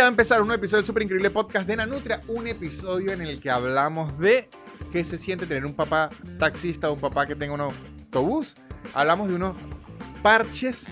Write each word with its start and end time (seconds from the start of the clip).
ya 0.00 0.04
va 0.04 0.08
a 0.08 0.12
empezar 0.12 0.40
un 0.40 0.50
episodio 0.50 0.78
del 0.78 0.86
super 0.86 1.02
increíble 1.02 1.28
podcast 1.28 1.68
de 1.68 1.76
Nanutria, 1.76 2.22
un 2.26 2.46
episodio 2.46 3.12
en 3.12 3.20
el 3.20 3.38
que 3.38 3.50
hablamos 3.50 4.18
de 4.18 4.48
qué 4.92 5.04
se 5.04 5.18
siente 5.18 5.44
tener 5.46 5.66
un 5.66 5.74
papá 5.74 6.08
taxista 6.38 6.88
o 6.88 6.94
un 6.94 7.00
papá 7.00 7.26
que 7.26 7.34
tenga 7.34 7.52
un 7.52 7.60
autobús. 7.60 8.56
Hablamos 8.94 9.28
de 9.28 9.34
unos 9.34 9.56
parches 10.22 10.86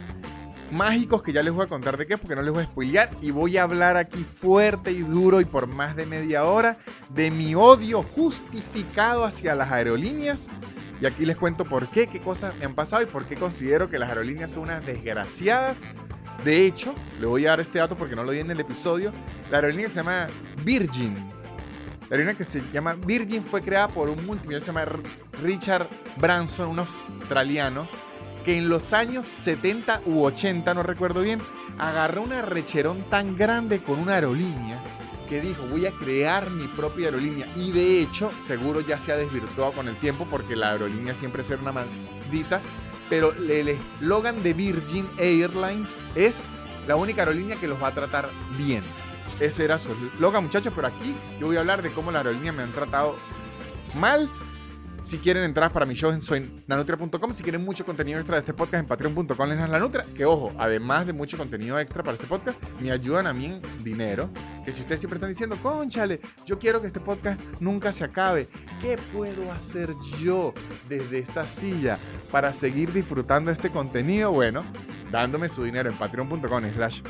mágicos 0.71 1.23
que 1.23 1.33
ya 1.33 1.43
les 1.43 1.55
voy 1.55 1.65
a 1.65 1.69
contar 1.69 1.97
de 1.97 2.07
qué, 2.07 2.19
porque 2.19 2.37
no 2.37 2.43
les 2.43 2.53
voy 2.53 2.65
a 2.65 2.67
spoilear. 2.67 3.09
Y 3.23 3.31
voy 3.31 3.57
a 3.57 3.63
hablar 3.63 3.97
aquí 3.97 4.25
fuerte 4.25 4.93
y 4.93 4.99
duro 4.99 5.41
y 5.41 5.47
por 5.47 5.69
más 5.69 5.97
de 5.97 6.05
media 6.05 6.45
hora 6.45 6.77
de 7.09 7.31
mi 7.31 7.55
odio 7.55 8.03
justificado 8.03 9.25
hacia 9.25 9.55
las 9.55 9.73
aerolíneas. 9.73 10.49
Y 11.01 11.07
aquí 11.07 11.25
les 11.25 11.39
cuento 11.39 11.65
por 11.65 11.89
qué, 11.89 12.09
qué 12.09 12.21
cosas 12.21 12.55
me 12.59 12.67
han 12.67 12.75
pasado 12.75 13.01
y 13.01 13.07
por 13.07 13.25
qué 13.25 13.37
considero 13.37 13.89
que 13.89 13.99
las 13.99 14.11
aerolíneas 14.11 14.51
son 14.51 14.65
unas 14.65 14.85
desgraciadas. 14.85 15.79
De 16.45 16.67
hecho, 16.67 16.95
le 17.21 17.27
voy 17.27 17.47
a 17.47 17.51
dar 17.51 17.61
este 17.61 17.79
dato 17.79 17.97
porque 17.97 18.15
no 18.15 18.25
lo 18.25 18.33
di 18.33 18.41
en 18.41 18.51
el 18.51 18.61
episodio. 18.61 19.13
La 19.51 19.59
aerolínea 19.59 19.89
se 19.89 19.97
llama 19.97 20.29
Virgin. 20.65 21.15
La 21.15 22.17
aerolínea 22.17 22.35
que 22.35 22.45
se 22.45 22.63
llama 22.73 22.95
Virgin 22.95 23.43
fue 23.43 23.61
creada 23.61 23.89
por 23.89 24.09
un 24.09 24.25
multimillonario 24.25 24.61
se 24.61 24.67
llama 24.67 24.87
Richard 25.43 25.87
Branson, 26.17 26.69
un 26.69 26.79
australiano, 26.79 27.89
que 28.45 28.57
en 28.57 28.69
los 28.69 28.93
años 28.93 29.27
70 29.27 30.03
u 30.07 30.23
80, 30.23 30.73
no 30.75 30.83
recuerdo 30.83 31.21
bien, 31.21 31.41
agarró 31.79 32.23
una 32.23 32.41
recherón 32.43 33.03
tan 33.11 33.37
grande 33.37 33.81
con 33.81 33.99
una 33.99 34.15
aerolínea 34.15 34.83
que 35.29 35.41
dijo, 35.41 35.63
voy 35.71 35.87
a 35.87 35.91
crear 35.91 36.49
mi 36.51 36.67
propia 36.69 37.07
aerolínea. 37.07 37.47
Y 37.55 37.73
de 37.73 38.01
hecho, 38.01 38.31
seguro 38.41 38.81
ya 38.81 38.99
se 38.99 39.13
ha 39.13 39.17
desvirtuado 39.17 39.73
con 39.73 39.89
el 39.89 39.97
tiempo 39.97 40.27
porque 40.31 40.57
la 40.57 40.71
aerolínea 40.71 41.15
siempre 41.15 41.43
es 41.43 41.51
una 41.51 41.73
maldita. 41.73 42.61
Pero 43.09 43.33
el 43.33 43.69
eslogan 43.69 44.43
de 44.43 44.53
Virgin 44.53 45.09
Airlines 45.19 45.97
es 46.15 46.43
la 46.87 46.97
única 46.97 47.23
aerolínea 47.23 47.57
que 47.57 47.69
los 47.69 47.83
va 47.83 47.89
a 47.89 47.95
tratar 47.95 48.29
bien. 48.57 48.83
Ese 49.41 49.65
era 49.65 49.79
su 49.79 49.93
eslogan, 50.15 50.45
muchachos. 50.45 50.73
Pero 50.75 50.89
aquí 50.89 51.15
yo 51.41 51.47
voy 51.47 51.57
a 51.57 51.61
hablar 51.61 51.83
de 51.83 51.91
cómo 51.91 52.11
la 52.11 52.19
aerolínea 52.19 52.53
me 52.53 52.63
han 52.63 52.73
tratado 52.73 53.17
mal 53.95 54.29
si 55.03 55.19
quieren 55.19 55.45
entrar 55.45 55.73
para 55.73 55.87
mi 55.87 55.95
show 55.95 56.11
en 56.11 56.23
soynanutria.com, 56.23 57.33
si 57.33 57.43
quieren 57.43 57.65
mucho 57.65 57.85
contenido 57.85 58.19
extra 58.19 58.37
de 58.37 58.41
este 58.41 58.53
podcast 58.53 58.83
en 58.83 58.87
patreon.com 58.87 59.49
les 59.49 59.71
la 59.71 59.79
nutria, 59.79 60.05
que 60.15 60.25
ojo, 60.25 60.53
además 60.59 61.07
de 61.07 61.13
mucho 61.13 61.37
contenido 61.37 61.79
extra 61.79 62.03
para 62.03 62.17
este 62.17 62.27
podcast, 62.27 62.61
me 62.81 62.91
ayudan 62.91 63.27
a 63.27 63.33
mí 63.33 63.47
en 63.47 63.63
dinero, 63.83 64.31
que 64.65 64.73
si 64.73 64.83
ustedes 64.83 65.01
siempre 65.01 65.17
están 65.17 65.31
diciendo, 65.31 65.57
conchale, 65.63 66.21
yo 66.47 66.59
quiero 66.59 66.81
que 66.81 66.89
este 66.89 67.01
podcast 67.01 67.41
nunca 67.61 67.93
se 67.93 68.05
acabe, 68.05 68.49
¿qué 68.81 68.99
puedo 69.13 69.51
hacer 69.53 69.95
yo 70.21 70.53
desde 70.89 71.19
esta 71.19 71.47
silla 71.47 71.99
para 72.31 72.53
seguir 72.53 72.93
disfrutando 72.93 73.51
este 73.51 73.71
contenido? 73.71 74.33
Bueno, 74.33 74.65
dándome 75.11 75.49
su 75.49 75.65
dinero 75.65 75.91
en 75.91 75.97
patreon.com 75.97 76.63
slash 76.75 77.03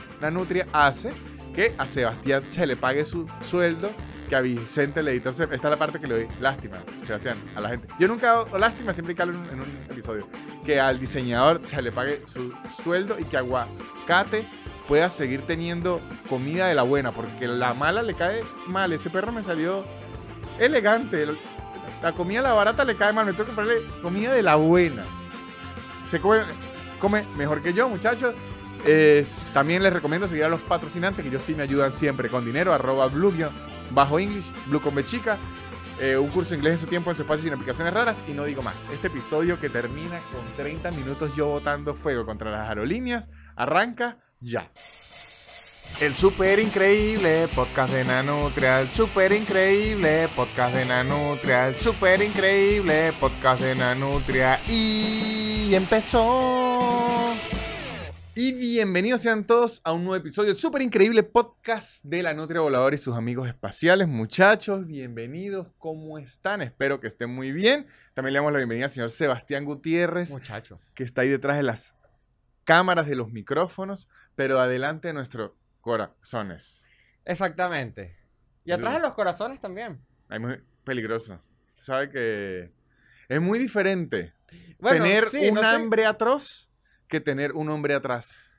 hace 0.73 1.11
que 1.55 1.73
a 1.79 1.87
Sebastián 1.87 2.45
se 2.51 2.67
le 2.67 2.77
pague 2.77 3.05
su 3.05 3.27
sueldo 3.41 3.91
que 4.29 4.37
a 4.37 4.41
Vicente, 4.41 5.01
el 5.01 5.09
editor, 5.09 5.33
esta 5.33 5.55
es 5.55 5.63
la 5.63 5.77
parte 5.77 5.99
que 5.99 6.07
le 6.07 6.15
doy 6.15 6.29
lástima, 6.41 6.77
Sebastián, 7.05 7.37
a 7.57 7.61
la 7.61 7.71
gente. 7.71 7.89
Yo 7.99 8.07
nunca 8.07 8.45
lástima, 8.59 8.93
siempre 8.93 9.15
que 9.15 9.23
hablo 9.23 9.35
en, 9.51 9.61
un 9.61 9.67
episodio. 9.91 10.29
Que 10.65 10.79
al 10.79 11.01
diseñador 11.01 11.61
se 11.65 11.81
le 11.83 11.91
pague 11.91 12.23
su 12.27 12.53
sueldo 12.83 13.19
y 13.19 13.25
que 13.25 13.37
Aguacate 13.39 14.47
pueda 14.87 15.11
seguir 15.11 15.43
teniendo 15.43 16.01
comida 16.29 16.67
de 16.67 16.75
la 16.75 16.83
buena, 16.83 17.13
porque 17.13 17.49
la 17.49 17.75
mala 17.75 18.03
le 18.03 18.15
cae 18.15 18.43
mal. 18.67 18.93
Ese 18.93 19.11
perro 19.11 19.33
me 19.33 19.43
salió 19.43 19.85
elegante. 20.59 21.27
La 22.03 22.13
comida, 22.13 22.43
la 22.43 22.53
barata, 22.53 22.85
le 22.85 22.97
cae 22.97 23.13
mal. 23.13 23.27
Me 23.27 23.33
tengo 23.33 23.45
que 23.45 23.55
comprarle 23.55 23.83
comida 24.03 24.33
de 24.33 24.43
la 24.43 24.57
buena. 24.57 25.05
Se 26.07 26.21
come, 26.21 26.43
come 27.01 27.27
mejor 27.37 27.63
que 27.63 27.73
yo, 27.73 27.89
muchachos. 27.89 28.35
También 29.53 29.83
les 29.83 29.93
recomiendo 29.93 30.29
seguir 30.29 30.45
a 30.45 30.49
los 30.49 30.61
patrocinantes, 30.61 31.23
que 31.23 31.31
ellos 31.31 31.43
sí 31.43 31.55
me 31.55 31.63
ayudan 31.65 31.93
siempre 31.93 32.29
con 32.29 32.45
dinero, 32.45 32.73
arroba 32.73 33.07
blugio 33.09 33.51
bajo 33.91 34.19
English, 34.19 34.53
Blue 34.67 34.81
con 34.81 34.95
B 34.95 35.05
chica, 35.05 35.39
eh, 36.01 36.17
un 36.17 36.29
curso 36.29 36.51
de 36.51 36.57
inglés 36.57 36.75
en 36.75 36.79
su 36.79 36.87
tiempo 36.87 37.11
en 37.11 37.17
su 37.17 37.23
espacio 37.23 37.45
sin 37.45 37.53
aplicaciones 37.53 37.93
raras 37.93 38.25
y 38.29 38.33
no 38.33 38.45
digo 38.45 38.63
más. 38.63 38.89
Este 38.93 39.09
episodio 39.09 39.59
que 39.61 39.69
termina 39.69 40.21
con 40.33 40.45
30 40.57 40.91
minutos 40.93 41.35
yo 41.35 41.47
botando 41.47 41.95
fuego 41.95 42.25
contra 42.25 42.51
las 42.51 42.69
aerolíneas, 42.69 43.29
arranca 43.57 44.19
ya. 44.41 44.71
El 46.01 46.15
super 46.15 46.61
increíble 46.61 47.49
podcast 47.49 47.93
de 47.93 48.05
Nanutria, 48.05 48.81
el 48.81 48.89
super 48.89 49.33
increíble 49.33 50.29
podcast 50.37 50.77
de 50.77 50.85
Nanutria, 50.85 51.67
el 51.69 51.77
super 51.77 52.23
increíble 52.23 53.13
podcast 53.19 53.61
de 53.61 53.75
Nanutria 53.75 54.61
y 54.69 55.75
empezó. 55.75 57.35
Y 58.41 58.53
bienvenidos 58.53 59.23
sean 59.23 59.45
todos 59.45 59.81
a 59.83 59.93
un 59.93 60.05
nuevo 60.05 60.15
episodio 60.15 60.51
del 60.51 60.57
súper 60.57 60.81
increíble 60.81 61.25
podcast 61.25 62.05
de 62.05 62.23
la 62.23 62.35
Nutria 62.35 62.61
Voladora 62.61 62.95
y 62.95 62.99
sus 62.99 63.17
amigos 63.17 63.49
espaciales. 63.49 64.07
Muchachos, 64.07 64.87
bienvenidos. 64.87 65.67
¿Cómo 65.77 66.19
están? 66.19 66.63
Espero 66.63 67.01
que 67.01 67.09
estén 67.09 67.31
muy 67.31 67.51
bien. 67.51 67.89
También 68.15 68.35
le 68.35 68.39
damos 68.39 68.53
la 68.53 68.59
bienvenida 68.59 68.85
al 68.85 68.93
señor 68.93 69.11
Sebastián 69.11 69.65
Gutiérrez. 69.65 70.31
Muchachos. 70.31 70.93
Que 70.95 71.03
está 71.03 71.23
ahí 71.23 71.31
detrás 71.31 71.57
de 71.57 71.65
las 71.65 71.95
cámaras 72.63 73.09
de 73.09 73.17
los 73.17 73.33
micrófonos, 73.33 74.07
pero 74.37 74.61
adelante 74.61 75.09
de 75.09 75.15
nuestros 75.15 75.51
corazones. 75.81 76.87
Exactamente. 77.25 78.15
Y 78.65 78.71
atrás 78.71 78.95
de 78.95 79.01
los 79.01 79.15
corazones 79.15 79.61
también. 79.61 80.01
Es 80.31 80.41
muy 80.41 80.63
peligroso. 80.85 81.43
Sabe 81.75 82.09
que 82.09 82.71
es 83.29 83.41
muy 83.41 83.59
diferente 83.59 84.33
bueno, 84.79 85.03
tener 85.03 85.29
sí, 85.29 85.49
un 85.49 85.57
no 85.57 85.63
hambre 85.63 86.03
sé. 86.03 86.07
atroz 86.07 86.68
que 87.09 87.21
tener 87.21 87.53
un 87.53 87.69
hombre 87.71 87.95
atrás. 87.95 88.55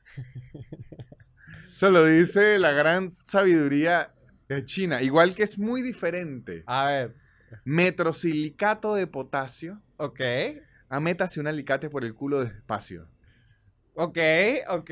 Eso 1.71 1.91
lo 1.91 2.03
dice 2.05 2.59
la 2.59 2.71
gran 2.71 3.09
sabiduría 3.09 4.11
de 4.49 4.65
China. 4.65 5.01
Igual 5.01 5.35
que 5.35 5.43
es 5.43 5.57
muy 5.57 5.81
diferente. 5.81 6.63
A 6.65 6.87
ver. 6.87 7.15
Metrosilicato 7.63 8.95
de 8.95 9.07
potasio. 9.07 9.81
Ok. 9.97 10.19
A 10.89 10.99
métase 10.99 11.39
un 11.39 11.47
alicate 11.47 11.89
por 11.89 12.03
el 12.03 12.15
culo 12.15 12.43
despacio. 12.43 13.07
Ok, 13.93 14.17
ok. 14.69 14.91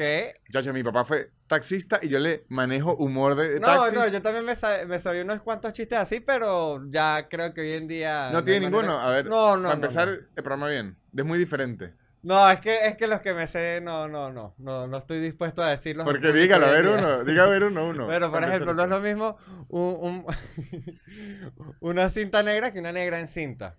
Chacho, 0.52 0.74
mi 0.74 0.84
papá 0.84 1.06
fue 1.06 1.32
taxista 1.48 2.00
y 2.02 2.10
yo 2.10 2.20
le 2.20 2.46
manejo 2.50 2.96
humor 2.96 3.36
de, 3.36 3.60
no, 3.60 3.66
taxis. 3.66 3.94
No, 3.94 4.06
no, 4.06 4.12
yo 4.12 4.22
también 4.22 4.46
me, 4.46 4.56
sab 4.56 4.86
me, 4.86 5.00
sabía 5.00 5.24
unos 5.24 5.40
cuantos 5.42 5.72
chistes 5.74 5.98
así, 5.98 6.20
pero 6.20 6.84
ya 6.90 7.28
creo 7.30 7.54
que 7.54 7.62
hoy 7.62 7.72
en 7.72 7.88
día... 7.88 8.28
No, 8.32 8.40
no 8.40 8.44
tiene 8.44 8.66
ninguno. 8.66 9.00
A 9.00 9.10
ver, 9.12 9.28
no, 9.28 9.56
no, 9.56 9.64
para 9.64 9.76
empezar 9.76 10.10
el 10.10 10.44
programa 10.44 10.68
bien. 10.68 10.98
Es 11.16 11.26
muy 11.26 11.40
diferente. 11.40 11.94
No, 12.24 12.50
es 12.50 12.60
que, 12.60 12.88
es 12.88 12.98
que 12.98 13.08
los 13.08 13.22
que 13.22 13.34
me 13.34 13.48
sé, 13.48 13.80
no, 13.82 14.08
no, 14.08 14.32
no, 14.32 14.56
no, 14.58 14.88
no 14.88 14.98
estoy 14.98 15.20
dispuesto 15.20 15.62
a 15.62 15.70
decirlo. 15.70 16.04
Porque 16.04 16.34
dígalo, 16.34 16.66
a 16.66 16.72
ver 16.72 16.88
uno, 16.88 17.24
diga 17.24 17.44
a 17.44 17.48
ver 17.48 17.64
uno, 17.64 17.88
uno. 17.88 18.08
Pero, 18.08 18.32
por 18.32 18.44
ejemplo, 18.44 18.74
no 18.74 18.84
es 18.84 18.90
lo 18.90 19.00
mismo 19.00 19.38
un, 19.70 20.26
un 20.26 20.26
una 21.80 22.10
cinta 22.10 22.44
negra 22.44 22.74
que 22.74 22.80
una 22.80 22.92
negra 22.92 23.20
en 23.20 23.28
cinta. 23.28 23.78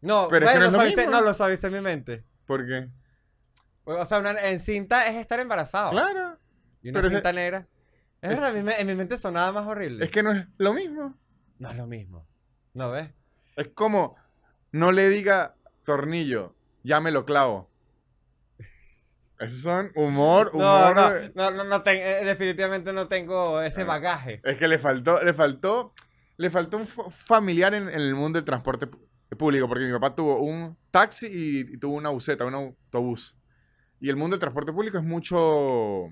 No, 0.00 0.28
pero 0.30 0.46
bueno, 0.46 0.66
es 0.66 0.70
que 0.70 0.76
no, 0.76 0.82
lo 0.82 0.88
es 0.88 0.96
lo 0.96 1.02
mismo. 1.02 1.12
no 1.12 1.26
lo 1.26 1.34
suavicé 1.34 1.66
en 1.66 1.72
mi 1.74 1.80
mente. 1.80 2.24
¿Por 2.46 2.66
qué? 2.66 2.88
O 3.84 4.04
sea, 4.06 4.18
una, 4.18 4.30
en 4.30 4.60
cinta 4.60 5.06
es 5.06 5.16
estar 5.16 5.40
embarazado. 5.40 5.90
Claro. 5.90 6.38
Y 6.82 6.90
una 6.90 7.00
pero 7.00 7.10
cinta 7.10 7.30
es, 7.30 7.34
negra. 7.34 7.68
Es, 8.22 8.30
es 8.30 8.40
verdad, 8.40 8.56
en 8.56 8.64
mi, 8.64 8.72
en 8.72 8.86
mi 8.86 8.94
mente 8.94 9.18
sonaba 9.18 9.52
más 9.52 9.66
horrible. 9.66 10.04
Es 10.04 10.10
que 10.10 10.22
no 10.22 10.32
es 10.32 10.46
lo 10.58 10.72
mismo. 10.72 11.18
No 11.58 11.70
es 11.70 11.76
lo 11.76 11.86
mismo. 11.86 12.26
¿No 12.72 12.90
ves? 12.90 13.10
Es 13.56 13.68
como, 13.68 14.16
no 14.72 14.92
le 14.92 15.08
diga 15.08 15.56
tornillo, 15.84 16.54
ya 16.82 17.00
me 17.00 17.10
lo 17.10 17.24
clavo. 17.24 17.69
Esos 19.40 19.62
son 19.62 19.90
humor, 19.94 20.50
humor. 20.52 20.94
No, 20.94 21.10
no, 21.10 21.10
no, 21.34 21.50
no, 21.50 21.64
no 21.64 21.82
ten, 21.82 21.96
eh, 21.96 22.24
definitivamente 22.26 22.92
no 22.92 23.08
tengo 23.08 23.62
ese 23.62 23.84
bagaje. 23.84 24.42
Es 24.44 24.58
que 24.58 24.68
le 24.68 24.78
faltó, 24.78 25.22
le 25.22 25.32
faltó, 25.32 25.94
le 26.36 26.50
faltó 26.50 26.76
un 26.76 26.86
familiar 26.86 27.72
en, 27.72 27.88
en, 27.88 28.00
el 28.00 28.14
mundo 28.14 28.36
del 28.36 28.44
transporte 28.44 28.86
público, 29.38 29.66
porque 29.66 29.86
mi 29.86 29.92
papá 29.92 30.14
tuvo 30.14 30.42
un 30.42 30.76
taxi 30.90 31.26
y, 31.26 31.60
y, 31.60 31.78
tuvo 31.78 31.94
una 31.94 32.10
buseta, 32.10 32.44
un 32.44 32.54
autobús. 32.54 33.34
Y 33.98 34.10
el 34.10 34.16
mundo 34.16 34.34
del 34.34 34.40
transporte 34.40 34.74
público 34.74 34.98
es 34.98 35.04
mucho, 35.04 36.10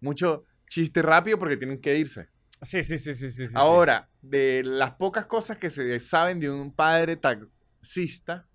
mucho 0.00 0.44
chiste 0.66 1.02
rápido 1.02 1.38
porque 1.38 1.58
tienen 1.58 1.78
que 1.78 1.94
irse. 1.98 2.30
Sí, 2.62 2.82
sí, 2.84 2.96
sí, 2.96 3.14
sí, 3.14 3.30
sí. 3.30 3.48
sí 3.48 3.54
Ahora, 3.54 4.08
sí. 4.22 4.28
de 4.28 4.62
las 4.64 4.92
pocas 4.92 5.26
cosas 5.26 5.58
que 5.58 5.68
se 5.68 6.00
saben 6.00 6.40
de 6.40 6.48
un 6.48 6.74
padre 6.74 7.16
taxista, 7.16 8.48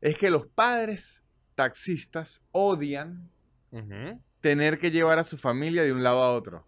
es 0.00 0.16
que 0.16 0.30
los 0.30 0.46
padres 0.46 1.24
taxistas 1.60 2.40
odian 2.52 3.30
uh 3.70 3.80
-huh. 3.80 4.22
tener 4.40 4.78
que 4.78 4.90
llevar 4.90 5.18
a 5.18 5.24
su 5.24 5.36
familia 5.36 5.82
de 5.82 5.92
un 5.92 6.02
lado 6.02 6.22
a 6.22 6.32
otro. 6.32 6.64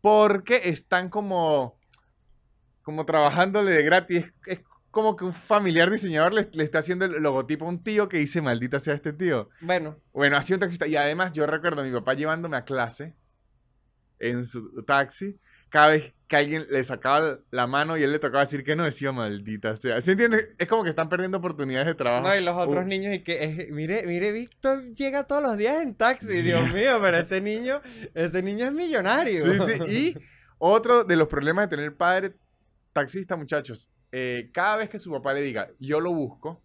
Porque 0.00 0.62
están 0.64 1.08
como, 1.08 1.78
como 2.82 3.06
trabajándole 3.06 3.70
de 3.70 3.82
gratis. 3.84 4.32
Es, 4.46 4.58
es 4.58 4.60
como 4.90 5.14
que 5.14 5.24
un 5.24 5.32
familiar 5.32 5.90
diseñador 5.90 6.34
le, 6.34 6.48
le, 6.52 6.64
está 6.64 6.78
haciendo 6.80 7.04
el 7.04 7.22
logotipo 7.22 7.66
a 7.66 7.68
un 7.68 7.84
tío 7.84 8.08
que 8.08 8.18
dice, 8.18 8.42
maldita 8.42 8.80
sea 8.80 8.94
este 8.94 9.12
tío. 9.12 9.48
Bueno. 9.60 9.96
Bueno, 10.12 10.36
así 10.36 10.52
un 10.54 10.60
taxista. 10.60 10.88
Y 10.88 10.96
además 10.96 11.30
yo 11.32 11.46
recuerdo 11.46 11.82
a 11.82 11.84
mi 11.84 11.92
papá 11.92 12.14
llevándome 12.14 12.56
a 12.56 12.64
clase. 12.64 13.14
en 14.18 14.44
su 14.44 14.82
taxi, 14.82 15.38
cada 15.68 15.88
vez 15.90 16.12
que 16.28 16.36
alguien 16.36 16.66
le 16.70 16.82
sacaba 16.82 17.38
la 17.50 17.66
mano 17.68 17.96
y 17.96 18.02
él 18.02 18.10
le 18.10 18.18
tocaba 18.18 18.40
decir 18.44 18.64
que 18.64 18.74
no, 18.74 18.84
decía 18.84 19.12
maldita 19.12 19.76
sea. 19.76 20.00
¿Sí 20.00 20.10
entiendes? 20.12 20.48
Es 20.58 20.66
como 20.66 20.82
que 20.82 20.90
están 20.90 21.08
perdiendo 21.08 21.38
oportunidades 21.38 21.86
de 21.86 21.94
trabajo. 21.94 22.26
No, 22.26 22.34
y 22.36 22.42
los 22.42 22.56
otros 22.56 22.84
Uh, 22.84 22.88
niños 22.88 23.14
y 23.14 23.20
que, 23.22 23.44
es- 23.44 23.70
mire, 23.70 24.04
mire, 24.06 24.32
Víctor 24.32 24.82
llega 24.92 25.24
todos 25.24 25.42
los 25.42 25.56
días 25.56 25.80
en 25.82 25.94
taxi, 25.94 26.42
Dios 26.42 26.72
mío, 26.72 26.98
pero 27.00 27.18
ese 27.18 27.40
niño, 27.40 27.80
ese 28.14 28.42
niño 28.42 28.66
es 28.66 28.72
millonario. 28.72 29.44
Sí, 29.44 29.74
sí. 29.86 29.92
Y 29.92 30.16
otro 30.58 31.04
de 31.04 31.14
los 31.16 31.28
problemas 31.28 31.68
de 31.70 31.76
tener 31.76 31.94
padre 31.96 32.34
taxista, 32.92 33.36
muchachos, 33.36 33.90
eh, 34.10 34.50
cada 34.52 34.76
vez 34.76 34.88
que 34.88 34.98
su 34.98 35.10
papá 35.12 35.32
le 35.34 35.42
diga, 35.42 35.68
yo 35.78 36.00
lo 36.00 36.12
busco, 36.12 36.60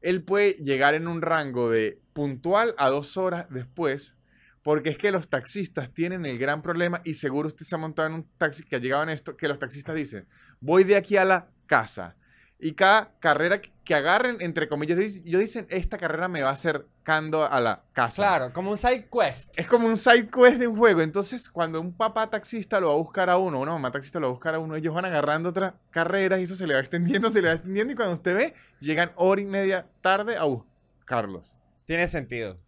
él 0.00 0.22
puede 0.22 0.52
llegar 0.54 0.94
en 0.94 1.08
un 1.08 1.22
rango 1.22 1.70
de 1.70 2.00
puntual 2.12 2.74
a 2.78 2.88
dos 2.88 3.16
horas 3.16 3.46
después, 3.50 4.16
porque 4.62 4.90
es 4.90 4.98
que 4.98 5.10
los 5.10 5.28
taxistas 5.28 5.92
tienen 5.92 6.24
el 6.24 6.38
gran 6.38 6.62
problema, 6.62 7.00
y 7.04 7.14
seguro 7.14 7.48
usted 7.48 7.66
se 7.66 7.74
ha 7.74 7.78
montado 7.78 8.08
en 8.08 8.14
un 8.14 8.28
taxi 8.38 8.62
que 8.62 8.76
ha 8.76 8.78
llegado 8.78 9.02
en 9.02 9.08
esto, 9.08 9.36
que 9.36 9.48
los 9.48 9.58
taxistas 9.58 9.94
dicen, 9.94 10.26
voy 10.60 10.84
de 10.84 10.96
aquí 10.96 11.16
a 11.16 11.24
la 11.24 11.48
casa. 11.66 12.16
Y 12.64 12.74
cada 12.74 13.10
carrera 13.18 13.60
que 13.60 13.92
agarren, 13.92 14.36
entre 14.38 14.68
comillas, 14.68 14.96
ellos 14.96 15.40
dicen, 15.40 15.66
esta 15.68 15.98
carrera 15.98 16.28
me 16.28 16.42
va 16.42 16.50
acercando 16.50 17.44
a 17.44 17.60
la 17.60 17.82
casa. 17.92 18.22
Claro, 18.22 18.52
como 18.52 18.70
un 18.70 18.78
side 18.78 19.08
quest. 19.10 19.52
Es 19.58 19.66
como 19.66 19.88
un 19.88 19.96
side 19.96 20.28
quest 20.28 20.58
de 20.60 20.68
un 20.68 20.76
juego. 20.76 21.00
Entonces, 21.00 21.50
cuando 21.50 21.80
un 21.80 21.92
papá 21.92 22.30
taxista 22.30 22.78
lo 22.78 22.86
va 22.86 22.94
a 22.94 22.98
buscar 22.98 23.30
a 23.30 23.36
uno, 23.36 23.58
una 23.58 23.72
mamá 23.72 23.90
taxista 23.90 24.20
lo 24.20 24.28
va 24.28 24.30
a 24.30 24.34
buscar 24.34 24.54
a 24.54 24.60
uno, 24.60 24.76
ellos 24.76 24.94
van 24.94 25.06
agarrando 25.06 25.48
otras 25.48 25.74
carreras 25.90 26.38
y 26.38 26.44
eso 26.44 26.54
se 26.54 26.68
le 26.68 26.74
va 26.74 26.80
extendiendo, 26.80 27.30
se 27.30 27.42
le 27.42 27.48
va 27.48 27.54
extendiendo. 27.54 27.94
Y 27.94 27.96
cuando 27.96 28.14
usted 28.14 28.36
ve, 28.36 28.54
llegan 28.78 29.10
hora 29.16 29.40
y 29.40 29.46
media 29.46 29.88
tarde 30.00 30.36
a 30.36 30.44
buscarlos. 30.44 31.58
Tiene 31.84 32.06
sentido. 32.06 32.60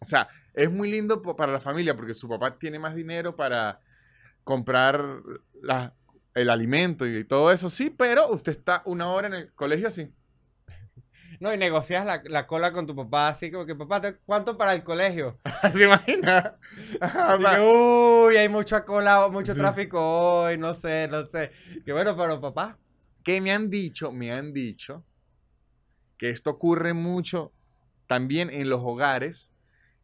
O 0.00 0.04
sea, 0.04 0.28
es 0.54 0.70
muy 0.70 0.90
lindo 0.90 1.20
para 1.22 1.52
la 1.52 1.60
familia 1.60 1.96
porque 1.96 2.14
su 2.14 2.28
papá 2.28 2.56
tiene 2.58 2.78
más 2.78 2.94
dinero 2.94 3.34
para 3.36 3.80
comprar 4.44 5.22
la- 5.62 5.94
el 6.34 6.50
alimento 6.50 7.04
y 7.06 7.24
todo 7.24 7.50
eso, 7.50 7.68
sí, 7.68 7.90
pero 7.90 8.28
usted 8.30 8.52
está 8.52 8.82
una 8.84 9.08
hora 9.10 9.26
en 9.26 9.34
el 9.34 9.52
colegio 9.54 9.88
así. 9.88 10.12
No, 11.40 11.54
y 11.54 11.56
negocias 11.58 12.04
la, 12.04 12.20
la 12.24 12.48
cola 12.48 12.72
con 12.72 12.84
tu 12.86 12.96
papá, 12.96 13.28
así 13.28 13.50
como 13.52 13.64
que, 13.64 13.76
papá, 13.76 14.00
¿te- 14.00 14.16
¿cuánto 14.26 14.56
para 14.58 14.72
el 14.72 14.82
colegio? 14.82 15.38
¿Se 15.72 15.84
imagina? 15.84 16.56
Que, 17.00 17.60
uy, 17.60 18.36
hay 18.36 18.48
mucha 18.48 18.84
cola, 18.84 19.28
mucho 19.30 19.52
Sí. 19.54 19.60
tráfico 19.60 20.00
hoy, 20.42 20.58
no 20.58 20.74
sé, 20.74 21.06
no 21.08 21.26
sé. 21.26 21.52
Que 21.84 21.92
bueno, 21.92 22.16
pero 22.16 22.40
papá, 22.40 22.76
que 23.22 23.40
me 23.40 23.52
han 23.52 23.70
dicho, 23.70 24.10
me 24.10 24.32
han 24.32 24.52
dicho 24.52 25.04
que 26.16 26.30
esto 26.30 26.50
ocurre 26.50 26.92
mucho 26.92 27.52
también 28.08 28.50
en 28.50 28.68
los 28.68 28.80
hogares 28.82 29.52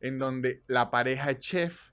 en 0.04 0.18
donde 0.18 0.62
la 0.66 0.90
pareja 0.90 1.30
es 1.30 1.38
chef 1.38 1.90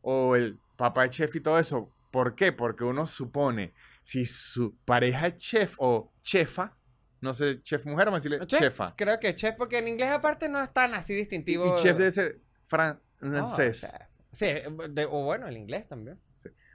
o 0.00 0.36
el 0.36 0.58
papá 0.76 1.04
es 1.06 1.10
chef 1.10 1.34
y 1.36 1.40
todo 1.40 1.58
eso. 1.58 1.92
¿Por 2.10 2.34
qué? 2.34 2.52
Porque 2.52 2.84
uno 2.84 3.06
supone 3.06 3.74
si 4.02 4.26
su 4.26 4.76
pareja 4.84 5.26
es 5.28 5.36
chef 5.36 5.74
o 5.78 6.12
chefa, 6.22 6.76
no 7.20 7.34
sé, 7.34 7.62
chef 7.62 7.84
mujer, 7.86 8.06
vamos 8.06 8.20
a 8.20 8.22
decirle 8.28 8.46
chef, 8.46 8.60
chefa. 8.60 8.94
creo 8.96 9.18
que 9.18 9.34
chef, 9.34 9.54
porque 9.56 9.78
en 9.78 9.88
inglés 9.88 10.10
aparte 10.10 10.48
no 10.48 10.62
es 10.62 10.72
tan 10.72 10.94
así 10.94 11.14
distintivo. 11.14 11.74
y 11.74 11.80
chef 11.82 11.96
debe 11.96 12.10
ser 12.10 12.40
Oh, 12.40 12.64
francés. 12.68 13.80
chef. 13.80 13.90
Sí, 14.32 14.46
de- 14.90 15.04
o 15.06 15.24
bueno, 15.24 15.46
el 15.46 15.56
inglés 15.56 15.86
también. 15.88 16.18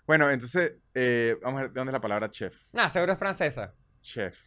Bueno, 0.05 0.29
entonces, 0.29 0.73
eh, 0.93 1.37
vamos 1.41 1.59
a 1.59 1.61
ver 1.63 1.71
de 1.73 1.79
dónde 1.79 1.91
es 1.91 1.93
la 1.93 2.01
palabra 2.01 2.29
chef. 2.29 2.63
Ah, 2.73 2.89
seguro 2.89 3.13
es 3.13 3.19
francesa. 3.19 3.73
Chef. 4.01 4.39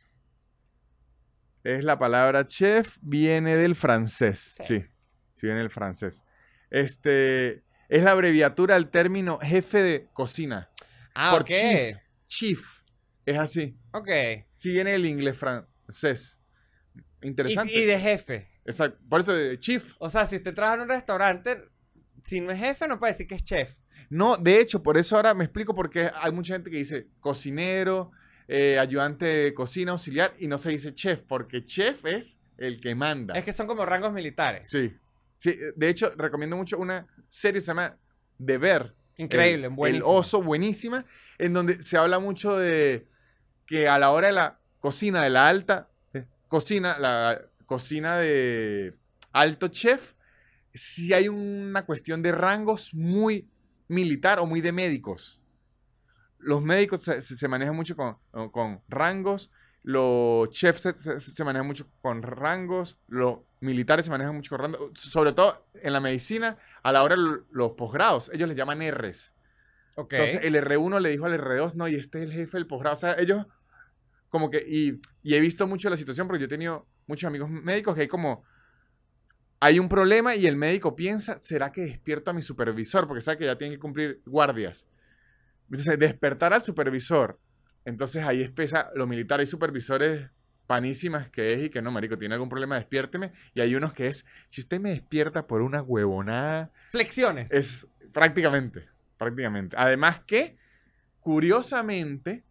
Es 1.62 1.84
la 1.84 1.98
palabra 1.98 2.46
chef, 2.46 2.96
viene 3.02 3.56
del 3.56 3.74
francés. 3.74 4.54
Sí. 4.66 4.80
Sí, 4.80 4.84
sí, 5.40 5.46
viene 5.46 5.60
del 5.60 5.70
francés. 5.70 6.24
Este 6.70 7.62
es 7.88 8.02
la 8.02 8.12
abreviatura 8.12 8.74
del 8.74 8.88
término 8.88 9.38
jefe 9.40 9.82
de 9.82 10.08
cocina. 10.12 10.70
Ah, 11.14 11.32
por 11.32 11.42
ok. 11.42 11.48
chief. 11.48 11.96
Chief. 12.26 12.82
Es 13.26 13.38
así. 13.38 13.76
Ok. 13.92 14.08
Sí, 14.54 14.72
viene 14.72 14.92
del 14.92 15.06
inglés 15.06 15.36
francés. 15.36 16.40
Y, 17.22 17.26
Interesante. 17.28 17.72
y 17.72 17.84
de 17.84 17.98
jefe. 17.98 18.48
Exacto. 18.64 18.98
Por 19.08 19.20
eso 19.20 19.32
de 19.32 19.58
chief. 19.58 19.94
O 19.98 20.08
sea, 20.08 20.26
si 20.26 20.36
usted 20.36 20.54
trabaja 20.54 20.76
en 20.76 20.82
un 20.82 20.88
restaurante, 20.88 21.68
si 22.22 22.40
no 22.40 22.52
es 22.52 22.58
jefe, 22.58 22.86
no 22.86 22.98
puede 22.98 23.12
decir 23.12 23.26
que 23.26 23.34
es 23.36 23.44
chef. 23.44 23.74
No, 24.08 24.36
de 24.36 24.60
hecho, 24.60 24.82
por 24.82 24.96
eso 24.96 25.16
ahora 25.16 25.34
me 25.34 25.44
explico 25.44 25.74
porque 25.74 26.10
hay 26.14 26.32
mucha 26.32 26.54
gente 26.54 26.70
que 26.70 26.78
dice 26.78 27.08
cocinero, 27.20 28.10
eh, 28.48 28.78
ayudante 28.78 29.26
de 29.26 29.54
cocina, 29.54 29.92
auxiliar, 29.92 30.34
y 30.38 30.48
no 30.48 30.58
se 30.58 30.70
dice 30.70 30.94
chef, 30.94 31.22
porque 31.22 31.64
chef 31.64 32.04
es 32.04 32.38
el 32.58 32.80
que 32.80 32.94
manda. 32.94 33.34
Es 33.34 33.44
que 33.44 33.52
son 33.52 33.66
como 33.66 33.86
rangos 33.86 34.12
militares. 34.12 34.68
Sí. 34.68 34.92
Sí, 35.42 35.56
de 35.74 35.88
hecho, 35.88 36.12
recomiendo 36.18 36.54
mucho 36.54 36.76
una 36.76 37.06
serie 37.28 37.54
que 37.54 37.60
se 37.62 37.68
llama 37.68 37.96
The 38.44 38.58
Bear. 38.58 38.94
Increíble, 39.16 39.68
el, 39.68 39.72
buenísimo. 39.72 40.10
El 40.12 40.18
oso, 40.18 40.42
buenísima, 40.42 41.06
en 41.38 41.54
donde 41.54 41.82
se 41.82 41.96
habla 41.96 42.18
mucho 42.18 42.58
de 42.58 43.08
que 43.66 43.88
a 43.88 43.98
la 43.98 44.10
hora 44.10 44.26
de 44.26 44.34
la 44.34 44.60
cocina, 44.80 45.22
de 45.22 45.30
la 45.30 45.48
alta 45.48 45.88
eh, 46.12 46.26
cocina, 46.48 46.98
la 46.98 47.40
cocina 47.64 48.18
de 48.18 48.98
alto 49.32 49.68
chef, 49.68 50.12
sí 50.74 51.14
hay 51.14 51.28
una 51.28 51.86
cuestión 51.86 52.20
de 52.20 52.32
rangos 52.32 52.92
muy 52.92 53.48
militar 53.88 54.40
o 54.40 54.46
muy 54.46 54.60
de 54.60 54.72
médicos. 54.72 55.40
Los 56.38 56.62
médicos 56.62 57.00
se, 57.02 57.22
se- 57.22 57.36
se 57.38 57.48
manejan 57.48 57.74
mucho 57.76 57.96
con, 57.96 58.18
con 58.50 58.82
rangos, 58.88 59.50
los 59.82 60.50
chefs 60.50 60.82
se, 60.82 60.94
se- 60.94 61.20
se 61.20 61.44
manejan 61.44 61.66
mucho 61.66 61.90
con 62.02 62.20
rangos, 62.22 62.98
los 63.08 63.38
militares 63.60 64.06
se 64.06 64.10
manejan 64.10 64.34
mucho 64.34 64.50
con 64.56 64.60
rangos, 64.60 64.98
sobre 64.98 65.32
todo 65.32 65.66
en 65.74 65.92
la 65.92 66.00
medicina, 66.00 66.56
a 66.82 66.92
la 66.92 67.02
hora 67.02 67.14
de 67.16 67.22
lo- 67.22 67.44
los 67.50 67.72
posgrados, 67.72 68.30
ellos 68.32 68.48
les 68.48 68.56
llaman 68.56 68.80
Rs. 68.90 69.34
Ok. 69.96 70.12
Entonces 70.14 70.40
el 70.44 70.54
R1 70.56 70.98
le 71.00 71.10
dijo 71.10 71.26
al 71.26 71.34
R2, 71.34 71.74
no, 71.74 71.86
y 71.88 71.94
este 71.96 72.18
es 72.18 72.24
el 72.24 72.32
jefe 72.32 72.56
del 72.56 72.66
posgrado. 72.66 72.94
O 72.94 72.96
sea, 72.98 73.16
ellos 73.18 73.46
como 74.30 74.50
que, 74.50 74.64
y, 74.66 75.00
y 75.22 75.34
he 75.34 75.40
visto 75.40 75.66
mucho 75.66 75.90
la 75.90 75.96
situación 75.96 76.26
porque 76.26 76.40
yo 76.40 76.46
he 76.46 76.48
tenido 76.48 76.86
muchos 77.06 77.26
amigos 77.28 77.50
médicos 77.50 77.94
que 77.94 78.02
hay 78.02 78.08
como, 78.08 78.44
hay 79.58 79.78
un 79.78 79.88
problema 79.88 80.34
y 80.36 80.46
el 80.46 80.56
médico 80.56 80.96
piensa, 80.96 81.38
¿será 81.38 81.70
que 81.72 81.82
despierto 81.82 82.30
a 82.30 82.34
mi 82.34 82.40
supervisor? 82.40 83.06
Porque 83.06 83.20
sabe 83.20 83.38
que 83.38 83.44
ya 83.44 83.58
tiene 83.58 83.74
que 83.74 83.80
cumplir 83.80 84.22
guardias. 84.24 84.86
Entonces, 85.68 85.98
despertar 85.98 86.54
al 86.54 86.64
supervisor. 86.64 87.38
Entonces 87.84 88.24
ahí 88.24 88.42
empieza 88.42 88.90
lo 88.94 89.06
militar. 89.06 89.40
Hay 89.40 89.46
supervisores 89.46 90.30
panísimas 90.70 91.28
que 91.30 91.52
es 91.52 91.64
y 91.64 91.68
que 91.68 91.82
no, 91.82 91.90
marico, 91.90 92.16
tiene 92.16 92.34
algún 92.34 92.48
problema, 92.48 92.76
despiérteme. 92.76 93.32
Y 93.54 93.60
hay 93.60 93.74
unos 93.74 93.92
que 93.92 94.06
es, 94.06 94.24
si 94.48 94.60
usted 94.60 94.78
me 94.78 94.90
despierta 94.90 95.48
por 95.48 95.62
una 95.62 95.82
huevonada, 95.82 96.70
Flexiones. 96.92 97.50
es 97.50 97.88
prácticamente, 98.12 98.86
prácticamente. 99.18 99.74
Además 99.76 100.20
que, 100.20 100.58
curiosamente, 101.18 102.44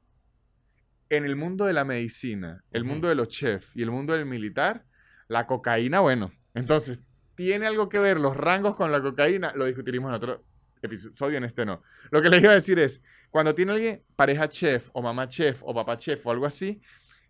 en 1.08 1.24
el 1.24 1.38
mundo 1.38 1.64
de 1.64 1.72
la 1.72 1.86
medicina, 1.86 2.66
el 2.72 2.84
mundo 2.84 3.08
de 3.08 3.16
los 3.16 3.30
chefs 3.30 3.74
y 3.74 3.84
el 3.84 3.90
mundo 3.90 4.12
del 4.12 4.26
militar, 4.26 4.84
la 5.30 5.48
cocaína, 5.48 6.02
bueno, 6.02 6.34
entonces, 6.54 7.00
¿tiene 7.36 7.68
algo 7.68 7.88
que 7.88 8.00
ver 8.00 8.20
los 8.20 8.36
rangos 8.36 8.76
con 8.76 8.92
la 8.92 9.02
cocaína? 9.02 9.54
Lo 9.56 9.64
discutiremos 9.64 10.10
en 10.10 10.16
otro 10.16 10.44
episodio, 10.82 11.38
en 11.38 11.46
este 11.46 11.66
no. 11.66 11.84
Lo 12.12 12.22
que 12.22 12.30
les 12.30 12.44
iba 12.44 12.52
a 12.52 12.56
decir 12.56 12.80
es, 12.80 13.02
cuando 13.30 13.56
tiene 13.56 13.72
alguien, 13.72 14.04
pareja 14.18 14.50
chef, 14.50 14.90
o 14.92 15.02
mamá 15.02 15.30
chef, 15.30 15.62
o 15.64 15.74
papá 15.74 15.96
chef, 15.96 16.26
o 16.28 16.32
algo 16.32 16.46
así, 16.46 16.82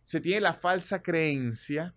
se 0.10 0.20
tiene 0.20 0.42
la 0.42 0.56
falsa 0.56 1.04
creencia 1.04 1.94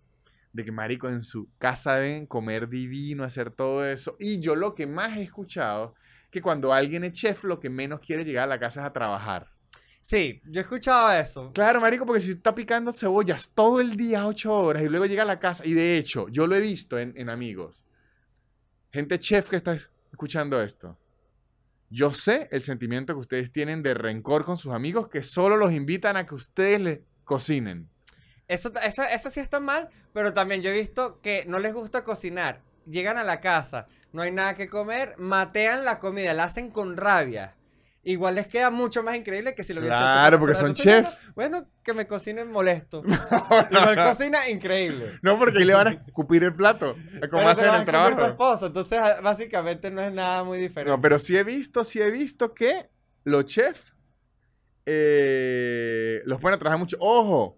de 0.51 0.63
que 0.63 0.71
marico 0.71 1.09
en 1.09 1.23
su 1.23 1.49
casa 1.57 1.95
deben 1.95 2.27
comer 2.27 2.69
divino, 2.69 3.23
hacer 3.23 3.49
todo 3.49 3.83
eso. 3.83 4.17
Y 4.19 4.39
yo 4.39 4.55
lo 4.55 4.75
que 4.75 4.85
más 4.85 5.17
he 5.17 5.23
escuchado, 5.23 5.95
que 6.29 6.39
cuando 6.39 6.73
alguien 6.73 7.03
es 7.05 7.13
chef, 7.13 7.43
lo 7.43 7.59
que 7.59 7.71
menos 7.71 8.01
quiere 8.01 8.23
llegar 8.23 8.43
a 8.43 8.47
la 8.47 8.59
casa 8.59 8.81
es 8.81 8.85
a 8.85 8.93
trabajar. 8.93 9.51
Sí, 9.99 10.43
yo 10.45 10.61
he 10.61 10.61
escuchado 10.61 11.11
eso. 11.19 11.51
Claro, 11.53 11.81
marico, 11.81 12.05
porque 12.05 12.21
si 12.21 12.29
está 12.33 12.53
picando 12.53 12.91
cebollas 12.91 13.49
todo 13.49 13.81
el 13.81 13.97
día, 13.97 14.27
ocho 14.27 14.53
horas, 14.53 14.83
y 14.83 14.89
luego 14.89 15.07
llega 15.07 15.23
a 15.23 15.25
la 15.25 15.39
casa, 15.39 15.65
y 15.65 15.73
de 15.73 15.97
hecho, 15.97 16.27
yo 16.29 16.45
lo 16.45 16.55
he 16.55 16.59
visto 16.59 16.99
en, 16.99 17.13
en 17.17 17.31
amigos, 17.31 17.83
gente 18.91 19.17
chef 19.17 19.49
que 19.49 19.55
está 19.55 19.75
escuchando 20.11 20.61
esto. 20.61 20.99
Yo 21.89 22.13
sé 22.13 22.47
el 22.51 22.61
sentimiento 22.61 23.15
que 23.15 23.21
ustedes 23.21 23.51
tienen 23.51 23.81
de 23.81 23.95
rencor 23.95 24.45
con 24.45 24.55
sus 24.55 24.71
amigos 24.71 25.09
que 25.09 25.23
solo 25.23 25.57
los 25.57 25.73
invitan 25.73 26.15
a 26.15 26.27
que 26.27 26.35
ustedes 26.35 26.79
les 26.79 26.99
cocinen. 27.23 27.89
Eso, 28.47 28.71
eso, 28.83 29.03
eso 29.03 29.29
sí 29.29 29.39
está 29.39 29.59
mal, 29.59 29.89
pero 30.13 30.33
también 30.33 30.61
yo 30.61 30.69
he 30.69 30.77
visto 30.77 31.19
que 31.21 31.45
no 31.47 31.59
les 31.59 31.73
gusta 31.73 32.03
cocinar. 32.03 32.61
Llegan 32.85 33.17
a 33.17 33.23
la 33.23 33.39
casa, 33.39 33.87
no 34.11 34.21
hay 34.21 34.31
nada 34.31 34.55
que 34.55 34.67
comer, 34.67 35.15
matean 35.17 35.85
la 35.85 35.99
comida, 35.99 36.33
la 36.33 36.45
hacen 36.45 36.69
con 36.69 36.97
rabia. 36.97 37.55
Igual 38.05 38.35
les 38.35 38.47
queda 38.47 38.69
mucho 38.69 39.01
más 39.01 39.15
increíble 39.15 39.55
que 39.55 39.63
si 39.63 39.73
lo 39.73 39.79
hubiese 39.79 39.95
hecho 39.95 40.03
Claro, 40.03 40.39
porque 40.39 40.55
son 40.55 40.73
chef. 40.73 41.07
Bueno, 41.35 41.59
bueno, 41.59 41.67
que 41.83 41.93
me 41.93 42.05
cocinen 42.05 42.51
molesto. 42.51 43.01
Igual 43.71 43.95
cocina 43.95 44.49
increíble. 44.49 45.19
No, 45.21 45.39
porque 45.39 45.59
ahí 45.59 45.65
le 45.65 45.73
van 45.73 45.87
a 45.87 45.91
escupir 45.91 46.43
el 46.43 46.53
plato, 46.53 46.97
como 47.31 47.47
hacen 47.47 47.69
en 47.69 47.75
el 47.75 47.79
tu 47.81 47.85
trabajo. 47.85 48.25
esposo, 48.25 48.67
entonces 48.67 48.99
ah, 49.01 49.21
básicamente 49.23 49.89
no 49.89 50.01
es 50.01 50.13
nada 50.13 50.43
muy 50.43 50.57
diferente. 50.57 50.91
No, 50.91 50.99
pero 50.99 51.17
sí 51.17 51.37
he 51.37 51.45
visto, 51.45 51.85
sí 51.85 52.01
he 52.01 52.11
visto 52.11 52.53
que 52.53 52.89
los 53.23 53.45
chefs 53.45 53.93
eh, 54.85 56.21
los 56.25 56.41
pueden 56.41 56.55
a 56.55 56.59
trabajar 56.59 56.79
mucho. 56.79 56.97
Ojo, 56.99 57.57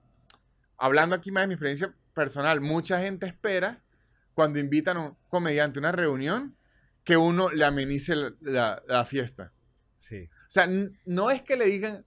hablando 0.78 1.16
aquí 1.16 1.32
más 1.32 1.44
de 1.44 1.48
mi 1.48 1.54
experiencia 1.54 1.94
personal, 2.14 2.62
mucha 2.62 3.00
gente 3.02 3.26
espera 3.26 3.82
cuando 4.34 4.60
invitan 4.60 4.98
a 4.98 5.02
un 5.02 5.18
comediante 5.30 5.80
a 5.80 5.82
una 5.82 5.92
reunión 5.92 6.56
que 7.04 7.18
uno 7.18 7.50
le 7.50 7.64
amenice 7.66 8.16
la, 8.16 8.32
la- 8.42 8.84
la 8.88 9.06
fiesta. 9.06 9.52
Sí. 10.00 10.30
O 10.32 10.50
sea, 10.50 10.68
no 11.06 11.32
es 11.32 11.42
que 11.44 11.56
le 11.58 11.66
digan, 11.66 12.06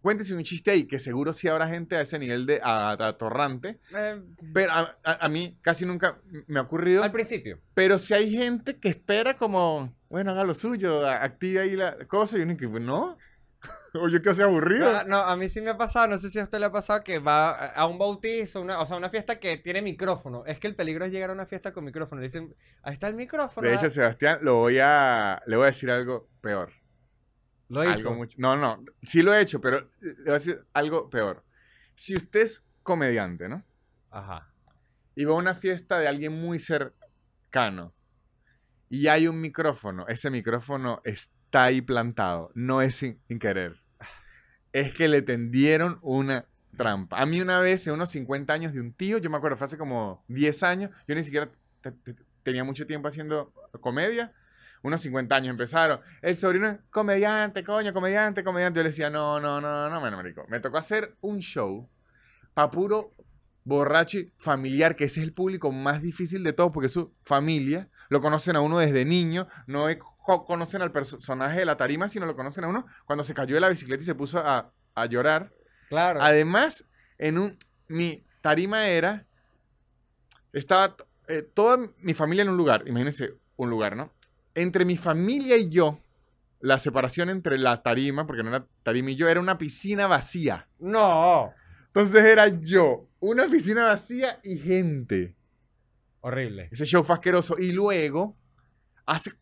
cuéntese 0.00 0.34
un 0.34 0.42
chiste 0.44 0.70
ahí, 0.70 0.84
que 0.84 0.98
seguro 0.98 1.32
sí 1.32 1.48
habrá 1.48 1.68
gente 1.68 1.96
a 1.96 2.00
ese 2.02 2.18
nivel 2.18 2.44
de 2.46 2.60
atorrante, 2.62 3.80
Eh, 3.94 4.22
pero 4.52 4.72
a, 4.72 4.98
a- 5.04 5.24
a 5.24 5.28
mí 5.28 5.58
casi 5.62 5.86
nunca 5.86 6.20
me 6.46 6.58
ha 6.58 6.62
ocurrido. 6.62 7.02
al 7.02 7.12
principio. 7.12 7.60
Pero 7.74 7.98
si 7.98 8.14
hay 8.14 8.30
gente 8.30 8.78
que 8.78 8.88
espera 8.88 9.36
como, 9.36 9.94
bueno, 10.08 10.32
haga 10.32 10.44
lo 10.44 10.54
suyo, 10.54 11.06
a- 11.06 11.22
active 11.22 11.60
ahí 11.60 11.76
la 11.76 12.06
cosa, 12.06 12.38
y 12.38 12.42
uno 12.42 12.56
que, 12.56 12.68
pues, 12.68 12.82
no. 12.82 13.16
O 13.94 14.08
yo 14.08 14.20
que 14.22 14.34
sea 14.34 14.46
aburrido. 14.46 14.92
No, 14.92 15.04
no, 15.04 15.16
a 15.18 15.36
mí 15.36 15.48
sí 15.48 15.60
me 15.60 15.70
ha 15.70 15.76
pasado, 15.76 16.08
no 16.08 16.18
sé 16.18 16.30
si 16.30 16.38
a 16.38 16.44
usted 16.44 16.58
le 16.58 16.66
ha 16.66 16.72
pasado 16.72 17.02
que 17.02 17.18
va 17.18 17.50
a- 17.68 17.86
un 17.86 17.98
bautizo, 17.98 18.60
una, 18.60 18.80
o 18.80 18.86
sea, 18.86 18.96
una 18.96 19.08
fiesta 19.10 19.38
que 19.38 19.56
tiene 19.58 19.82
micrófono. 19.82 20.44
Es 20.46 20.58
que 20.58 20.66
el 20.66 20.74
peligro 20.76 21.04
es 21.04 21.12
llegar 21.12 21.30
a 21.30 21.32
una 21.32 21.46
fiesta 21.46 21.72
con 21.72 21.84
micrófono. 21.84 22.20
Le 22.20 22.26
dicen, 22.28 22.54
ahí 22.82 22.94
está 22.94 23.08
el 23.08 23.14
micrófono. 23.14 23.66
De 23.68 23.74
hecho, 23.74 23.86
ah". 23.86 23.90
Sebastián, 23.90 24.38
lo 24.42 24.56
voy 24.56 24.78
a, 24.80 25.42
le 25.46 25.56
voy 25.56 25.64
a 25.64 25.66
decir 25.66 25.90
algo 25.90 26.28
peor. 26.40 26.72
lo 27.68 27.80
Algo 27.80 27.98
hizo. 27.98 28.10
mucho- 28.12 28.36
no, 28.38 28.56
no, 28.56 28.84
sí 29.02 29.22
lo 29.22 29.32
he 29.34 29.40
hecho, 29.40 29.60
pero 29.60 29.78
eh, 29.78 29.88
le 30.02 30.22
voy 30.24 30.30
a 30.30 30.34
decir 30.34 30.64
algo 30.74 31.08
peor. 31.08 31.42
Si 31.94 32.14
usted 32.14 32.42
es 32.42 32.62
comediante, 32.82 33.48
¿no? 33.48 33.64
Ajá. 34.10 34.52
Y 35.16 35.24
va 35.24 35.32
a 35.32 35.36
una 35.36 35.54
fiesta 35.54 35.98
de 35.98 36.06
alguien 36.06 36.32
muy 36.40 36.58
cercano 36.58 37.94
y 38.90 39.06
hay 39.08 39.26
un 39.28 39.40
micrófono, 39.40 40.06
ese 40.08 40.30
micrófono 40.30 41.00
está 41.04 41.32
ahí 41.62 41.80
plantado, 41.80 42.50
no 42.54 42.82
es 42.82 42.96
sin, 42.96 43.20
querer. 43.38 43.80
Es 44.72 44.92
que 44.92 45.06
le 45.08 45.22
tendieron 45.22 45.98
una 46.02 46.46
trampa. 46.76 47.20
A 47.20 47.26
mí 47.26 47.40
una 47.40 47.60
vez, 47.60 47.86
en 47.86 47.94
unos 47.94 48.10
50 48.10 48.52
años 48.52 48.72
de 48.72 48.80
un 48.80 48.92
tío, 48.92 49.18
yo 49.18 49.30
me 49.30 49.36
acuerdo, 49.36 49.56
fue 49.56 49.66
hace 49.66 49.78
como 49.78 50.24
10 50.26 50.62
años, 50.64 50.90
yo 51.06 51.14
ni 51.14 51.22
siquiera 51.22 51.48
te- 51.80 51.92
te- 51.92 52.16
tenía 52.42 52.64
mucho 52.64 52.86
tiempo 52.86 53.06
haciendo 53.08 53.52
comedia. 53.80 54.32
Unos 54.82 55.00
50 55.00 55.36
años 55.36 55.50
empezaron. 55.52 56.00
El 56.20 56.36
sobrino 56.36 56.68
es 56.68 56.78
comediante, 56.90 57.64
coño, 57.64 57.94
comediante, 57.94 58.44
comediante. 58.44 58.78
Yo 58.80 58.82
le 58.82 58.90
decía, 58.90 59.08
no, 59.08 59.40
no, 59.40 59.60
no, 59.60 59.88
no, 59.88 60.00
bueno, 60.00 60.16
marico. 60.18 60.44
Me 60.48 60.60
tocó 60.60 60.76
hacer 60.76 61.16
un 61.22 61.38
show 61.38 61.88
pa' 62.52 62.70
puro 62.70 63.14
borracho 63.64 64.18
y 64.18 64.32
familiar, 64.36 64.94
que 64.94 65.04
ese 65.04 65.20
es 65.20 65.26
el 65.26 65.32
público 65.32 65.72
más 65.72 66.02
difícil 66.02 66.44
de 66.44 66.52
todos, 66.52 66.70
porque 66.72 66.90
su 66.90 67.14
familia. 67.22 67.88
Lo 68.10 68.20
conocen 68.20 68.56
a 68.56 68.60
uno 68.60 68.76
desde 68.78 69.06
niño. 69.06 69.46
No 69.66 69.88
es- 69.88 69.98
conocen 70.24 70.82
al 70.82 70.90
personaje 70.90 71.58
de 71.58 71.64
la 71.64 71.76
tarima, 71.76 72.08
sino 72.08 72.26
lo 72.26 72.34
conocen 72.34 72.64
a 72.64 72.68
uno 72.68 72.86
cuando 73.04 73.22
se 73.24 73.34
cayó 73.34 73.54
de 73.54 73.60
la 73.60 73.68
bicicleta 73.68 74.02
y 74.02 74.06
se 74.06 74.14
puso 74.14 74.38
a, 74.38 74.72
a 74.94 75.06
llorar. 75.06 75.52
Claro. 75.88 76.22
Además, 76.22 76.84
en 77.18 77.38
un, 77.38 77.58
mi 77.88 78.24
tarima 78.40 78.88
era, 78.88 79.26
estaba 80.52 80.96
eh, 81.28 81.42
toda 81.42 81.78
mi 81.98 82.14
familia 82.14 82.42
en 82.42 82.48
un 82.48 82.56
lugar, 82.56 82.84
imagínense 82.86 83.34
un 83.56 83.70
lugar, 83.70 83.96
¿no? 83.96 84.12
Entre 84.54 84.84
mi 84.84 84.96
familia 84.96 85.56
y 85.56 85.68
yo, 85.68 86.00
la 86.60 86.78
separación 86.78 87.28
entre 87.28 87.58
la 87.58 87.82
tarima, 87.82 88.26
porque 88.26 88.42
no 88.42 88.50
era 88.50 88.66
tarima 88.82 89.10
y 89.10 89.16
yo, 89.16 89.28
era 89.28 89.40
una 89.40 89.58
piscina 89.58 90.06
vacía. 90.06 90.68
No. 90.78 91.52
Entonces 91.88 92.24
era 92.24 92.48
yo, 92.48 93.08
una 93.20 93.48
piscina 93.48 93.84
vacía 93.84 94.40
y 94.42 94.58
gente. 94.58 95.36
Horrible. 96.20 96.68
Ese 96.72 96.86
show 96.86 97.04
fue 97.04 97.14
asqueroso. 97.16 97.56
Y 97.58 97.72
luego, 97.72 98.36
hace 99.04 99.32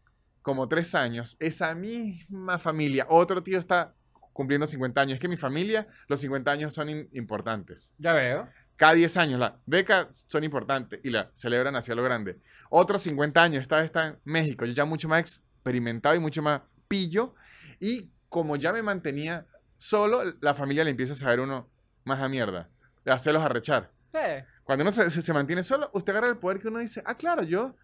como 0.43 0.69
tres 0.69 0.95
años, 0.95 1.37
esa 1.41 1.75
misma 1.75 2.59
familia, 2.59 3.07
otro 3.09 3.43
tío 3.43 3.59
está 3.59 3.95
cumpliendo 4.33 4.67
50 4.67 5.01
años. 5.01 5.15
Es 5.15 5.21
que 5.21 5.29
mi 5.29 5.37
familia, 5.37 5.87
los 6.09 6.21
50 6.21 6.51
años 6.51 6.75
son 6.75 6.89
im- 6.89 7.09
importantes. 7.13 7.95
Ya 7.99 8.13
veo. 8.13 8.49
Cada 8.77 8.95
10 8.95 9.17
años, 9.19 9.39
la 9.39 9.61
década 9.67 10.09
son 10.13 10.43
importantes 10.43 10.99
y 11.05 11.11
la 11.11 11.31
celebran 11.35 11.77
hacia 11.77 11.95
lo 11.95 12.03
grande. 12.03 12.41
Otros 12.71 13.03
50 13.03 13.43
años, 13.43 13.61
esta 13.61 13.77
vez 13.77 13.85
está 13.87 14.09
en 14.09 14.19
México, 14.25 14.65
yo 14.65 14.73
ya 14.73 14.85
mucho 14.85 15.09
más 15.09 15.21
experimentado 15.21 16.15
y 16.15 16.19
mucho 16.19 16.43
más 16.43 16.63
pillo. 16.89 17.35
Y 17.79 18.11
como 18.29 18.57
ya 18.57 18.73
me 18.73 18.83
mantenía 18.83 19.47
solo, 19.77 20.23
la 20.41 20.55
familia 20.55 20.83
le 20.85 20.91
empieza 20.91 21.13
a 21.13 21.17
saber 21.17 21.41
uno 21.41 21.69
más 22.05 22.21
a 22.21 22.29
mierda, 22.29 22.69
de 23.05 23.13
hacerlos 23.13 23.45
arrechar. 23.45 23.91
Sí. 24.13 24.19
Cuando 24.65 24.83
uno 24.83 24.91
se, 24.91 25.09
se- 25.11 25.23
se 25.23 25.33
mantiene 25.33 25.63
solo, 25.63 25.91
usted 25.93 26.13
agarra 26.13 26.29
el 26.29 26.39
poder 26.39 26.59
que 26.59 26.69
uno 26.69 26.79
dice, 26.79 27.03
ah, 27.07 27.17
claro, 27.17 27.43
yo 27.43 27.77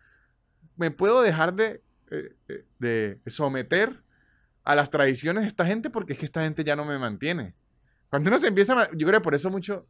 me 0.77 0.91
puedo 0.91 1.23
dejar 1.23 1.55
de, 1.55 1.83
eh, 2.11 2.37
eh, 2.49 2.65
de 2.79 3.21
someter 3.27 4.03
a 4.65 4.75
las 4.75 4.91
tradiciones 4.91 5.45
de 5.45 5.49
esta 5.49 5.67
gente 5.67 5.91
porque 5.91 6.13
es 6.13 6.19
que 6.19 6.25
esta 6.25 6.43
gente 6.43 6.65
ya 6.65 6.77
no 6.77 6.85
me 6.85 6.99
mantiene. 6.99 7.55
Cuando 8.11 8.29
uno 8.29 8.39
se 8.39 8.49
empieza, 8.49 8.81
a 8.81 8.91
yo 8.93 9.07
creo 9.07 9.21
que 9.21 9.25
por 9.25 9.35
eso 9.35 9.51
mucho 9.51 9.87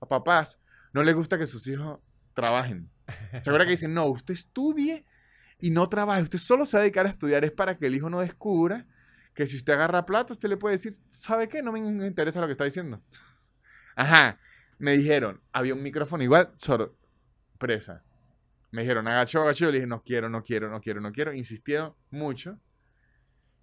a 0.00 0.06
papás 0.06 0.60
no 0.92 1.02
les 1.02 1.14
gusta 1.14 1.38
que 1.38 1.46
sus 1.46 1.66
hijos 1.66 2.00
trabajen. 2.34 2.90
¿Se 3.32 3.50
acuerda 3.50 3.64
que 3.64 3.72
dicen, 3.72 3.94
no, 3.94 4.06
usted 4.06 4.34
estudie 4.34 5.04
y 5.60 5.70
no 5.70 5.88
trabaje, 5.88 6.22
usted 6.22 6.38
solo 6.38 6.66
se 6.66 6.76
va 6.76 6.80
a 6.80 6.84
dedicar 6.84 7.06
a 7.06 7.08
estudiar, 7.08 7.44
es 7.44 7.52
para 7.52 7.76
que 7.76 7.86
el 7.86 7.94
hijo 7.94 8.10
no 8.10 8.20
descubra 8.20 8.86
que 9.34 9.46
si 9.46 9.56
usted 9.56 9.72
agarra 9.72 10.06
plata, 10.06 10.32
usted 10.32 10.48
le 10.48 10.56
puede 10.56 10.76
decir, 10.76 10.92
¿sabe 11.08 11.48
qué? 11.48 11.62
No 11.62 11.72
me 11.72 12.06
interesa 12.06 12.40
lo 12.40 12.46
que 12.46 12.52
está 12.52 12.64
diciendo. 12.64 13.02
Ajá, 13.96 14.38
me 14.78 14.96
dijeron, 14.96 15.40
había 15.52 15.74
un 15.74 15.82
micrófono 15.82 16.22
igual, 16.22 16.52
sorpresa. 16.56 18.04
Me 18.74 18.82
dijeron, 18.82 19.06
agachó, 19.06 19.42
agachó. 19.42 19.66
Yo 19.66 19.70
le 19.70 19.76
dije, 19.76 19.86
no 19.86 20.02
quiero, 20.02 20.28
no 20.28 20.42
quiero, 20.42 20.68
no 20.68 20.80
quiero, 20.80 21.00
no 21.00 21.12
quiero. 21.12 21.32
Insistieron 21.32 21.94
mucho. 22.10 22.58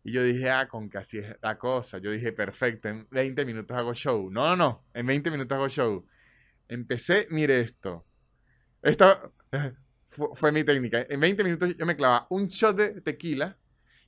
Y 0.06 0.14
yo 0.14 0.24
dije, 0.24 0.50
ah, 0.50 0.70
con 0.70 0.90
así 0.96 1.18
es 1.18 1.36
la 1.42 1.58
cosa. 1.58 1.98
Yo 1.98 2.12
dije, 2.12 2.32
perfecto, 2.32 2.88
en 2.88 3.06
20 3.12 3.44
minutos 3.44 3.78
hago 3.78 3.94
show. 3.94 4.32
No, 4.32 4.48
no, 4.48 4.56
no, 4.56 4.86
en 4.94 5.06
20 5.06 5.30
minutos 5.30 5.54
hago 5.54 5.68
show. 5.68 6.06
Empecé, 6.70 7.28
mire 7.30 7.60
esto. 7.60 8.06
Esto 8.82 9.34
fue, 10.08 10.28
fue 10.34 10.52
mi 10.54 10.64
técnica. 10.64 11.06
En 11.10 11.20
20 11.20 11.44
minutos 11.44 11.76
yo 11.76 11.86
me 11.86 11.98
clavaba 11.98 12.28
un 12.30 12.48
shot 12.48 12.78
de 12.78 13.02
tequila 13.02 13.58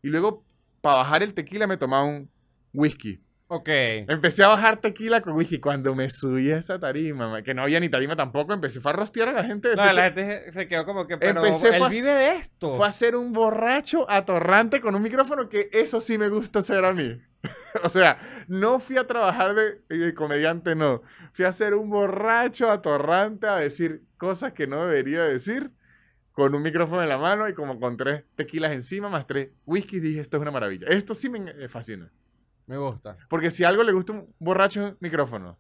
y 0.02 0.08
luego, 0.08 0.46
para 0.80 1.00
bajar 1.00 1.22
el 1.22 1.34
tequila, 1.34 1.68
me 1.68 1.76
tomaba 1.76 2.06
un 2.06 2.32
whisky. 2.74 3.22
Ok. 3.48 3.70
Empecé 3.70 4.44
a 4.44 4.48
bajar 4.48 4.78
tequila 4.82 5.22
con 5.22 5.34
whisky. 5.34 5.60
Cuando 5.60 5.94
me 5.94 6.10
subí 6.10 6.50
a 6.52 6.58
esa 6.58 6.80
tarima, 6.80 7.28
ma- 7.30 7.44
que 7.44 7.54
no 7.54 7.62
había 7.62 7.80
ni 7.80 7.90
tarima 7.90 8.16
tampoco, 8.16 8.54
empecé 8.54 8.80
fue 8.80 8.92
a 8.92 8.96
rostear 8.96 9.30
a 9.30 9.34
la 9.34 9.44
gente. 9.44 9.76
No, 9.76 9.84
Empecé- 9.84 9.94
la 9.96 10.04
gente 10.06 10.52
se 10.52 10.68
quedó 10.68 10.86
como 10.86 11.06
que, 11.06 11.18
pero 11.18 11.44
Empecé 11.46 11.76
él 11.78 11.84
vive 11.90 12.10
de 12.14 12.32
esto. 12.38 12.76
Fue 12.78 12.88
a 12.88 12.92
ser 12.92 13.16
un 13.16 13.32
borracho 13.32 14.10
atorrante 14.10 14.82
con 14.82 14.96
un 14.96 15.02
micrófono 15.04 15.50
que 15.50 15.70
eso 15.72 16.02
sí 16.02 16.18
me 16.18 16.30
gusta 16.30 16.60
hacer 16.60 16.84
a 16.84 16.94
mí. 16.94 17.22
o 17.84 17.90
sea, 17.90 18.18
no 18.48 18.80
fui 18.80 18.98
a 18.98 19.06
trabajar 19.06 19.54
de, 19.54 19.82
de 19.96 20.14
comediante, 20.14 20.74
no. 20.76 21.02
Fui 21.34 21.46
a 21.46 21.52
ser 21.52 21.76
un 21.76 21.90
borracho 21.90 22.72
atorrante 22.72 23.48
a 23.48 23.58
decir 23.58 24.04
cosas 24.18 24.54
que 24.54 24.66
no 24.66 24.88
debería 24.88 25.24
decir 25.24 25.70
con 26.32 26.56
un 26.56 26.64
micrófono 26.64 27.04
en 27.04 27.10
la 27.10 27.18
mano 27.20 27.48
y 27.48 27.54
como 27.54 27.80
con 27.80 27.98
tres 27.98 28.24
tequilas 28.36 28.72
encima 28.72 29.10
más 29.10 29.28
tres 29.28 29.50
whiskies 29.66 30.02
dije 30.02 30.22
esto 30.22 30.38
es 30.38 30.42
una 30.42 30.50
maravilla. 30.52 30.88
Esto 30.88 31.14
sí 31.14 31.30
me 31.30 31.68
fascina. 31.68 32.10
Me 32.68 32.78
gusta. 32.78 33.18
Porque 33.30 33.52
si 33.52 33.64
algo 33.64 33.84
le 33.84 33.92
gusta 33.92 34.14
a 34.14 34.16
un 34.18 34.34
borracho 34.40 34.88
es 34.88 34.94
micrófono. 35.00 35.58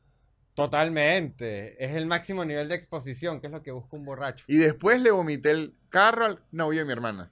Totalmente. 0.55 1.83
Es 1.83 1.95
el 1.95 2.05
máximo 2.05 2.45
nivel 2.45 2.69
de 2.69 2.75
exposición, 2.75 3.41
que 3.41 3.47
es 3.47 3.53
lo 3.53 3.63
que 3.63 3.71
busca 3.71 3.95
un 3.95 4.05
borracho. 4.05 4.45
Y 4.47 4.57
después 4.57 5.01
le 5.01 5.11
vomité 5.11 5.51
el 5.51 5.75
carro 5.89 6.25
al 6.25 6.39
novio 6.51 6.79
de 6.79 6.85
mi 6.85 6.91
hermana. 6.91 7.31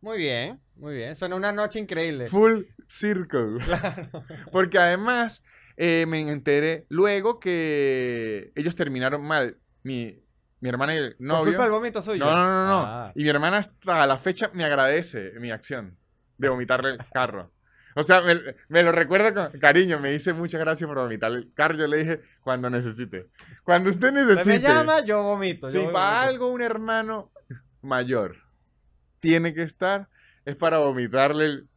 Muy 0.00 0.18
bien, 0.18 0.60
muy 0.76 0.94
bien. 0.94 1.16
Suena 1.16 1.36
una 1.36 1.52
noche 1.52 1.78
increíble. 1.78 2.26
Full 2.26 2.62
circle. 2.86 3.58
Porque 4.52 4.78
además 4.78 5.42
eh, 5.76 6.06
me 6.08 6.20
enteré 6.20 6.86
luego 6.88 7.40
que 7.40 8.52
ellos 8.54 8.74
terminaron 8.76 9.22
mal. 9.22 9.58
Mi, 9.82 10.22
mi 10.60 10.68
hermana 10.68 10.94
y 10.94 10.98
el 10.98 11.16
¿Por 11.16 11.26
novio. 11.26 11.44
culpa 11.44 11.62
del 11.62 11.72
vómito 11.72 12.02
suyo? 12.02 12.24
No, 12.24 12.34
no, 12.34 12.44
no, 12.44 12.66
no. 12.66 12.84
Ah. 12.86 13.12
Y 13.14 13.22
mi 13.22 13.28
hermana 13.28 13.58
hasta 13.58 14.06
la 14.06 14.16
fecha 14.16 14.50
me 14.52 14.64
agradece 14.64 15.32
mi 15.38 15.50
acción 15.50 15.98
de 16.38 16.48
vomitarle 16.48 16.90
el 16.90 16.98
carro. 17.12 17.52
O 17.98 18.02
sea, 18.02 18.20
me, 18.20 18.34
me 18.68 18.82
lo 18.82 18.92
recuerda 18.92 19.32
con 19.32 19.58
cariño. 19.58 19.98
Me 19.98 20.12
dice 20.12 20.34
muchas 20.34 20.60
gracias 20.60 20.86
por 20.86 20.98
vomitarle 20.98 21.38
el 21.38 21.52
carro. 21.54 21.76
Yo 21.76 21.86
le 21.86 21.96
dije 21.96 22.20
cuando 22.42 22.68
necesite. 22.68 23.28
Cuando 23.64 23.88
usted 23.88 24.08
Usted 24.08 24.26
necesite. 24.26 24.58
me 24.58 24.74
llama, 24.74 25.00
yo 25.04 25.22
vomito. 25.22 25.66
Si 25.68 25.82
yo 25.82 25.92
para 25.92 26.20
vomito. 26.20 26.30
algo 26.30 26.48
un 26.48 26.60
hermano 26.60 27.32
mayor 27.80 28.36
tiene 29.20 29.54
que 29.54 29.62
estar, 29.62 30.08
es 30.44 30.56
para 30.56 30.78
vomitarle 30.78 31.44
el 31.46 31.68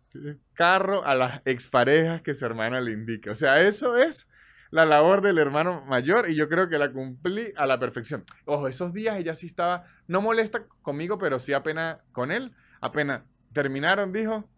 carro 0.54 1.06
a 1.06 1.16
las 1.16 1.42
exparejas 1.46 2.22
que 2.22 2.34
su 2.34 2.46
hermana 2.46 2.82
le 2.82 2.92
indica. 2.92 3.32
O 3.32 3.36
sea, 3.36 3.62
eso 3.62 3.96
es 3.96 4.28
la 4.72 4.86
labor 4.86 5.22
del 5.22 5.38
hermano 5.38 5.84
mayor 5.86 6.30
y 6.30 6.36
yo 6.36 6.50
creo 6.50 6.68
que 6.68 6.78
la 6.78 6.92
cumplí 6.92 7.54
a 7.56 7.66
la 7.66 7.80
perfección. 7.80 8.26
Ojo, 8.46 8.68
esos 8.68 8.92
días 8.92 9.18
ella 9.18 9.36
sí 9.36 9.46
estaba, 9.48 9.86
no 10.08 10.22
molesta 10.22 10.66
conmigo, 10.82 11.18
pero 11.18 11.40
sí 11.40 11.54
apenas 11.54 11.98
con 12.12 12.32
él. 12.32 12.54
Apenas 12.82 13.22
terminaron, 13.54 14.12
dijo 14.12 14.50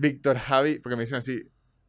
Víctor 0.00 0.38
Javi, 0.38 0.78
porque 0.78 0.94
me 0.94 1.02
dicen 1.02 1.18
así, 1.18 1.42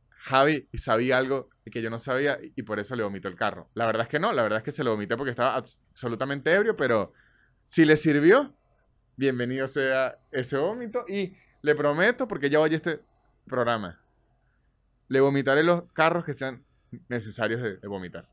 Javi 0.10 0.68
sabía 0.74 1.20
algo 1.20 1.50
que 1.72 1.84
yo 1.84 1.92
no 1.92 2.00
sabía 2.00 2.40
y 2.42 2.64
por 2.64 2.80
eso 2.80 2.96
le 2.96 3.04
vomitó 3.04 3.28
el 3.28 3.36
carro. 3.36 3.70
La 3.76 3.86
verdad 3.86 4.02
es 4.02 4.08
que 4.08 4.20
no, 4.20 4.32
la 4.34 4.42
verdad 4.42 4.58
es 4.58 4.64
que 4.64 4.72
se 4.72 4.84
lo 4.84 4.90
vomité 4.92 5.16
porque 5.16 5.30
estaba 5.30 5.56
abs- 5.56 5.78
absolutamente 5.92 6.52
ebrio, 6.52 6.76
pero 6.76 7.14
si 7.66 7.86
le 7.86 7.96
sirvió, 7.96 8.56
bienvenido 9.16 9.68
sea 9.68 10.18
ese 10.32 10.58
vómito 10.58 11.06
y 11.08 11.36
le 11.62 11.76
prometo, 11.76 12.28
porque 12.28 12.50
ya 12.50 12.60
oye 12.60 12.76
este 12.78 13.02
programa, 13.46 14.02
le 15.08 15.20
vomitaré 15.20 15.64
los 15.64 15.84
carros 15.94 16.26
que 16.26 16.34
sean 16.34 16.66
necesarios 17.08 17.62
de, 17.62 17.78
de 17.78 17.88
vomitar. 17.88 18.28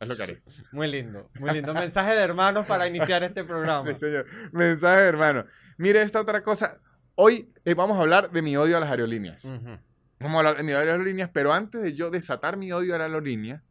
Es 0.00 0.08
lo 0.08 0.16
que 0.16 0.22
haré. 0.22 0.42
Muy 0.72 0.88
lindo, 0.88 1.30
muy 1.40 1.50
lindo. 1.52 1.72
Mensaje 1.72 2.14
de 2.14 2.20
hermanos 2.22 2.66
para 2.66 2.86
iniciar 2.86 3.22
este 3.22 3.42
programa. 3.50 3.82
Sí, 3.90 3.98
señor. 3.98 4.26
Mensaje, 4.52 5.00
hermano. 5.04 5.46
Mire 5.78 6.02
esta 6.02 6.20
otra 6.20 6.42
cosa. 6.42 6.78
Hoy 7.16 7.52
eh, 7.64 7.74
vamos 7.74 7.96
a 7.98 8.00
hablar 8.00 8.30
de 8.30 8.42
mi 8.42 8.56
odio 8.56 8.76
a 8.76 8.80
las 8.80 8.90
aerolíneas. 8.90 9.44
Ujú. 9.44 9.78
Vamos 10.20 10.34
a 10.36 10.38
hablar 10.38 10.56
de 10.56 10.62
mi 10.62 10.72
odio 10.72 10.82
a 10.82 10.84
las 10.84 10.92
aerolíneas, 10.92 11.30
pero 11.32 11.52
antes 11.52 11.82
de 11.82 11.94
yo 11.94 12.10
desatar 12.10 12.56
mi 12.56 12.72
odio 12.72 12.94
a 12.94 12.98
las 12.98 13.06
aerolíneas, 13.06 13.62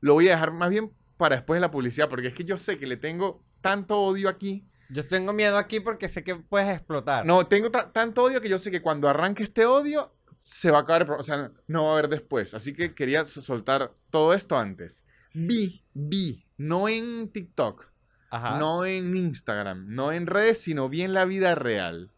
lo 0.00 0.14
voy 0.14 0.28
a 0.28 0.32
dejar 0.32 0.52
más 0.52 0.70
bien 0.70 0.92
para 1.16 1.36
después 1.36 1.56
de 1.56 1.60
la 1.62 1.70
publicidad, 1.70 2.08
porque 2.08 2.28
es 2.28 2.34
que 2.34 2.44
yo 2.44 2.56
sé 2.56 2.78
que 2.78 2.86
le 2.86 2.96
tengo 2.96 3.44
tanto 3.60 3.98
odio 4.00 4.28
aquí. 4.28 4.66
Yo 4.90 5.06
tengo 5.06 5.32
miedo 5.32 5.56
aquí 5.56 5.80
porque 5.80 6.08
sé 6.08 6.22
que 6.22 6.36
puedes 6.36 6.68
explotar. 6.68 7.24
No, 7.24 7.46
tengo 7.46 7.70
ta- 7.70 7.90
tanto 7.92 8.24
odio 8.24 8.40
que 8.40 8.48
yo 8.48 8.58
sé 8.58 8.70
que 8.70 8.82
cuando 8.82 9.08
arranque 9.08 9.42
este 9.42 9.64
odio, 9.64 10.14
se 10.38 10.70
va 10.70 10.78
a 10.78 10.80
acabar, 10.82 11.10
o 11.12 11.22
sea, 11.22 11.50
no 11.66 11.84
va 11.84 11.90
a 11.90 11.92
haber 11.94 12.08
después. 12.08 12.52
Así 12.54 12.74
que 12.74 12.94
quería 12.94 13.24
so- 13.24 13.40
soltar 13.40 13.92
todo 14.10 14.34
esto 14.34 14.58
antes. 14.58 15.04
Vi, 15.32 15.82
vi, 15.94 16.44
no 16.58 16.88
en 16.88 17.30
TikTok, 17.30 17.86
Ajá. 18.30 18.58
no 18.58 18.84
en 18.84 19.16
Instagram, 19.16 19.86
no 19.88 20.12
en 20.12 20.26
redes, 20.26 20.60
sino 20.60 20.88
vi 20.90 21.02
en 21.02 21.14
la 21.14 21.24
vida 21.24 21.54
real. 21.54 22.10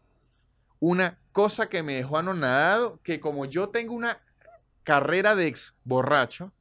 Una 0.79 1.19
cosa 1.31 1.67
que 1.67 1.83
me 1.83 1.95
dejó 1.95 2.17
anonadado, 2.17 2.99
que 3.03 3.19
como 3.19 3.45
yo 3.45 3.69
tengo 3.69 3.93
una 3.93 4.19
carrera 4.83 5.35
de 5.35 5.47
ex 5.47 5.75
borracho, 5.83 6.53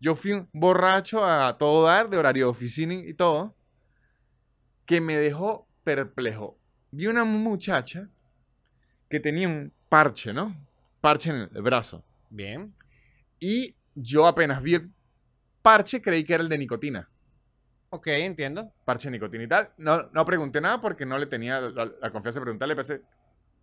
yo 0.00 0.14
fui 0.14 0.32
un 0.32 0.48
borracho 0.52 1.24
a 1.24 1.56
todo 1.58 1.86
dar, 1.86 2.08
de 2.08 2.16
horario 2.16 2.46
de 2.46 2.50
oficina 2.50 2.94
y 2.94 3.14
todo, 3.14 3.54
que 4.86 5.00
me 5.00 5.16
dejó 5.16 5.66
perplejo. 5.84 6.58
Vi 6.90 7.06
una 7.06 7.24
muchacha 7.24 8.08
que 9.08 9.20
tenía 9.20 9.48
un 9.48 9.72
parche, 9.88 10.32
¿no? 10.32 10.54
Parche 11.00 11.30
en 11.30 11.48
el 11.54 11.62
brazo. 11.62 12.04
Bien. 12.30 12.74
Y 13.40 13.74
yo 13.94 14.26
apenas 14.26 14.62
vi 14.62 14.74
el 14.74 14.90
parche, 15.62 16.00
creí 16.00 16.24
que 16.24 16.34
era 16.34 16.42
el 16.42 16.48
de 16.48 16.58
nicotina. 16.58 17.08
Ok, 17.90 18.06
entiendo. 18.08 18.72
parche 18.84 19.08
de 19.08 19.12
nicotina 19.12 19.44
y 19.44 19.48
tal. 19.48 19.72
No, 19.78 20.10
no 20.12 20.24
pregunté 20.24 20.60
nada 20.60 20.80
porque 20.80 21.06
no 21.06 21.18
le 21.18 21.26
tenía 21.26 21.60
la, 21.60 21.86
la 21.86 22.10
confianza 22.10 22.38
de 22.40 22.44
preguntarle, 22.44 22.76
pensé, 22.76 23.02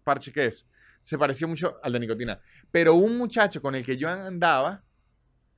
parche, 0.05 0.31
¿qué 0.31 0.45
es? 0.45 0.65
Se 1.01 1.17
pareció 1.17 1.47
mucho 1.49 1.77
al 1.83 1.91
de 1.91 1.99
nicotina. 1.99 2.39
Pero 2.71 2.93
un 2.93 3.17
muchacho 3.17 3.61
con 3.61 3.75
el 3.75 3.85
que 3.85 3.97
yo 3.97 4.07
andaba, 4.09 4.83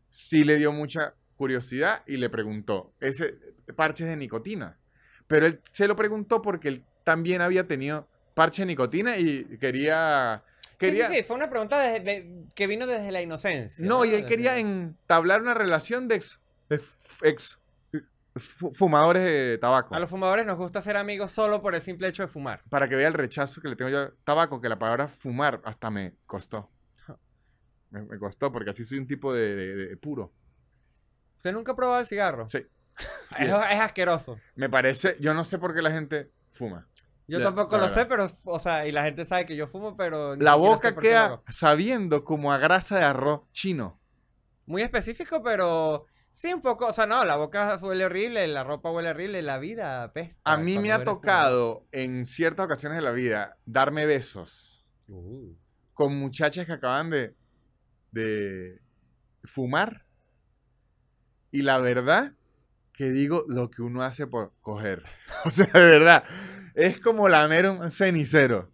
sí 0.09 0.43
le 0.43 0.57
dio 0.57 0.71
mucha 0.71 1.13
curiosidad 1.35 2.01
y 2.07 2.17
le 2.17 2.29
preguntó, 2.31 2.93
ese 2.99 3.37
parche 3.75 4.03
es 4.05 4.09
de 4.09 4.15
nicotina. 4.17 4.79
Pero 5.27 5.45
él 5.45 5.61
se 5.71 5.87
lo 5.87 5.95
preguntó 5.95 6.41
porque 6.41 6.69
él 6.69 6.85
también 7.03 7.41
había 7.41 7.67
tenido 7.67 8.09
parche 8.33 8.63
de 8.63 8.67
nicotina 8.67 9.17
y 9.17 9.45
quería... 9.59 10.43
quería 10.77 11.07
Sí, 11.07 11.13
sí, 11.13 11.19
sí, 11.19 11.25
fue 11.25 11.35
una 11.35 11.49
pregunta 11.49 11.79
de- 11.79 12.45
que 12.55 12.67
vino 12.67 12.87
desde 12.87 13.11
la 13.11 13.21
inocencia. 13.21 13.85
no, 13.85 14.03
y 14.05 14.13
él 14.15 14.25
quería 14.25 14.57
entablar 14.57 15.41
una 15.41 15.53
relación 15.53 16.07
de 16.07 16.15
ex, 16.15 16.39
de 16.69 16.81
ex 17.23 17.59
fumadores 18.39 19.23
de 19.23 19.57
tabaco. 19.59 19.95
A 19.95 19.99
los 19.99 20.09
fumadores 20.09 20.45
nos 20.45 20.57
gusta 20.57 20.81
ser 20.81 20.97
amigos 20.97 21.31
solo 21.31 21.61
por 21.61 21.75
el 21.75 21.81
simple 21.81 22.07
hecho 22.07 22.23
de 22.23 22.27
fumar. 22.27 22.63
para 22.69 22.87
que 22.87 22.95
vea 22.95 23.07
el 23.07 23.13
rechazo 23.13 23.61
que 23.61 23.67
le 23.69 23.75
tengo 23.75 23.89
yo 23.89 23.99
a 24.01 24.11
tabaco, 24.23 24.59
que 24.61 24.69
la 24.69 24.77
palabra 24.79 25.07
fumar 25.07 25.61
hasta 25.65 25.89
me 25.89 26.15
costó. 26.25 26.71
Me, 27.89 28.01
me 28.03 28.19
costó 28.19 28.51
porque 28.51 28.69
así 28.71 28.83
soy 28.83 28.97
un 28.99 29.07
tipo 29.07 29.33
de, 29.33 29.55
de- 29.55 29.75
de 29.87 29.97
puro. 29.97 30.33
¿Usted 31.37 31.53
nunca 31.53 31.71
ha 31.71 31.75
probado 31.75 31.99
el 32.01 32.07
cigarro? 32.07 32.47
Sí. 32.49 32.65
Es, 33.37 33.47
es 33.49 33.79
asqueroso. 33.79 34.39
Me 34.55 34.69
parece, 34.69 35.17
yo 35.19 35.33
no 35.33 35.43
sé 35.43 35.59
por 35.59 35.73
qué 35.75 35.81
la 35.81 35.91
gente 35.91 36.31
fuma. 36.51 36.87
Yo 37.27 37.37
Ya, 37.39 37.45
tampoco 37.45 37.75
lo 37.75 37.83
verdad. 37.83 37.95
sé, 37.95 38.05
pero, 38.07 38.27
o 38.45 38.57
sea, 38.59 38.87
y 38.87 38.91
la 38.91 39.03
gente 39.03 39.25
sabe 39.25 39.45
que 39.45 39.55
yo 39.55 39.67
fumo, 39.67 39.95
pero... 39.97 40.35
La 40.37 40.55
boca 40.55 40.95
queda 40.95 41.41
sabiendo 41.49 42.23
como 42.23 42.51
a 42.53 42.57
grasa 42.57 42.97
de 42.97 43.03
arroz 43.03 43.41
chino. 43.51 43.99
Muy 44.65 44.81
específico, 44.81 45.43
pero 45.43 46.05
sí 46.37 46.53
un 46.53 46.61
poco, 46.61 46.85
o 46.85 46.93
sea, 46.93 47.07
no, 47.07 47.25
la 47.25 47.35
boca 47.35 47.79
huele 47.81 48.05
horrible, 48.05 48.47
la 48.47 48.63
ropa 48.63 48.91
huele 48.91 49.09
horrible, 49.09 49.41
la 49.41 49.57
vida 49.57 50.03
apesta. 50.03 50.39
A 50.43 50.55
mí 50.55 50.77
me 50.77 50.91
ha 50.91 51.03
tocado 51.03 51.87
en 51.91 52.27
ciertas 52.27 52.65
ocasiones 52.65 52.97
de 52.97 53.01
la 53.03 53.11
vida 53.11 53.57
darme 53.65 54.05
besos. 54.05 54.85
Uh. 55.09 55.55
con 55.93 56.15
muchachas 56.15 56.65
que 56.65 56.73
acaban 56.73 57.09
de, 57.09 57.33
de 58.11 58.79
fumar. 59.45 60.05
Y 61.49 61.61
la 61.63 61.79
verdad 61.79 62.33
que 62.93 63.09
digo 63.09 63.45
lo 63.47 63.71
que 63.71 63.81
uno 63.81 64.03
hace 64.03 64.27
por 64.27 64.53
coger. 64.61 65.03
O 65.45 65.49
sea, 65.49 65.65
de 65.65 65.79
verdad, 65.79 66.23
es 66.75 66.99
como 66.99 67.29
lamer 67.29 67.67
un 67.67 67.89
cenicero. 67.89 68.71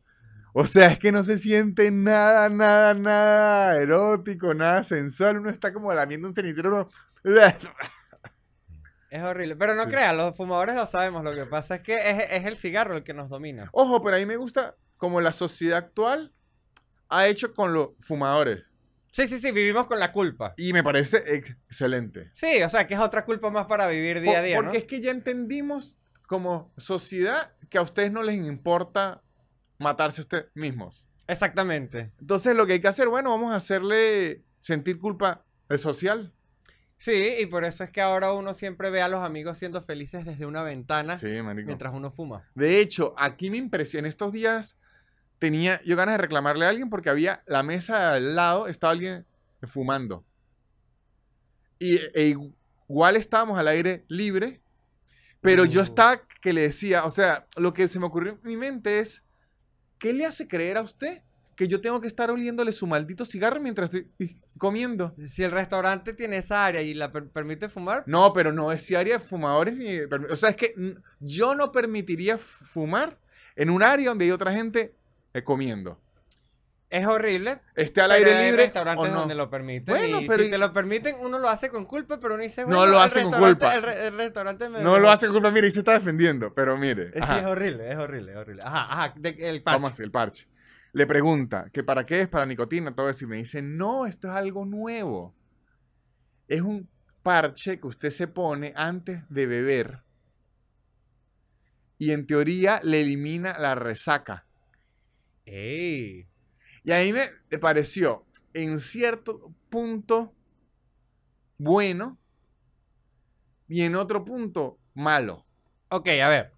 O 0.53 0.67
sea, 0.67 0.87
es 0.87 0.99
que 0.99 1.11
no 1.13 1.23
se 1.23 1.37
siente 1.39 1.91
nada, 1.91 2.49
nada, 2.49 2.93
nada 2.93 3.77
erótico, 3.77 4.53
nada 4.53 4.83
sensual. 4.83 5.37
Uno 5.37 5.49
está 5.49 5.71
como 5.71 5.93
lamiendo 5.93 6.27
un 6.27 6.35
cenicero. 6.35 6.69
uno- 6.69 6.89
Es 9.09 9.21
horrible, 9.21 9.55
pero 9.55 9.75
no 9.75 9.83
Sí. 9.83 9.89
crean, 9.91 10.17
los 10.17 10.35
fumadores 10.35 10.75
lo 10.75 10.87
sabemos, 10.87 11.23
lo 11.23 11.33
que 11.35 11.45
pasa 11.45 11.75
es 11.75 11.81
que 11.81 11.93
es, 12.09 12.31
es 12.31 12.45
el 12.45 12.57
cigarro 12.57 12.97
el 12.97 13.03
que 13.03 13.13
nos 13.13 13.29
domina. 13.29 13.69
Ojo, 13.71 14.01
pero 14.01 14.15
a 14.15 14.19
mí 14.19 14.25
me 14.25 14.37
gusta 14.37 14.75
como 14.97 15.21
la 15.21 15.31
sociedad 15.31 15.77
actual 15.77 16.33
ha 17.09 17.27
hecho 17.27 17.53
con 17.53 17.73
los 17.73 17.89
fumadores. 17.99 18.63
Sí, 19.11 19.27
sí, 19.27 19.39
sí, 19.39 19.51
vivimos 19.51 19.85
con 19.85 19.99
la 19.99 20.11
culpa. 20.11 20.55
Y 20.57 20.73
me 20.73 20.81
parece 20.83 21.23
ex- 21.27 21.51
excelente. 21.67 22.31
Sí, 22.33 22.63
o 22.63 22.69
sea, 22.69 22.87
que 22.87 22.95
es 22.95 22.99
otra 22.99 23.23
culpa 23.25 23.51
más 23.51 23.67
para 23.67 23.87
vivir 23.87 24.19
día 24.21 24.39
a 24.39 24.41
día, 24.41 24.55
Porque 24.55 24.71
¿no? 24.71 24.77
es 24.79 24.85
que 24.85 24.99
ya 24.99 25.11
entendimos 25.11 25.99
como 26.25 26.73
sociedad 26.77 27.53
que 27.69 27.77
a 27.77 27.83
ustedes 27.83 28.11
no 28.11 28.23
les 28.23 28.35
importa 28.37 29.21
matarse 29.77 30.21
a 30.21 30.23
ustedes 30.23 30.45
mismos. 30.55 31.07
Exactamente. 31.27 32.11
Entonces 32.19 32.55
lo 32.55 32.65
que 32.65 32.73
hay 32.73 32.81
que 32.81 32.87
hacer, 32.87 33.07
bueno, 33.09 33.29
vamos 33.29 33.53
a 33.53 33.57
hacerle 33.57 34.43
sentir 34.59 34.97
culpa 34.97 35.45
social. 35.77 36.33
Sí, 37.03 37.35
y 37.41 37.47
por 37.47 37.65
eso 37.65 37.83
es 37.83 37.89
que 37.91 37.99
ahora 37.99 38.31
uno 38.31 38.53
siempre 38.53 38.89
ve 38.89 39.01
a 39.01 39.09
los 39.09 39.19
amigos 39.21 39.57
siendo 39.57 39.81
felices 39.83 40.23
desde 40.23 40.45
una 40.45 40.63
ventana 40.63 41.17
Sí, 41.17 41.27
mientras 41.41 41.93
uno 41.93 42.11
fuma. 42.11 42.49
De 42.55 42.79
hecho, 42.79 43.13
aquí 43.17 43.49
me 43.49 43.57
impresionó, 43.57 44.07
estos 44.07 44.31
días 44.31 44.77
tenía 45.37 45.81
yo 45.83 45.97
ganas 45.97 46.13
de 46.13 46.19
reclamarle 46.19 46.65
a 46.65 46.69
alguien 46.69 46.89
porque 46.89 47.09
había 47.09 47.43
la 47.45 47.61
mesa 47.61 48.13
al 48.13 48.35
lado, 48.37 48.67
estaba 48.67 48.91
alguien 48.91 49.25
fumando. 49.63 50.23
Y 51.77 51.97
e 52.13 52.37
igual 52.87 53.17
estábamos 53.17 53.59
al 53.59 53.67
aire 53.67 54.05
libre, 54.07 54.61
pero 55.41 55.65
yo 55.65 55.81
Uh. 55.81 55.83
estaba 55.83 56.21
que 56.41 56.53
le 56.53 56.61
decía, 56.61 57.03
o 57.03 57.09
sea, 57.09 57.47
lo 57.57 57.73
que 57.73 57.89
se 57.89 57.99
me 57.99 58.05
ocurrió 58.05 58.31
en 58.31 58.47
mi 58.47 58.55
mente 58.55 58.99
es, 58.99 59.25
¿qué 59.97 60.13
le 60.13 60.25
hace 60.25 60.47
creer 60.47 60.77
a 60.77 60.81
usted 60.81 61.21
que 61.55 61.67
yo 61.67 61.81
tengo 61.81 62.01
que 62.01 62.07
estar 62.07 62.31
oliéndole 62.31 62.71
su 62.73 62.87
maldito 62.87 63.25
cigarro 63.25 63.59
mientras 63.61 63.93
estoy 63.93 64.39
comiendo? 64.57 65.13
Si 65.27 65.43
el 65.43 65.51
restaurante 65.51 66.13
tiene 66.13 66.37
esa 66.37 66.65
área 66.65 66.81
y 66.81 66.93
la 66.93 67.11
per- 67.11 67.29
permite 67.29 67.69
fumar, 67.69 68.03
No, 68.07 68.33
pero 68.33 68.51
no 68.51 68.71
es 68.71 68.91
área 68.93 69.13
de 69.17 69.19
fumadores 69.19 69.77
ni... 69.77 69.99
O 70.29 70.35
sea, 70.35 70.49
es 70.49 70.55
que 70.55 70.73
yo 71.19 71.55
no 71.55 71.71
permitiría 71.71 72.37
fumar 72.37 73.17
en 73.55 73.69
un 73.69 73.83
área 73.83 74.09
donde 74.09 74.25
hay 74.25 74.31
otra 74.31 74.51
gente 74.51 74.95
eh, 75.33 75.43
comiendo. 75.43 75.99
es 76.89 77.05
horrible. 77.07 77.59
Esté 77.75 78.01
al 78.01 78.11
aire 78.11 78.35
hay 78.35 78.45
libre 78.47 78.63
restaurantes 78.65 79.07
o 79.07 79.11
no. 79.11 79.19
donde 79.21 79.33
lo 79.35 79.49
permiten. 79.49 79.95
Bueno, 79.95 80.21
y 80.21 80.27
pero 80.27 80.43
si 80.43 80.51
te 80.51 80.57
lo 80.59 80.71
permiten, 80.73 81.15
uno 81.19 81.39
lo 81.39 81.49
hace 81.49 81.69
con 81.69 81.85
culpa, 81.85 82.19
pero 82.19 82.35
uno 82.35 82.43
dice, 82.43 82.61
No 82.61 82.67
bueno, 82.77 82.85
lo 82.87 82.97
el 82.99 83.03
hace 83.03 83.23
con 83.23 83.33
culpa. 83.33 83.73
El, 83.75 83.81
re- 83.81 84.07
el 84.07 84.15
restaurante 84.17 84.69
me... 84.69 84.81
No 84.81 84.99
lo 84.99 85.09
hace 85.09 85.27
culpa, 85.29 85.49
mire, 85.49 85.67
y 85.67 85.71
se 85.71 85.79
está 85.79 85.93
defendiendo, 85.93 86.53
pero 86.53 86.77
mire. 86.77 87.11
Sí, 87.13 87.19
ajá, 87.19 87.39
es 87.39 87.45
horrible, 87.45 87.89
es 87.91 87.97
horrible, 87.97 88.31
es 88.33 88.37
horrible. 88.37 88.61
Ajá, 88.65 88.83
ajá, 88.91 89.13
de- 89.17 89.49
el 89.49 89.63
parche. 89.63 89.87
así, 89.87 90.03
el 90.03 90.11
parche. 90.11 90.47
Le 90.93 91.05
pregunta 91.05 91.69
que 91.71 91.83
para 91.83 92.05
qué 92.05 92.21
es, 92.21 92.27
para 92.27 92.45
nicotina, 92.45 92.95
todo 92.95 93.09
eso, 93.09 93.25
y 93.25 93.27
me 93.27 93.37
dice, 93.37 93.61
no, 93.61 94.05
esto 94.05 94.29
es 94.29 94.33
algo 94.33 94.65
nuevo. 94.65 95.35
Es 96.47 96.61
un 96.61 96.87
parche 97.23 97.79
que 97.79 97.87
usted 97.87 98.09
se 98.09 98.27
pone 98.27 98.73
antes 98.75 99.23
de 99.29 99.47
beber 99.47 100.03
y 102.03 102.11
en 102.11 102.27
teoría 102.27 102.81
le 102.83 102.99
elimina 102.99 103.57
la 103.57 103.75
resaca. 103.75 104.45
Ey. 105.45 106.27
Y 106.83 106.91
a 106.91 106.97
mí 106.97 107.13
me 107.13 107.29
me 107.49 107.59
pareció 107.59 108.25
en 108.53 108.81
cierto 108.81 109.53
punto 109.69 110.33
bueno 111.57 112.19
y 113.69 113.83
en 113.83 113.95
otro 113.95 114.25
punto 114.25 114.79
malo. 114.93 115.45
Ok, 115.89 116.09
a 116.21 116.27
ver. 116.27 116.53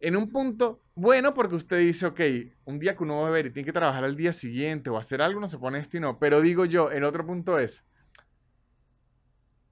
En 0.00 0.16
un 0.16 0.28
punto 0.30 0.81
bueno 0.94 1.34
porque 1.34 1.54
usted 1.54 1.78
dice, 1.78 2.06
ok, 2.06 2.20
un 2.64 2.78
día 2.78 2.96
que 2.96 3.02
uno 3.02 3.16
va 3.16 3.22
a 3.22 3.30
beber 3.30 3.46
y 3.46 3.50
tiene 3.50 3.66
que 3.66 3.72
trabajar 3.72 4.04
al 4.04 4.16
día 4.16 4.32
siguiente 4.32 4.90
o 4.90 4.98
hacer 4.98 5.22
algo, 5.22 5.40
no 5.40 5.48
se 5.48 5.58
pone 5.58 5.78
esto 5.78 5.96
y 5.96 6.00
no. 6.00 6.18
Pero 6.18 6.40
digo 6.40 6.64
yo, 6.64 6.90
el 6.90 7.04
otro 7.04 7.26
punto 7.26 7.58
es 7.58 7.84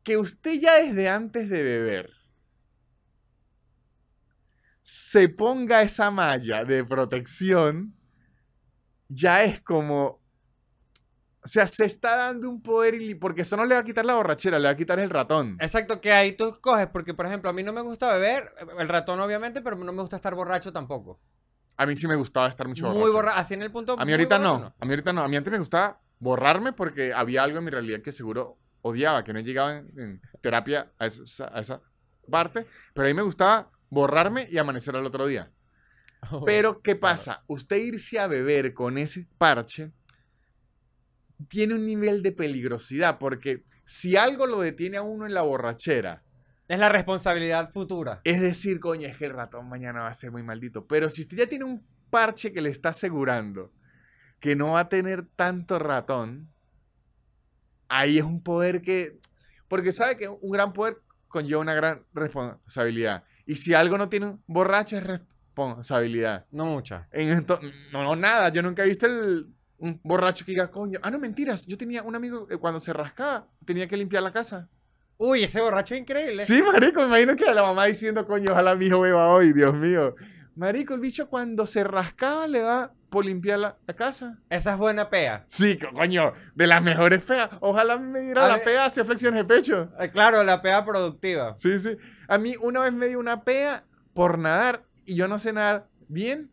que 0.03 0.17
usted 0.17 0.61
ya 0.61 0.75
desde 0.75 1.09
antes 1.09 1.49
de 1.49 1.63
beber 1.63 2.11
se 4.83 5.29
ponga 5.29 5.83
esa 5.83 6.11
malla 6.11 6.65
de 6.65 6.85
protección, 6.85 7.95
ya 9.09 9.45
es 9.45 9.61
como... 9.61 10.20
O 11.43 11.49
sea, 11.49 11.67
se 11.67 11.87
está 11.87 12.17
dando 12.17 12.51
un 12.51 12.61
poder 12.63 12.95
ili- 12.95 13.19
porque 13.19 13.43
eso 13.43 13.57
no 13.57 13.65
le 13.65 13.75
va 13.75 13.81
a 13.81 13.85
quitar 13.85 14.05
la 14.05 14.15
borrachera, 14.15 14.59
le 14.59 14.67
va 14.67 14.73
a 14.73 14.77
quitar 14.77 14.99
el 14.99 15.09
ratón. 15.09 15.57
Exacto, 15.61 16.01
que 16.01 16.13
ahí 16.13 16.33
tú 16.33 16.55
coges, 16.61 16.87
porque 16.89 17.15
por 17.15 17.25
ejemplo, 17.27 17.49
a 17.49 17.53
mí 17.55 17.63
no 17.63 17.73
me 17.73 17.81
gusta 17.81 18.13
beber, 18.13 18.53
el 18.79 18.89
ratón 18.89 19.21
obviamente, 19.21 19.63
pero 19.63 19.77
no 19.77 19.93
me 19.93 20.03
gusta 20.03 20.17
estar 20.17 20.35
borracho 20.35 20.71
tampoco. 20.73 21.19
A 21.79 21.87
mí 21.87 21.97
sí 21.97 22.07
me 22.07 22.15
gustaba 22.17 22.47
estar 22.49 22.69
mucho 22.69 22.85
Muy 22.87 22.95
borracho. 22.95 23.13
borracho, 23.13 23.39
así 23.39 23.55
en 23.55 23.63
el 23.63 23.71
punto. 23.73 23.97
A 23.99 24.05
mí 24.05 24.13
ahorita 24.13 24.37
borracho, 24.37 24.59
no, 24.59 24.75
a 24.79 24.85
mí 24.85 24.91
ahorita 24.93 25.13
no. 25.15 25.23
A 25.23 25.29
mí 25.29 25.37
antes 25.37 25.51
me 25.51 25.59
gustaba 25.59 26.01
borrarme 26.19 26.75
porque 26.75 27.15
había 27.15 27.43
algo 27.43 27.57
en 27.59 27.65
mi 27.65 27.71
realidad 27.71 28.03
que 28.03 28.13
seguro 28.13 28.59
odiaba 28.83 29.25
que 29.25 29.33
no 29.33 29.41
llegaba 29.41 29.79
en, 29.79 29.91
en 29.99 30.21
terapia 30.43 30.93
a 30.99 31.07
esa, 31.07 31.47
a 31.57 31.61
esa 31.61 31.81
parte, 32.31 32.67
pero 32.93 33.07
a 33.07 33.09
mí 33.09 33.15
me 33.15 33.23
gustaba 33.23 33.71
borrarme 33.89 34.47
y 34.51 34.59
amanecer 34.59 34.95
al 34.95 35.07
otro 35.07 35.27
día. 35.27 35.51
Pero, 36.45 36.83
¿qué 36.83 36.97
pasa? 36.97 37.45
Usted 37.47 37.77
irse 37.79 38.19
a 38.19 38.27
beber 38.27 38.75
con 38.75 38.99
ese 38.99 39.27
parche 39.39 39.91
tiene 41.49 41.75
un 41.75 41.85
nivel 41.85 42.23
de 42.23 42.33
peligrosidad, 42.33 43.19
porque 43.19 43.65
si 43.85 44.17
algo 44.17 44.47
lo 44.47 44.61
detiene 44.61 44.97
a 44.97 45.03
uno 45.03 45.27
en 45.27 45.35
la 45.35 45.43
borrachera, 45.43 46.23
Es 46.69 46.79
la 46.79 46.89
responsabilidad 46.89 47.73
futura. 47.73 48.21
es 48.25 48.41
decir, 48.41 48.79
coño, 48.79 49.09
es 49.09 49.17
que 49.17 49.27
el 49.27 49.33
ratón 49.33 49.69
mañana 49.69 50.03
va 50.03 50.09
a 50.09 50.15
ser 50.15 50.31
muy 50.31 50.43
maldito. 50.43 50.87
Pero 50.87 51.11
si 51.11 51.23
usted 51.23 51.39
ya 51.39 51.47
tiene 51.49 51.65
un 51.65 51.85
parche 52.11 52.53
que 52.53 52.61
le 52.61 52.71
está 52.71 52.91
asegurando 52.91 53.73
que 54.39 54.57
no 54.57 54.73
va 54.73 54.81
a 54.81 54.89
tener 54.89 55.27
tanto 55.37 55.79
ratón, 55.79 56.49
ahí 57.89 58.19
es 58.19 58.25
un 58.25 58.43
poder 58.43 58.83
que... 58.83 59.19
Porque 59.69 59.93
sabe 59.93 60.17
que 60.17 60.29
un 60.29 60.51
gran 60.51 60.73
poder 60.73 60.99
conlleva 61.29 61.61
una 61.61 61.75
gran 61.75 62.05
responsabilidad. 62.15 63.25
Y 63.47 63.57
si 63.57 63.75
algo 63.75 63.99
no 63.99 64.09
tiene 64.09 64.27
un 64.27 64.45
borracho 64.47 64.97
es 64.97 65.05
responsabilidad. 65.05 66.47
No 66.51 66.67
mucha. 66.67 67.09
En 67.11 67.31
esto, 67.31 67.61
no, 67.93 68.03
no, 68.03 68.17
nada. 68.17 68.49
Yo 68.51 68.63
nunca 68.63 68.85
he 68.85 68.89
visto 68.89 69.07
el, 69.07 69.53
un 69.81 70.01
borracho 70.05 70.45
que 70.45 70.53
diga, 70.53 70.71
coño. 70.71 70.99
Ah, 71.03 71.11
no, 71.11 71.19
mentiras. 71.19 71.67
Yo 71.67 71.77
tenía 71.77 72.03
un 72.03 72.15
amigo 72.15 72.47
que 72.47 72.57
cuando 72.57 72.79
se 72.81 72.93
rascaba 72.93 73.49
tenía 73.65 73.89
que 73.89 73.97
limpiar 73.97 74.23
la 74.23 74.33
casa. 74.33 74.69
Uy, 75.17 75.43
ese 75.45 75.61
borracho 75.61 75.95
es 75.95 76.01
increíble. 76.01 76.47
Sí, 76.47 76.63
marico, 76.63 77.01
me 77.01 77.07
imagino 77.07 77.37
que 77.37 77.53
la 77.53 77.63
mamá 77.63 77.87
diciendo, 77.87 78.27
coño, 78.27 78.53
ojalá 78.53 78.75
mi 78.75 78.87
hijo 78.87 79.01
beba 79.01 79.29
hoy, 79.35 79.53
Dios 79.53 79.75
mío. 79.75 80.15
Marico, 80.55 80.95
el 80.95 81.01
bicho 81.01 81.29
cuando 81.29 81.67
se 81.67 81.85
rascaba 81.85 82.47
le 82.47 82.61
da 82.61 82.93
por 83.11 83.25
limpiar 83.25 83.59
la, 83.59 83.77
la 83.87 83.95
casa. 83.95 84.39
Esa 84.51 84.73
es 84.73 84.79
buena 84.79 85.11
pea. 85.11 85.45
Sí, 85.49 85.77
co- 85.79 85.93
coño, 85.93 86.33
de 86.55 86.67
las 86.67 86.83
mejores 86.83 87.23
feas. 87.25 87.51
Ojalá 87.61 87.99
me 87.99 88.21
diera 88.21 88.45
A 88.45 88.49
la 88.49 88.55
ver- 88.57 88.65
pea 88.65 88.85
hacia 88.87 89.05
flexiones 89.05 89.41
de 89.41 89.45
pecho. 89.45 89.91
Eh, 89.99 90.11
Claro, 90.11 90.43
la 90.45 90.63
pea 90.63 90.85
productiva. 90.85 91.55
Sí, 91.59 91.79
sí. 91.79 91.97
A 92.29 92.39
mí 92.39 92.55
una 92.61 92.81
vez 92.81 92.93
me 92.93 93.07
dio 93.09 93.19
una 93.19 93.43
pea 93.43 93.85
por 94.15 94.39
nadar 94.39 94.85
y 95.05 95.15
yo 95.17 95.29
no 95.29 95.39
sé 95.39 95.53
nadar 95.53 95.89
bien. 96.09 96.51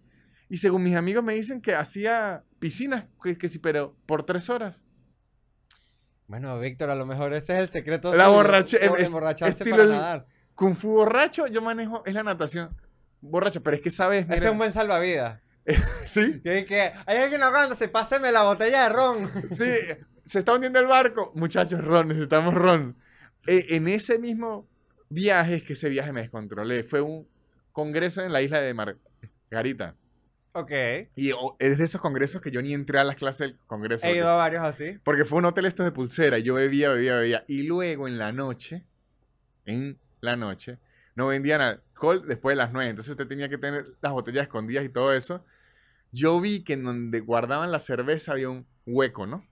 Y 0.50 0.58
según 0.58 0.84
mis 0.84 0.96
amigos 0.96 1.24
me 1.24 1.34
dicen 1.34 1.62
que 1.62 1.76
hacía 1.76 2.44
piscinas, 2.60 3.06
que, 3.24 3.38
que 3.38 3.50
sí, 3.50 3.60
pero 3.60 3.96
por 4.06 4.24
tres 4.24 4.50
horas. 4.50 4.84
Bueno, 6.28 6.60
Víctor, 6.60 6.90
a 6.90 6.96
lo 6.96 7.06
mejor 7.06 7.34
ese 7.34 7.54
es 7.54 7.60
el 7.60 7.70
secreto. 7.70 8.14
La 8.14 8.28
por 8.28 8.54
es- 8.56 8.74
emborracharse 9.08 9.66
para 9.66 9.84
el- 9.84 9.90
nadar. 9.90 10.26
Kung 10.56 10.76
Fu 10.76 10.90
borracho, 10.90 11.46
yo 11.48 11.62
manejo, 11.62 12.04
es 12.06 12.14
la 12.16 12.24
natación 12.24 12.76
borracha, 13.22 13.60
pero 13.60 13.76
es 13.78 13.82
que 13.82 13.92
sabes, 13.92 14.26
Ese 14.30 14.46
es 14.46 14.52
un 14.52 14.58
buen 14.58 14.74
salvavidas. 14.74 15.40
sí, 16.06 16.42
Que, 16.44 16.66
que 16.66 16.92
hay 17.06 17.18
alguien 17.18 17.44
ahogándose, 17.44 17.88
páseme 17.90 18.32
la 18.32 18.44
botella 18.44 18.84
de 18.84 18.90
ron. 18.90 19.30
sí, 19.52 19.70
se 20.26 20.40
está 20.40 20.54
hundiendo 20.54 20.80
el 20.80 20.88
barco. 20.88 21.32
Muchachos, 21.36 21.84
ron, 21.84 22.08
necesitamos 22.08 22.54
ron. 22.54 22.98
Eh, 23.48 23.68
en 23.70 23.88
ese 23.88 24.18
mismo 24.20 24.68
viaje, 25.10 25.56
es 25.56 25.64
que 25.64 25.74
ese 25.74 25.90
viaje 25.90 26.12
me 26.12 26.22
descontrolé, 26.22 26.84
fue 26.84 27.02
un 27.02 27.28
congreso 27.72 28.22
en 28.24 28.34
la 28.34 28.42
isla 28.42 28.60
de 28.60 28.74
Margarita. 28.74 29.96
Ok. 30.60 30.72
Y 31.16 31.32
oh, 31.32 31.56
es 31.60 31.78
de 31.78 31.86
esos 31.86 32.02
congresos 32.02 32.42
que 32.42 32.52
yo 32.52 32.62
ni 32.62 32.74
entré 32.74 33.00
a 33.00 33.04
las 33.04 33.16
clases 33.16 33.48
del 33.48 33.58
congreso. 33.68 34.08
He 34.08 34.18
ido 34.18 34.30
a 34.30 34.36
varios 34.36 34.64
así. 34.64 34.98
Porque 35.04 35.26
fue 35.26 35.40
un 35.40 35.46
hotel 35.46 35.66
estos 35.66 35.86
de 35.86 35.92
pulsera. 35.92 36.38
y 36.38 36.44
Yo 36.44 36.56
bebía, 36.56 36.90
bebía, 36.90 37.16
bebía. 37.16 37.44
Y 37.48 37.64
luego 37.64 38.08
en 38.08 38.18
la 38.18 38.32
noche, 38.32 38.84
en 39.66 40.00
la 40.22 40.36
noche, 40.36 40.80
no 41.16 41.28
vendían 41.28 41.62
alcohol 41.62 42.26
después 42.28 42.54
de 42.54 42.58
las 42.58 42.72
9. 42.72 42.90
Entonces 42.90 43.12
usted 43.12 43.28
tenía 43.28 43.50
que 43.50 43.58
tener 43.58 43.86
las 44.02 44.12
botellas 44.12 44.44
escondidas 44.44 44.86
y 44.86 44.90
todo 44.90 45.14
eso. 45.14 45.44
Yo 46.12 46.40
vi 46.40 46.64
que 46.64 46.74
en 46.74 46.84
donde 46.84 47.20
guardaban 47.20 47.72
la 47.72 47.80
cerveza 47.80 48.34
había 48.34 48.50
un 48.50 48.66
hueco, 48.86 49.28
¿no? 49.28 49.46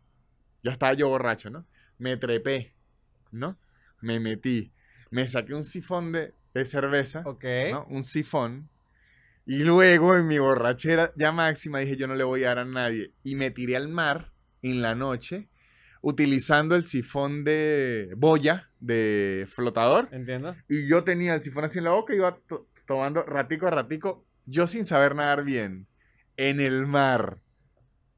Ya 0.63 0.71
estaba 0.71 0.93
yo 0.93 1.09
borracho, 1.09 1.49
¿no? 1.49 1.65
Me 1.97 2.17
trepé, 2.17 2.73
¿no? 3.31 3.57
Me 4.01 4.19
metí. 4.19 4.71
Me 5.11 5.27
saqué 5.27 5.53
un 5.53 5.63
sifón 5.63 6.11
de, 6.11 6.33
de 6.53 6.65
cerveza. 6.65 7.21
Ok. 7.25 7.45
¿no? 7.71 7.85
Un 7.89 8.03
sifón. 8.03 8.69
Y 9.45 9.63
luego 9.63 10.15
en 10.15 10.27
mi 10.27 10.39
borrachera 10.39 11.11
ya 11.15 11.31
máxima 11.31 11.79
dije 11.79 11.97
yo 11.97 12.07
no 12.07 12.15
le 12.15 12.23
voy 12.23 12.43
a 12.43 12.47
dar 12.49 12.59
a 12.59 12.65
nadie. 12.65 13.13
Y 13.23 13.35
me 13.35 13.51
tiré 13.51 13.75
al 13.75 13.87
mar 13.89 14.31
en 14.61 14.81
la 14.81 14.95
noche 14.95 15.49
utilizando 16.01 16.75
el 16.75 16.85
sifón 16.85 17.43
de 17.43 18.13
boya, 18.17 18.69
de 18.79 19.45
flotador. 19.47 20.07
Entiendo. 20.11 20.55
Y 20.69 20.87
yo 20.87 21.03
tenía 21.03 21.35
el 21.35 21.43
sifón 21.43 21.65
así 21.65 21.79
en 21.79 21.85
la 21.85 21.91
boca 21.91 22.13
y 22.13 22.17
iba 22.17 22.37
to- 22.47 22.67
tomando 22.85 23.23
ratico 23.23 23.65
a 23.67 23.71
ratico, 23.71 24.25
yo 24.45 24.67
sin 24.67 24.85
saber 24.85 25.15
nadar 25.15 25.43
bien, 25.43 25.87
en 26.37 26.59
el 26.59 26.85
mar, 26.85 27.39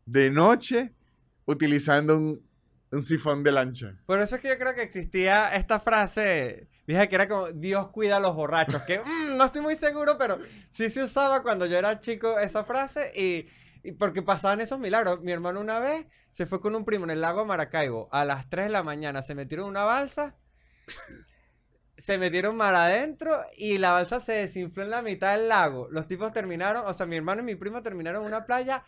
de 0.05 0.29
noche, 0.29 0.93
utilizando 1.45 2.17
un, 2.17 2.46
un 2.91 3.03
sifón 3.03 3.43
de 3.43 3.51
lancha. 3.51 3.95
Por 4.05 4.21
eso 4.21 4.35
es 4.35 4.41
que 4.41 4.49
yo 4.49 4.57
creo 4.57 4.73
que 4.75 4.81
existía 4.81 5.53
esta 5.55 5.79
frase, 5.79 6.69
dije 6.85 7.09
que 7.09 7.15
era 7.15 7.27
como 7.27 7.51
Dios 7.51 7.89
cuida 7.89 8.17
a 8.17 8.19
los 8.19 8.35
borrachos, 8.35 8.81
que 8.83 8.99
mm, 8.99 9.37
no 9.37 9.45
estoy 9.45 9.61
muy 9.61 9.75
seguro, 9.75 10.17
pero 10.17 10.39
sí 10.69 10.89
se 10.89 11.03
usaba 11.03 11.43
cuando 11.43 11.65
yo 11.65 11.77
era 11.77 11.99
chico 11.99 12.39
esa 12.39 12.63
frase 12.63 13.11
y, 13.15 13.47
y 13.83 13.91
porque 13.93 14.21
pasaban 14.21 14.61
esos 14.61 14.79
milagros. 14.79 15.21
Mi 15.21 15.31
hermano 15.31 15.59
una 15.59 15.79
vez 15.79 16.05
se 16.31 16.45
fue 16.45 16.61
con 16.61 16.75
un 16.75 16.85
primo 16.85 17.05
en 17.05 17.11
el 17.11 17.21
lago 17.21 17.45
Maracaibo 17.45 18.09
a 18.11 18.23
las 18.23 18.49
3 18.49 18.65
de 18.65 18.71
la 18.71 18.83
mañana, 18.83 19.21
se 19.21 19.35
metieron 19.35 19.67
una 19.67 19.83
balsa, 19.83 20.35
se 21.97 22.17
metieron 22.17 22.55
mar 22.55 22.75
adentro 22.75 23.41
y 23.57 23.79
la 23.79 23.91
balsa 23.91 24.19
se 24.19 24.33
desinfló 24.33 24.83
en 24.83 24.91
la 24.91 25.01
mitad 25.01 25.35
del 25.35 25.49
lago. 25.49 25.87
Los 25.89 26.07
tipos 26.07 26.31
terminaron, 26.31 26.85
o 26.85 26.93
sea, 26.93 27.05
mi 27.05 27.15
hermano 27.15 27.41
y 27.41 27.45
mi 27.45 27.55
primo 27.55 27.81
terminaron 27.81 28.21
en 28.21 28.27
una 28.27 28.45
playa 28.45 28.83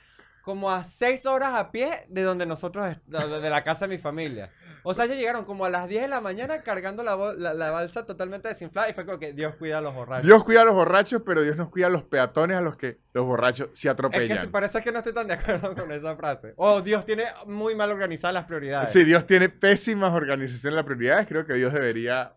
como 0.49 0.71
a 0.71 0.83
6 0.83 1.27
horas 1.27 1.53
a 1.53 1.71
pie 1.71 2.07
de 2.09 2.23
donde 2.23 2.47
nosotros, 2.47 2.97
de 3.05 3.49
la 3.51 3.63
casa 3.63 3.88
de 3.88 3.95
mi 3.95 4.01
familia. 4.01 4.51
O 4.81 4.95
sea, 4.95 5.05
ellos 5.05 5.17
llegaron 5.17 5.45
como 5.45 5.63
a 5.63 5.69
las 5.69 5.88
10 5.88 6.01
de 6.01 6.07
la 6.07 6.21
mañana 6.21 6.63
cargando 6.63 7.03
la, 7.03 7.15
la, 7.38 7.53
la 7.53 7.69
balsa 7.69 8.07
totalmente 8.07 8.47
desinflada 8.47 8.89
y 8.89 8.93
fue 8.93 9.05
como 9.05 9.19
que 9.19 9.31
Dios 9.31 9.53
cuida 9.57 9.77
a 9.77 9.81
los 9.81 9.93
borrachos. 9.93 10.25
Dios 10.25 10.43
cuida 10.43 10.63
a 10.63 10.65
los 10.65 10.73
borrachos, 10.73 11.21
pero 11.23 11.43
Dios 11.43 11.55
nos 11.55 11.69
cuida 11.69 11.85
a 11.85 11.91
los 11.91 12.01
peatones 12.01 12.57
a 12.57 12.62
los 12.62 12.77
que 12.77 12.99
los 13.13 13.27
borrachos 13.27 13.67
se 13.67 13.77
es 13.77 13.81
que 13.81 13.89
atropellan. 13.89 14.49
es 14.63 14.83
que 14.83 14.91
no 14.91 14.97
estoy 14.97 15.13
tan 15.13 15.27
de 15.27 15.35
acuerdo 15.35 15.75
con 15.75 15.91
esa 15.91 16.15
frase. 16.15 16.55
O 16.57 16.81
Dios 16.81 17.05
tiene 17.05 17.25
muy 17.45 17.75
mal 17.75 17.91
organizadas 17.91 18.33
las 18.33 18.45
prioridades. 18.45 18.89
Sí, 18.89 19.03
Dios 19.03 19.27
tiene 19.27 19.49
pésimas 19.49 20.15
organizaciones 20.15 20.63
de 20.63 20.71
las 20.71 20.85
prioridades. 20.85 21.27
Creo 21.27 21.45
que 21.45 21.53
Dios 21.53 21.71
debería 21.73 22.33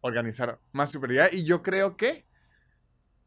organizar 0.00 0.58
más 0.72 0.90
su 0.90 1.00
prioridad. 1.00 1.28
Y 1.30 1.44
yo 1.44 1.62
creo 1.62 1.96
que 1.96 2.26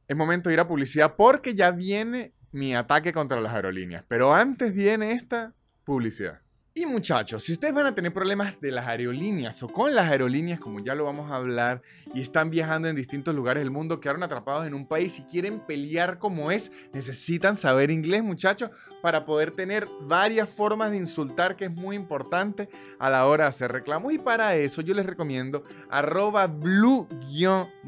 es 0.09 0.17
momento 0.17 0.49
de 0.49 0.55
ir 0.55 0.59
a 0.59 0.67
publicidad 0.67 1.15
porque 1.15 1.55
ya 1.55 1.71
viene 1.71 2.34
mi 2.55 2.73
ataque 2.73 3.11
contra 3.11 3.41
las 3.41 3.53
aerolíneas. 3.53 4.05
Pero 4.07 4.33
antes 4.33 4.73
viene 4.73 5.11
esta 5.11 5.53
publicidad. 5.83 6.39
Y 6.77 6.85
muchachos, 6.85 7.41
si 7.41 7.53
ustedes 7.53 7.73
van 7.73 7.85
a 7.85 7.95
tener 7.95 8.11
problemas 8.11 8.59
de 8.59 8.69
las 8.69 8.85
aerolíneas 8.85 9.63
o 9.63 9.69
con 9.69 9.95
las 9.95 10.11
aerolíneas, 10.11 10.59
como 10.59 10.81
ya 10.81 10.93
lo 10.93 11.05
vamos 11.05 11.31
a 11.31 11.37
hablar, 11.37 11.81
y 12.13 12.19
están 12.19 12.49
viajando 12.49 12.89
en 12.89 12.97
distintos 12.97 13.33
lugares 13.33 13.63
del 13.63 13.71
mundo, 13.71 14.01
quedaron 14.01 14.23
atrapados 14.23 14.67
en 14.67 14.73
un 14.73 14.85
país 14.85 15.17
y 15.17 15.23
quieren 15.23 15.61
pelear 15.61 16.19
como 16.19 16.51
es, 16.51 16.73
necesitan 16.91 17.55
saber 17.55 17.91
inglés, 17.91 18.23
muchachos, 18.23 18.71
para 19.01 19.23
poder 19.23 19.51
tener 19.51 19.87
varias 20.01 20.49
formas 20.49 20.91
de 20.91 20.97
insultar, 20.97 21.55
que 21.55 21.63
es 21.65 21.73
muy 21.73 21.95
importante 21.95 22.67
a 22.99 23.09
la 23.09 23.25
hora 23.25 23.45
de 23.45 23.51
hacer 23.51 23.71
reclamos. 23.71 24.11
Y 24.11 24.17
para 24.17 24.55
eso 24.57 24.81
yo 24.81 24.93
les 24.93 25.05
recomiendo 25.05 25.63
arroba 25.89 26.47
blue-english, 26.47 27.79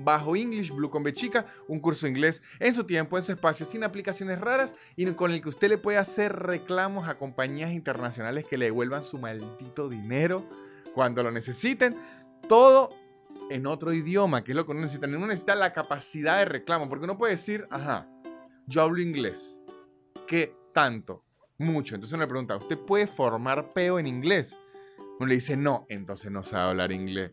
blue 0.72 0.90
con 0.90 1.04
B 1.04 1.12
chica, 1.12 1.46
un 1.68 1.82
curso 1.82 2.08
inglés 2.08 2.42
en 2.60 2.74
su 2.74 2.86
tiempo, 2.86 3.18
en 3.18 3.24
su 3.24 3.34
espacio, 3.34 3.66
sin 3.66 3.84
aplicaciones 3.84 4.40
raras 4.40 4.76
y 4.96 5.08
con 5.08 5.32
el 5.32 5.42
que 5.42 5.50
usted 5.50 5.68
le 5.68 5.78
puede 5.78 5.98
hacer 5.98 6.34
reclamos 6.34 7.10
a 7.10 7.18
compañías 7.18 7.72
internacionales 7.72 8.46
que 8.46 8.58
le 8.58 8.77
devuelvan 8.78 9.04
su 9.04 9.18
maldito 9.18 9.90
dinero 9.90 10.46
cuando 10.94 11.24
lo 11.24 11.32
necesiten. 11.32 11.98
Todo 12.48 12.94
en 13.50 13.66
otro 13.66 13.92
idioma, 13.92 14.44
que 14.44 14.52
es 14.52 14.56
lo 14.56 14.66
que 14.66 14.72
uno 14.72 14.82
necesita. 14.82 15.08
Uno 15.08 15.26
necesita 15.26 15.56
la 15.56 15.74
capacidad 15.74 16.38
de 16.38 16.46
reclamo, 16.46 16.88
porque 16.88 17.06
uno 17.06 17.18
puede 17.18 17.32
decir, 17.32 17.68
ajá, 17.72 18.08
yo 18.68 18.84
hablo 18.84 19.02
inglés. 19.02 19.60
¿Qué 20.28 20.56
tanto? 20.76 21.24
Mucho. 21.58 21.96
Entonces 21.96 22.14
uno 22.14 22.22
le 22.22 22.28
pregunta, 22.28 22.56
¿usted 22.56 22.78
puede 22.78 23.08
formar 23.08 23.74
peo 23.74 23.98
en 23.98 24.06
inglés? 24.06 24.56
Uno 25.20 25.28
le 25.28 25.34
dice, 25.34 25.58
no, 25.58 25.88
entonces 25.90 26.30
no 26.30 26.44
sabe 26.44 26.70
hablar 26.70 26.92
inglés. 26.92 27.32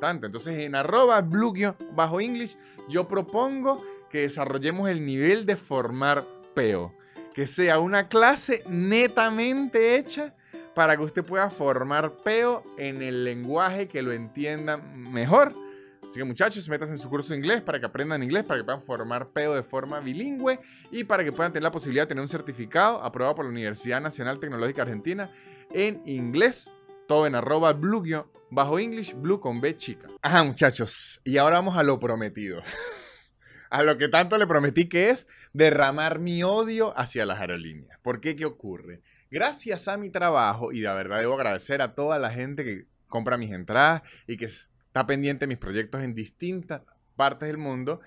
Tanto. 0.00 0.24
Entonces 0.24 0.58
en 0.58 0.74
arroba 0.74 1.20
blue 1.20 1.52
bajo 1.94 2.18
English, 2.18 2.56
yo 2.88 3.06
propongo 3.06 3.84
que 4.08 4.20
desarrollemos 4.20 4.88
el 4.88 5.04
nivel 5.04 5.44
de 5.44 5.58
formar 5.58 6.26
peo. 6.54 6.94
Que 7.34 7.46
sea 7.46 7.78
una 7.78 8.08
clase 8.08 8.64
netamente 8.66 9.96
hecha 9.96 10.34
para 10.74 10.96
que 10.96 11.02
usted 11.02 11.24
pueda 11.24 11.50
formar 11.50 12.16
peo 12.24 12.64
en 12.78 13.02
el 13.02 13.24
lenguaje 13.24 13.88
que 13.88 14.02
lo 14.02 14.12
entiendan 14.12 15.10
mejor. 15.12 15.54
Así 16.02 16.18
que 16.18 16.24
muchachos, 16.24 16.68
métanse 16.68 16.94
en 16.94 16.98
su 16.98 17.08
curso 17.08 17.32
de 17.32 17.38
inglés 17.38 17.62
para 17.62 17.78
que 17.78 17.86
aprendan 17.86 18.22
inglés, 18.22 18.44
para 18.44 18.60
que 18.60 18.64
puedan 18.64 18.82
formar 18.82 19.30
peo 19.30 19.54
de 19.54 19.62
forma 19.62 20.00
bilingüe 20.00 20.58
y 20.90 21.04
para 21.04 21.24
que 21.24 21.32
puedan 21.32 21.52
tener 21.52 21.62
la 21.62 21.70
posibilidad 21.70 22.04
de 22.04 22.08
tener 22.08 22.22
un 22.22 22.28
certificado 22.28 23.02
aprobado 23.02 23.36
por 23.36 23.44
la 23.44 23.50
Universidad 23.50 24.00
Nacional 24.00 24.38
Tecnológica 24.38 24.82
Argentina 24.82 25.30
en 25.70 26.02
inglés. 26.04 26.70
Todo 27.06 27.26
en 27.26 27.34
arroba 27.34 27.72
blue 27.72 28.04
bajo 28.50 28.78
English, 28.78 29.14
blue 29.14 29.40
con 29.40 29.60
B 29.60 29.76
chica. 29.76 30.08
Ajá, 30.22 30.42
muchachos. 30.42 31.20
Y 31.24 31.36
ahora 31.38 31.56
vamos 31.56 31.76
a 31.76 31.82
lo 31.82 31.98
prometido. 31.98 32.62
a 33.70 33.82
lo 33.82 33.96
que 33.96 34.08
tanto 34.08 34.36
le 34.36 34.46
prometí 34.46 34.88
que 34.88 35.10
es 35.10 35.26
derramar 35.54 36.18
mi 36.18 36.42
odio 36.42 36.92
hacia 36.98 37.24
las 37.24 37.40
aerolíneas. 37.40 37.98
¿Por 38.02 38.20
qué? 38.20 38.36
¿Qué 38.36 38.44
ocurre? 38.44 39.02
Gracias 39.32 39.88
a 39.88 39.96
mi 39.96 40.10
trabajo, 40.10 40.72
y 40.72 40.80
de 40.80 40.92
verdad 40.92 41.20
debo 41.20 41.32
agradecer 41.32 41.80
a 41.80 41.94
toda 41.94 42.18
la 42.18 42.28
gente 42.28 42.64
que 42.64 42.86
compra 43.06 43.38
mis 43.38 43.50
entradas 43.50 44.02
y 44.26 44.36
que 44.36 44.44
está 44.44 45.06
pendiente 45.06 45.44
de 45.44 45.46
mis 45.46 45.56
proyectos 45.56 46.02
en 46.02 46.14
distintas 46.14 46.82
partes 47.16 47.48
del 47.48 47.56
mundo, 47.56 48.02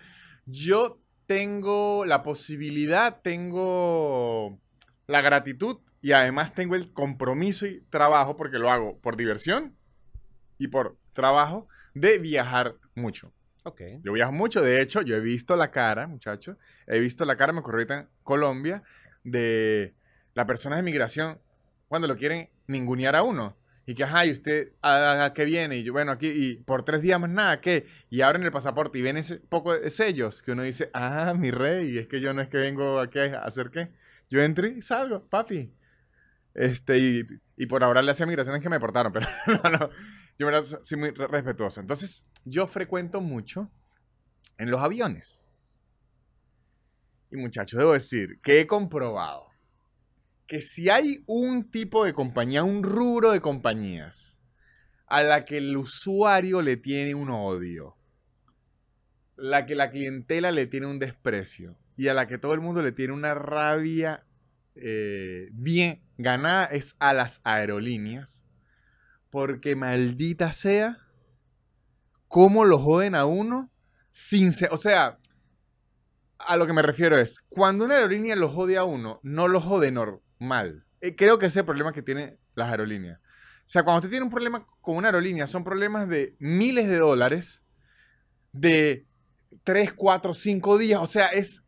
yo 0.45 1.01
tengo 1.25 2.05
la 2.05 2.21
posibilidad, 2.21 3.21
tengo 3.23 4.61
la 5.07 5.21
gratitud 5.21 5.79
y 5.99 6.11
además 6.11 6.53
tengo 6.53 6.75
el 6.75 6.93
compromiso 6.93 7.65
y 7.65 7.81
trabajo, 7.89 8.37
porque 8.37 8.59
lo 8.59 8.69
hago 8.69 8.99
por 8.99 9.17
diversión 9.17 9.75
y 10.59 10.67
por 10.67 10.95
trabajo, 11.13 11.67
de 11.95 12.19
viajar 12.19 12.75
mucho. 12.93 13.33
Ok. 13.63 13.81
Yo 14.03 14.13
viajo 14.13 14.31
mucho, 14.31 14.61
de 14.61 14.79
hecho, 14.79 15.01
yo 15.01 15.15
he 15.15 15.21
visto 15.21 15.55
la 15.55 15.71
cara, 15.71 16.05
muchachos, 16.05 16.55
he 16.85 16.99
visto 16.99 17.25
la 17.25 17.35
cara, 17.35 17.51
me 17.51 17.61
ocurrió 17.61 17.77
ahorita 17.77 17.99
en 18.01 18.09
Colombia, 18.21 18.83
de 19.23 19.95
las 20.35 20.45
personas 20.45 20.77
de 20.79 20.83
migración 20.83 21.39
cuando 21.87 22.07
lo 22.07 22.15
quieren 22.17 22.49
ningunear 22.67 23.15
a 23.15 23.23
uno. 23.23 23.57
Y 23.87 23.93
que, 23.93 24.03
ajá, 24.03 24.25
y 24.25 24.31
usted, 24.31 24.73
¿a, 24.81 25.25
a 25.25 25.33
qué 25.33 25.45
viene? 25.45 25.77
Y 25.77 25.83
yo, 25.83 25.93
bueno, 25.93 26.11
aquí, 26.11 26.27
y 26.27 26.55
por 26.57 26.83
tres 26.83 27.01
días 27.03 27.19
más 27.19 27.29
nada, 27.29 27.61
¿qué? 27.61 27.85
Y 28.09 28.21
abren 28.21 28.41
el 28.43 28.51
pasaporte 28.51 28.97
y 28.97 29.03
ven 29.03 29.17
ese 29.17 29.37
poco 29.37 29.77
de 29.77 29.89
sellos 29.91 30.41
que 30.41 30.53
uno 30.53 30.63
dice, 30.63 30.89
ah, 30.93 31.33
mi 31.37 31.51
rey, 31.51 31.97
es 31.99 32.07
que 32.07 32.19
yo 32.19 32.33
no 32.33 32.41
es 32.41 32.49
que 32.49 32.57
vengo 32.57 32.99
aquí 32.99 33.19
a 33.19 33.39
hacer 33.43 33.69
qué. 33.69 33.91
Yo 34.29 34.41
entré 34.41 34.69
y 34.69 34.81
salgo, 34.81 35.27
papi. 35.27 35.71
Este, 36.55 36.97
y, 36.97 37.27
y 37.57 37.65
por 37.67 37.83
ahora 37.83 38.01
le 38.01 38.11
hacía 38.11 38.25
migraciones 38.25 38.61
que 38.61 38.69
me 38.69 38.79
portaron, 38.79 39.11
pero 39.13 39.27
no, 39.63 39.69
no. 39.69 39.89
Yo 40.37 40.45
verdad 40.47 40.63
soy 40.83 40.97
muy 40.97 41.11
re- 41.11 41.27
respetuoso. 41.27 41.79
Entonces, 41.79 42.25
yo 42.43 42.67
frecuento 42.67 43.21
mucho 43.21 43.69
en 44.57 44.71
los 44.71 44.81
aviones. 44.81 45.49
Y 47.31 47.37
muchachos, 47.37 47.77
debo 47.77 47.93
decir 47.93 48.39
que 48.41 48.61
he 48.61 48.67
comprobado 48.67 49.47
que 50.47 50.61
si 50.61 50.89
hay 50.89 51.23
un 51.25 51.69
tipo 51.69 52.05
de 52.05 52.13
compañía, 52.13 52.63
un 52.63 52.83
rubro 52.83 53.31
de 53.31 53.41
compañías 53.41 54.41
a 55.07 55.23
la 55.23 55.45
que 55.45 55.57
el 55.57 55.75
usuario 55.77 56.61
le 56.61 56.77
tiene 56.77 57.15
un 57.15 57.29
odio, 57.29 57.97
la 59.35 59.65
que 59.65 59.75
la 59.75 59.89
clientela 59.89 60.51
le 60.51 60.67
tiene 60.67 60.87
un 60.87 60.99
desprecio 60.99 61.77
y 61.97 62.07
a 62.07 62.13
la 62.13 62.27
que 62.27 62.37
todo 62.37 62.53
el 62.53 62.61
mundo 62.61 62.81
le 62.81 62.91
tiene 62.91 63.13
una 63.13 63.33
rabia 63.33 64.25
eh, 64.75 65.49
bien 65.53 66.01
ganada 66.17 66.65
es 66.65 66.95
a 66.99 67.13
las 67.13 67.41
aerolíneas. 67.43 68.43
Porque 69.29 69.75
maldita 69.75 70.53
sea, 70.53 70.97
cómo 72.27 72.65
lo 72.65 72.79
joden 72.79 73.15
a 73.15 73.25
uno 73.25 73.69
sin 74.11 74.53
ser, 74.53 74.69
o 74.71 74.77
sea, 74.77 75.19
a 76.37 76.55
lo 76.55 76.67
que 76.67 76.73
me 76.73 76.81
refiero 76.81 77.17
es, 77.17 77.41
cuando 77.49 77.85
una 77.85 77.95
aerolínea 77.95 78.35
lo 78.35 78.49
jode 78.49 78.77
a 78.77 78.85
uno, 78.85 79.19
no 79.23 79.47
lo 79.47 79.59
jode 79.59 79.91
normal. 79.91 80.24
Eh, 81.01 81.15
creo 81.15 81.37
que 81.39 81.45
ese 81.45 81.59
es 81.59 81.61
el 81.61 81.65
problema 81.65 81.93
que 81.93 82.01
tienen 82.01 82.37
las 82.55 82.69
aerolíneas. 82.69 83.19
O 83.19 83.67
sea, 83.67 83.83
cuando 83.83 83.99
usted 83.99 84.09
tiene 84.09 84.25
un 84.25 84.31
problema 84.31 84.65
con 84.81 84.95
una 84.97 85.07
aerolínea, 85.07 85.47
son 85.47 85.63
problemas 85.63 86.07
de 86.07 86.35
miles 86.39 86.87
de 86.87 86.97
dólares, 86.97 87.63
de 88.51 89.07
3, 89.63 89.93
4, 89.93 90.33
5 90.33 90.77
días. 90.77 90.99
O 91.01 91.07
sea, 91.07 91.27
es. 91.27 91.63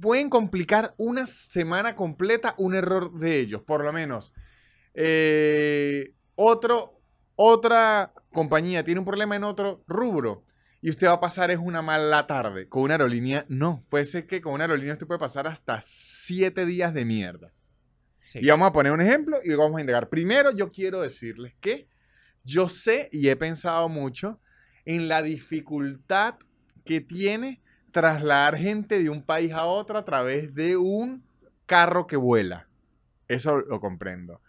Pueden 0.00 0.30
complicar 0.30 0.94
una 0.96 1.26
semana 1.26 1.96
completa 1.96 2.54
un 2.56 2.76
error 2.76 3.18
de 3.18 3.40
ellos, 3.40 3.62
por 3.62 3.84
lo 3.84 3.92
menos. 3.92 4.32
Eh, 4.94 6.14
otra 7.34 8.12
compañía 8.32 8.84
tiene 8.84 9.00
un 9.00 9.04
problema 9.04 9.34
en 9.34 9.42
otro 9.42 9.82
rubro 9.88 10.44
y 10.80 10.90
usted 10.90 11.08
va 11.08 11.14
a 11.14 11.20
pasar 11.20 11.50
es 11.50 11.58
una 11.58 11.82
mala 11.82 12.26
tarde. 12.26 12.68
Con 12.68 12.82
una 12.82 12.94
aerolínea, 12.94 13.44
no. 13.48 13.84
Puede 13.88 14.06
ser 14.06 14.26
que 14.26 14.40
con 14.40 14.52
una 14.52 14.64
aerolínea 14.64 14.94
usted 14.94 15.06
puede 15.06 15.18
pasar 15.18 15.46
hasta 15.46 15.80
7 15.80 16.64
días 16.66 16.94
de 16.94 17.04
mierda. 17.04 17.52
Y 18.34 18.48
vamos 18.48 18.68
a 18.68 18.72
poner 18.72 18.92
un 18.92 19.00
ejemplo 19.00 19.38
y 19.42 19.54
vamos 19.54 19.78
a 19.78 19.80
indagar. 19.80 20.08
Primero, 20.08 20.50
yo 20.52 20.70
quiero 20.70 21.00
decirles 21.00 21.54
que 21.60 21.88
yo 22.44 22.68
sé 22.68 23.08
y 23.12 23.28
he 23.28 23.36
pensado 23.36 23.88
mucho 23.88 24.40
en 24.84 25.08
la 25.08 25.22
dificultad 25.22 26.36
que 26.84 27.00
tiene 27.00 27.62
trasladar 27.92 28.56
gente 28.56 29.02
de 29.02 29.10
un 29.10 29.22
país 29.22 29.52
a 29.52 29.64
otro 29.64 29.98
a 29.98 30.04
través 30.04 30.54
de 30.54 30.76
un 30.76 31.24
carro 31.66 32.06
que 32.06 32.16
vuela. 32.16 32.68
Eso 33.28 33.58
lo 33.58 33.80
comprendo. 33.80 34.40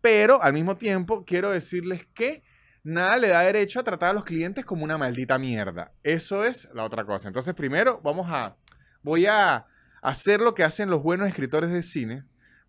Pero 0.00 0.42
al 0.42 0.52
mismo 0.52 0.76
tiempo 0.76 1.24
quiero 1.24 1.50
decirles 1.50 2.06
que 2.14 2.42
nada 2.84 3.16
le 3.16 3.28
da 3.28 3.40
derecho 3.40 3.80
a 3.80 3.84
tratar 3.84 4.10
a 4.10 4.12
los 4.12 4.24
clientes 4.24 4.64
como 4.64 4.84
una 4.84 4.98
maldita 4.98 5.38
mierda. 5.38 5.92
Eso 6.02 6.44
es 6.44 6.68
la 6.72 6.84
otra 6.84 7.04
cosa. 7.04 7.28
Entonces, 7.28 7.54
primero 7.54 8.00
vamos 8.02 8.26
a 8.30 8.56
voy 9.02 9.26
a 9.26 9.66
hacer 10.02 10.40
lo 10.40 10.54
que 10.54 10.64
hacen 10.64 10.90
los 10.90 11.02
buenos 11.02 11.28
escritores 11.28 11.70
de 11.70 11.82
cine. 11.82 12.24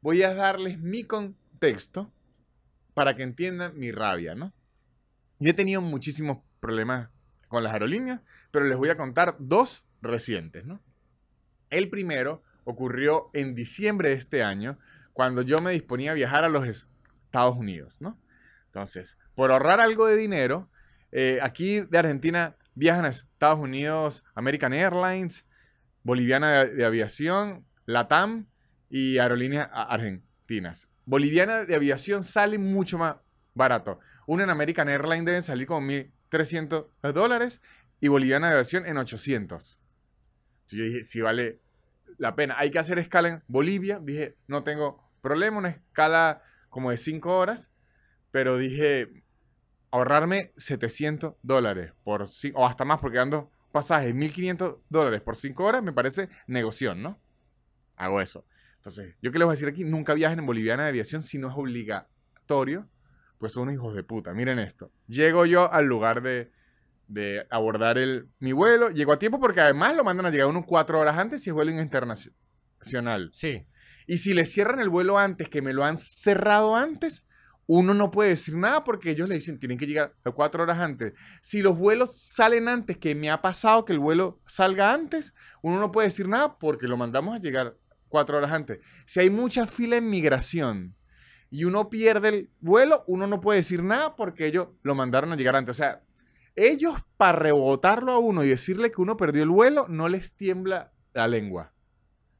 Voy 0.07 0.23
a 0.23 0.33
darles 0.33 0.79
mi 0.79 1.03
contexto 1.03 2.09
para 2.93 3.17
que 3.17 3.23
entiendan 3.23 3.77
mi 3.77 3.91
rabia, 3.91 4.35
¿no? 4.35 4.53
Yo 5.37 5.49
he 5.49 5.53
tenido 5.53 5.81
muchísimos 5.81 6.37
problemas 6.61 7.09
con 7.49 7.61
las 7.61 7.73
aerolíneas, 7.73 8.21
pero 8.49 8.63
les 8.63 8.77
voy 8.77 8.87
a 8.87 8.95
contar 8.95 9.35
dos 9.37 9.85
recientes, 10.01 10.63
¿no? 10.63 10.79
El 11.69 11.89
primero 11.89 12.41
ocurrió 12.63 13.29
en 13.33 13.53
diciembre 13.53 14.07
de 14.07 14.15
este 14.15 14.43
año, 14.43 14.79
cuando 15.11 15.41
yo 15.41 15.59
me 15.59 15.71
disponía 15.71 16.11
a 16.11 16.13
viajar 16.13 16.45
a 16.45 16.47
los 16.47 16.65
Estados 16.65 17.57
Unidos, 17.57 17.99
¿no? 17.99 18.17
Entonces, 18.67 19.17
por 19.35 19.51
ahorrar 19.51 19.81
algo 19.81 20.07
de 20.07 20.15
dinero, 20.15 20.69
eh, 21.11 21.39
aquí 21.41 21.81
de 21.81 21.97
Argentina 21.97 22.55
viajan 22.75 23.03
a 23.03 23.09
Estados 23.09 23.59
Unidos 23.59 24.23
American 24.35 24.71
Airlines, 24.71 25.43
Boliviana 26.03 26.63
de, 26.63 26.75
de 26.75 26.85
Aviación, 26.85 27.65
LATAM 27.85 28.47
y 28.89 29.17
Aerolíneas 29.17 29.69
Argentinas. 29.71 30.87
Boliviana 31.05 31.65
de 31.65 31.75
Aviación 31.75 32.23
sale 32.23 32.57
mucho 32.57 32.97
más 32.97 33.17
barato. 33.53 33.99
Una 34.25 34.43
en 34.43 34.49
American 34.49 34.89
Airlines 34.89 35.25
deben 35.25 35.43
salir 35.43 35.67
como 35.67 35.87
1.300 35.87 37.13
dólares 37.13 37.61
y 37.99 38.07
Boliviana 38.09 38.47
de 38.47 38.53
Aviación 38.53 38.85
en 38.85 38.97
800. 38.97 39.79
Entonces 40.53 40.79
yo 40.79 40.83
dije, 40.83 41.03
si 41.03 41.21
vale 41.21 41.59
la 42.17 42.35
pena. 42.35 42.55
Hay 42.57 42.71
que 42.71 42.79
hacer 42.79 42.99
escala 42.99 43.29
en 43.29 43.43
Bolivia. 43.47 43.99
Dije, 44.01 44.35
no 44.47 44.63
tengo 44.63 45.03
problema, 45.21 45.57
una 45.57 45.69
escala 45.69 46.41
como 46.69 46.91
de 46.91 46.97
5 46.97 47.37
horas. 47.37 47.71
Pero 48.31 48.57
dije, 48.57 49.23
ahorrarme 49.91 50.51
700 50.57 51.35
dólares 51.41 51.93
por 52.03 52.27
o 52.53 52.65
hasta 52.65 52.85
más 52.85 52.99
porque 52.99 53.19
ando 53.19 53.51
pasajes 53.71 54.13
1500 54.13 54.77
dólares 54.89 55.21
por 55.21 55.35
5 55.35 55.63
horas 55.63 55.83
me 55.83 55.93
parece 55.93 56.29
negoción, 56.47 57.01
¿no? 57.01 57.19
Hago 57.95 58.21
eso. 58.21 58.45
Entonces, 58.77 59.15
yo 59.21 59.31
que 59.31 59.39
les 59.39 59.45
voy 59.45 59.53
a 59.53 59.55
decir 59.55 59.67
aquí, 59.67 59.83
nunca 59.83 60.13
viajen 60.13 60.39
en 60.39 60.45
Boliviana 60.45 60.83
de 60.83 60.89
Aviación 60.89 61.23
si 61.23 61.37
no 61.37 61.49
es 61.49 61.55
obligatorio, 61.57 62.87
pues 63.37 63.53
son 63.53 63.63
unos 63.63 63.75
hijos 63.75 63.95
de 63.95 64.03
puta. 64.03 64.33
Miren 64.33 64.59
esto. 64.59 64.91
Llego 65.07 65.45
yo 65.45 65.71
al 65.71 65.85
lugar 65.85 66.21
de, 66.21 66.51
de 67.07 67.45
abordar 67.49 67.97
el, 67.97 68.29
mi 68.39 68.53
vuelo, 68.53 68.89
llego 68.89 69.13
a 69.13 69.19
tiempo 69.19 69.39
porque 69.39 69.61
además 69.61 69.95
lo 69.95 70.03
mandan 70.03 70.25
a 70.25 70.29
llegar 70.29 70.47
unos 70.47 70.65
4 70.65 70.99
horas 70.99 71.17
antes 71.17 71.43
si 71.43 71.49
es 71.49 71.53
vuelo 71.53 71.71
internacional. 71.71 73.29
Sí. 73.33 73.67
Y 74.07 74.17
si 74.17 74.33
le 74.33 74.45
cierran 74.45 74.79
el 74.79 74.89
vuelo 74.89 75.17
antes, 75.17 75.49
que 75.49 75.61
me 75.61 75.73
lo 75.73 75.83
han 75.83 75.97
cerrado 75.97 76.75
antes, 76.75 77.25
uno 77.65 77.93
no 77.93 78.09
puede 78.11 78.29
decir 78.29 78.55
nada 78.55 78.83
porque 78.85 79.11
ellos 79.11 79.27
le 79.27 79.35
dicen 79.35 79.59
tienen 79.59 79.77
que 79.77 79.85
llegar 79.85 80.15
a 80.23 80.31
cuatro 80.31 80.63
horas 80.63 80.79
antes. 80.79 81.13
Si 81.41 81.61
los 81.61 81.77
vuelos 81.77 82.17
salen 82.17 82.69
antes, 82.69 82.97
que 82.97 83.13
me 83.13 83.29
ha 83.29 83.41
pasado 83.41 83.83
que 83.83 83.93
el 83.93 83.99
vuelo 83.99 84.41
salga 84.47 84.93
antes, 84.93 85.33
uno 85.61 85.79
no 85.79 85.91
puede 85.91 86.07
decir 86.07 86.29
nada 86.29 86.57
porque 86.57 86.87
lo 86.87 86.95
mandamos 86.95 87.35
a 87.35 87.39
llegar 87.39 87.75
cuatro 88.09 88.37
horas 88.37 88.51
antes. 88.51 88.79
Si 89.05 89.19
hay 89.19 89.29
mucha 89.29 89.67
fila 89.67 89.97
en 89.97 90.09
migración 90.09 90.95
y 91.49 91.63
uno 91.63 91.89
pierde 91.89 92.29
el 92.29 92.49
vuelo, 92.59 93.03
uno 93.07 93.27
no 93.27 93.41
puede 93.41 93.59
decir 93.59 93.83
nada 93.83 94.15
porque 94.15 94.45
ellos 94.45 94.69
lo 94.83 94.95
mandaron 94.95 95.31
a 95.31 95.35
llegar 95.35 95.55
antes. 95.55 95.71
O 95.71 95.81
sea, 95.81 96.03
ellos 96.55 96.95
para 97.17 97.37
rebotarlo 97.37 98.11
a 98.11 98.19
uno 98.19 98.43
y 98.43 98.49
decirle 98.49 98.91
que 98.91 99.01
uno 99.01 99.17
perdió 99.17 99.43
el 99.43 99.49
vuelo, 99.49 99.85
no 99.87 100.09
les 100.09 100.33
tiembla 100.33 100.91
la 101.13 101.27
lengua 101.27 101.73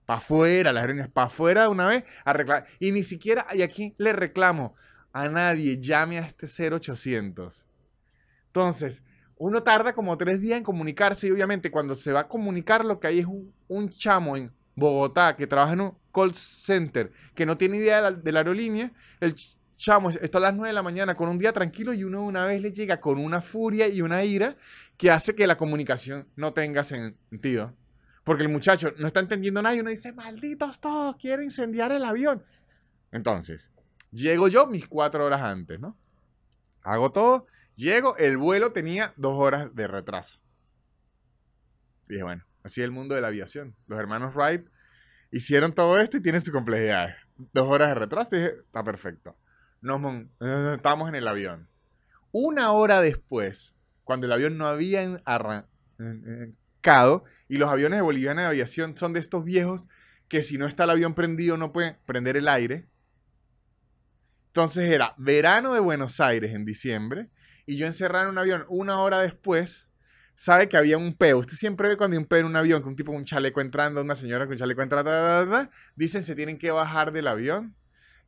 para 0.07 0.19
afuera, 0.19 0.71
las 0.71 0.81
aerolíneas, 0.81 1.09
para 1.09 1.27
afuera 1.27 1.69
una 1.69 1.85
vez 1.85 2.05
a 2.23 2.31
reclamar. 2.31 2.65
Y 2.79 2.91
ni 2.93 3.03
siquiera, 3.03 3.45
y 3.53 3.61
aquí 3.61 3.93
le 3.97 4.13
reclamo 4.13 4.73
a 5.11 5.27
nadie, 5.27 5.77
llame 5.77 6.17
a 6.17 6.21
este 6.21 6.47
0800. 6.47 7.67
Entonces, 8.45 9.03
uno 9.35 9.61
tarda 9.63 9.93
como 9.93 10.17
tres 10.17 10.39
días 10.39 10.57
en 10.57 10.63
comunicarse 10.63 11.27
y 11.27 11.31
obviamente 11.31 11.69
cuando 11.69 11.93
se 11.93 12.13
va 12.13 12.21
a 12.21 12.27
comunicar 12.29 12.85
lo 12.85 13.01
que 13.01 13.07
hay 13.07 13.19
es 13.19 13.25
un, 13.25 13.53
un 13.67 13.89
chamo 13.89 14.37
en 14.37 14.53
Bogotá 14.77 15.35
que 15.35 15.47
trabaja 15.47 15.73
en 15.73 15.81
un 15.81 15.97
call 16.13 16.33
center 16.33 17.11
que 17.35 17.45
no 17.45 17.57
tiene 17.57 17.77
idea 17.77 17.97
de 17.97 18.01
la, 18.03 18.11
de 18.11 18.37
aerolínea, 18.37 18.91
el 19.19 19.35
ch- 19.35 19.57
chamo 19.75 20.11
está 20.11 20.37
a 20.37 20.41
las 20.41 20.53
9 20.53 20.69
de 20.69 20.73
la 20.73 20.83
mañana 20.83 21.15
con 21.15 21.27
un 21.29 21.37
día 21.37 21.51
tranquilo 21.51 21.93
y 21.93 22.03
uno 22.05 22.23
una 22.23 22.45
vez 22.45 22.61
le 22.61 22.71
llega 22.71 23.01
con 23.01 23.17
una 23.19 23.41
furia 23.41 23.87
y 23.89 24.01
una 24.01 24.23
ira 24.23 24.55
que 24.95 25.11
hace 25.11 25.35
que 25.35 25.45
la 25.47 25.57
comunicación 25.57 26.27
no 26.35 26.53
tenga 26.53 26.83
sentido. 26.83 27.73
Porque 28.23 28.43
el 28.43 28.49
muchacho 28.49 28.93
no 28.97 29.07
está 29.07 29.19
entendiendo 29.19 29.61
nada 29.61 29.75
y 29.75 29.79
uno 29.79 29.89
dice, 29.89 30.13
malditos 30.13 30.79
todos, 30.79 31.15
quiere 31.17 31.43
incendiar 31.43 31.91
el 31.91 32.03
avión. 32.05 32.43
Entonces, 33.11 33.71
llego 34.11 34.47
yo 34.47 34.67
mis 34.67 34.87
cuatro 34.87 35.25
horas 35.25 35.41
antes, 35.41 35.79
¿no? 35.79 35.97
Hago 36.83 37.11
todo, 37.11 37.47
llego, 37.75 38.15
el 38.17 38.37
vuelo 38.37 38.71
tenía 38.73 39.13
dos 39.17 39.39
horas 39.39 39.73
de 39.75 39.87
retraso. 39.87 40.39
Dije, 42.07 42.23
bueno, 42.23 42.43
así 42.67 42.81
es 42.81 42.85
el 42.85 42.91
mundo 42.91 43.15
de 43.15 43.21
la 43.21 43.27
aviación. 43.27 43.75
Los 43.87 43.99
hermanos 43.99 44.35
Wright 44.35 44.67
hicieron 45.31 45.73
todo 45.73 45.97
esto 45.97 46.17
y 46.17 46.21
tienen 46.21 46.41
sus 46.41 46.53
complejidades. 46.53 47.15
Dos 47.53 47.67
horas 47.67 47.89
de 47.89 47.95
retraso 47.95 48.35
y 48.35 48.39
dije, 48.39 48.53
está 48.65 48.83
perfecto. 48.83 49.35
Nos 49.81 50.01
eh, 50.41 50.73
estamos 50.75 51.09
en 51.09 51.15
el 51.15 51.27
avión. 51.27 51.67
Una 52.31 52.71
hora 52.71 53.01
después, 53.01 53.75
cuando 54.03 54.25
el 54.25 54.31
avión 54.31 54.57
no 54.57 54.67
había 54.67 55.21
arrancado, 55.25 57.23
y 57.47 57.57
los 57.57 57.69
aviones 57.69 57.97
de 57.97 58.03
Boliviana 58.03 58.41
de 58.43 58.47
Aviación 58.47 58.95
son 58.97 59.13
de 59.13 59.19
estos 59.19 59.43
viejos 59.43 59.87
que 60.27 60.43
si 60.43 60.57
no 60.57 60.65
está 60.65 60.83
el 60.83 60.89
avión 60.91 61.13
prendido 61.13 61.57
no 61.57 61.71
pueden 61.71 61.97
prender 62.05 62.37
el 62.37 62.47
aire. 62.47 62.87
Entonces 64.47 64.91
era 64.91 65.13
verano 65.17 65.73
de 65.73 65.79
Buenos 65.79 66.19
Aires 66.19 66.53
en 66.53 66.65
diciembre, 66.65 67.29
y 67.65 67.77
yo 67.77 67.85
encerrado 67.85 68.25
en 68.25 68.31
un 68.31 68.37
avión 68.37 68.65
una 68.69 68.99
hora 69.01 69.19
después, 69.19 69.86
sabe 70.37 70.69
que 70.69 70.77
había 70.77 70.97
un 70.99 71.15
peo. 71.15 71.39
Usted 71.39 71.55
siempre 71.57 71.89
ve 71.89 71.97
cuando 71.97 72.13
hay 72.15 72.19
un 72.19 72.27
peo 72.27 72.39
en 72.39 72.45
un 72.45 72.55
avión, 72.55 72.81
que 72.83 72.87
un 72.87 72.95
tipo 72.95 73.11
con 73.11 73.17
un 73.19 73.25
chaleco 73.25 73.59
entrando, 73.59 74.01
una 74.01 74.13
señora 74.15 74.45
con 74.45 74.51
un 74.53 74.57
chaleco 74.59 74.81
entrando, 74.83 75.09
ta, 75.11 75.47
ta, 75.49 75.69
dicen 75.95 76.21
se 76.23 76.35
tienen 76.35 76.59
que 76.59 76.69
bajar 76.71 77.11
del 77.11 77.27
avión, 77.27 77.75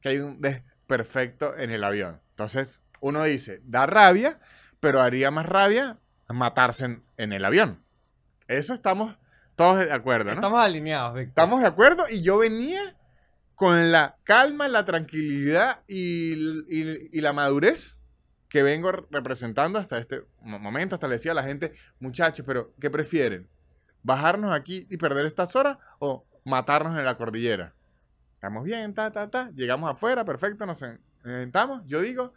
que 0.02 0.10
hay 0.10 0.18
un 0.18 0.42
desperfecto 0.42 1.56
en 1.56 1.70
el 1.70 1.84
avión. 1.84 2.20
Entonces, 2.32 2.82
uno 3.00 3.24
dice, 3.24 3.62
da 3.64 3.86
rabia, 3.86 4.40
pero 4.80 5.02
haría 5.02 5.30
más 5.30 5.46
rabia 5.46 6.00
matarse 6.28 6.86
en, 6.86 7.04
en 7.18 7.32
el 7.32 7.46
avión. 7.46 7.84
Eso 8.48 8.74
estamos 8.74 9.16
todos 9.56 9.78
de 9.78 9.92
acuerdo, 9.92 10.26
¿no? 10.26 10.34
Estamos 10.34 10.60
alineados. 10.64 11.20
Estamos 11.20 11.62
de 11.62 11.68
acuerdo 11.68 12.06
y 12.10 12.24
yo 12.24 12.40
venía 12.40 12.96
con 13.54 13.92
la 13.92 14.18
calma, 14.24 14.68
la 14.68 14.86
tranquilidad 14.86 15.82
y, 15.86 16.34
y- 16.70 17.10
y 17.12 17.22
la 17.22 17.34
madurez 17.34 17.99
que 18.50 18.64
vengo 18.64 18.92
re- 18.92 19.06
representando 19.12 19.80
hasta 19.80 19.98
este 19.98 20.24
mo- 20.42 20.60
momento. 20.60 20.96
Hasta 20.96 21.08
le 21.08 21.14
decía 21.16 21.32
a 21.32 21.36
la 21.36 21.44
gente, 21.44 21.74
muchachos, 22.00 22.46
pero 22.46 22.74
¿qué 22.82 22.90
prefieren? 22.90 23.48
¿Bajarnos 24.04 24.54
aquí 24.54 24.88
y 24.90 24.98
perder 24.98 25.26
estas 25.26 25.56
horas 25.56 25.78
o 26.00 26.26
matarnos 26.46 26.98
en 26.98 27.06
la 27.06 27.16
cordillera? 27.18 27.74
Estamos 28.36 28.64
bien, 28.64 28.94
ta, 28.94 29.12
ta, 29.12 29.30
ta. 29.30 29.52
Llegamos 29.56 29.90
afuera, 29.92 30.26
perfecto, 30.26 30.66
nos 30.66 30.82
en- 30.82 31.00
sentamos. 31.24 31.84
Yo 31.86 32.02
digo, 32.02 32.34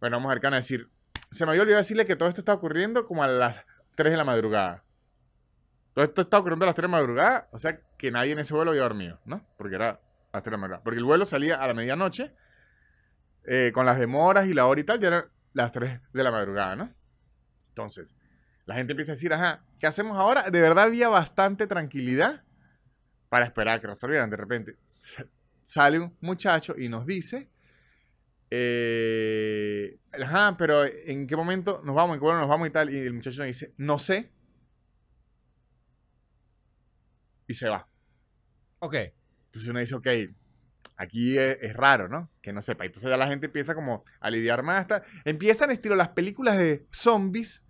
bueno, 0.00 0.16
vamos 0.18 0.30
a 0.30 0.34
ver 0.38 0.46
a 0.52 0.56
decir. 0.56 0.88
Se 1.30 1.44
me 1.46 1.52
había 1.52 1.62
olvidado 1.62 1.78
decirle 1.80 2.04
que 2.04 2.16
todo 2.16 2.28
esto 2.28 2.40
está 2.40 2.52
ocurriendo 2.52 3.06
como 3.06 3.22
a 3.24 3.26
las 3.28 3.64
3 3.96 4.12
de 4.12 4.16
la 4.16 4.24
madrugada. 4.24 4.84
Todo 5.94 6.04
esto 6.04 6.20
está 6.20 6.38
ocurriendo 6.38 6.64
a 6.64 6.66
las 6.66 6.74
3 6.74 6.88
de 6.88 6.90
la 6.92 6.98
madrugada, 6.98 7.48
o 7.52 7.58
sea 7.58 7.80
que 7.96 8.10
nadie 8.10 8.32
en 8.32 8.40
ese 8.40 8.52
vuelo 8.54 8.72
había 8.72 8.82
dormido, 8.82 9.20
¿no? 9.24 9.46
Porque 9.56 9.76
era 9.76 9.90
a 9.90 10.36
las 10.36 10.42
3 10.42 10.44
de 10.44 10.50
la 10.52 10.56
madrugada. 10.58 10.82
Porque 10.84 10.98
el 10.98 11.04
vuelo 11.04 11.24
salía 11.24 11.56
a 11.62 11.66
la 11.68 11.74
medianoche, 11.74 12.32
eh, 13.46 13.72
con 13.74 13.86
las 13.86 13.98
demoras 13.98 14.46
y 14.46 14.54
la 14.54 14.66
hora 14.66 14.80
y 14.80 14.84
tal, 14.84 15.00
ya 15.00 15.08
eran 15.08 15.24
las 15.52 15.72
3 15.72 16.00
de 16.12 16.22
la 16.22 16.30
madrugada, 16.30 16.76
¿no? 16.76 16.94
Entonces, 17.68 18.16
la 18.66 18.74
gente 18.74 18.92
empieza 18.92 19.12
a 19.12 19.14
decir, 19.14 19.32
ajá, 19.32 19.64
¿qué 19.78 19.86
hacemos 19.86 20.16
ahora? 20.16 20.50
De 20.50 20.60
verdad 20.60 20.84
había 20.84 21.08
bastante 21.08 21.66
tranquilidad 21.66 22.42
para 23.28 23.46
esperar 23.46 23.78
a 23.78 23.80
que 23.80 23.86
resolvieran. 23.86 24.30
De 24.30 24.36
repente 24.36 24.76
sale 25.64 25.98
un 25.98 26.16
muchacho 26.20 26.74
y 26.78 26.88
nos 26.88 27.06
dice, 27.06 27.50
eh, 28.50 29.98
ajá, 30.12 30.56
pero 30.56 30.84
¿en 30.84 31.26
qué 31.26 31.36
momento 31.36 31.82
nos 31.84 31.94
vamos? 31.94 32.14
¿En 32.14 32.20
qué 32.20 32.24
vuelo 32.24 32.40
nos 32.40 32.48
vamos 32.48 32.68
y 32.68 32.70
tal? 32.70 32.92
Y 32.92 32.98
el 32.98 33.12
muchacho 33.12 33.38
nos 33.38 33.46
dice, 33.46 33.74
no 33.76 33.98
sé. 33.98 34.30
Y 37.46 37.54
se 37.54 37.68
va. 37.68 37.88
Ok. 38.78 38.94
Entonces 38.94 39.68
uno 39.68 39.80
dice, 39.80 39.94
ok, 39.94 40.06
aquí 40.96 41.38
es, 41.38 41.58
es 41.60 41.74
raro, 41.76 42.08
¿no? 42.08 42.30
Que 42.42 42.52
no 42.52 42.62
sepa. 42.62 42.84
Entonces 42.84 43.08
ya 43.10 43.16
la 43.16 43.26
gente 43.26 43.46
empieza 43.46 43.74
como 43.74 44.04
a 44.20 44.30
lidiar 44.30 44.62
más. 44.62 44.80
Hasta, 44.80 45.02
empiezan 45.24 45.70
estilo 45.70 45.94
las 45.96 46.08
películas 46.10 46.58
de 46.58 46.86
zombies 46.90 47.62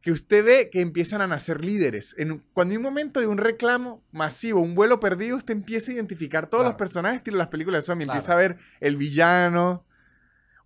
que 0.00 0.12
usted 0.12 0.44
ve 0.44 0.70
que 0.70 0.80
empiezan 0.80 1.20
a 1.20 1.26
nacer 1.26 1.64
líderes. 1.64 2.14
En, 2.18 2.38
cuando 2.52 2.72
hay 2.72 2.76
un 2.76 2.82
momento 2.84 3.20
de 3.20 3.26
un 3.26 3.36
reclamo 3.38 4.04
masivo, 4.12 4.60
un 4.60 4.74
vuelo 4.74 5.00
perdido, 5.00 5.36
usted 5.36 5.52
empieza 5.52 5.90
a 5.90 5.94
identificar 5.94 6.46
todos 6.46 6.62
Claro. 6.62 6.70
los 6.70 6.78
personajes 6.78 7.18
estilo 7.18 7.36
las 7.36 7.48
películas 7.48 7.82
de 7.82 7.86
zombies. 7.86 8.06
Claro. 8.06 8.18
Empieza 8.18 8.32
a 8.32 8.36
ver 8.36 8.56
el 8.80 8.96
villano. 8.96 9.84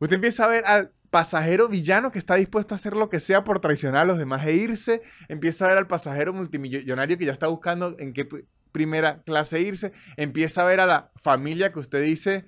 Usted 0.00 0.16
empieza 0.16 0.44
a 0.44 0.48
ver 0.48 0.64
al 0.66 0.92
pasajero 1.11 1.68
villano 1.68 2.11
que 2.11 2.18
está 2.18 2.35
dispuesto 2.37 2.74
a 2.74 2.76
hacer 2.76 2.94
lo 2.94 3.08
que 3.08 3.20
sea 3.20 3.42
por 3.44 3.61
traicionar 3.61 4.02
a 4.02 4.04
los 4.06 4.18
demás 4.18 4.46
e 4.46 4.52
irse. 4.54 5.02
Empieza 5.28 5.64
a 5.64 5.68
ver 5.68 5.78
al 5.78 5.87
pasajero 5.87 6.32
multimillonario 6.32 7.16
que 7.18 7.24
ya 7.24 7.32
está 7.32 7.46
buscando 7.46 7.96
en 7.98 8.12
qué 8.12 8.28
primera 8.72 9.22
clase 9.22 9.61
irse. 9.61 9.92
Empieza 10.16 10.62
a 10.62 10.66
ver 10.66 10.80
a 10.80 10.87
la 10.87 11.12
familia 11.16 11.72
que 11.72 11.78
usted 11.78 12.02
dice, 12.02 12.44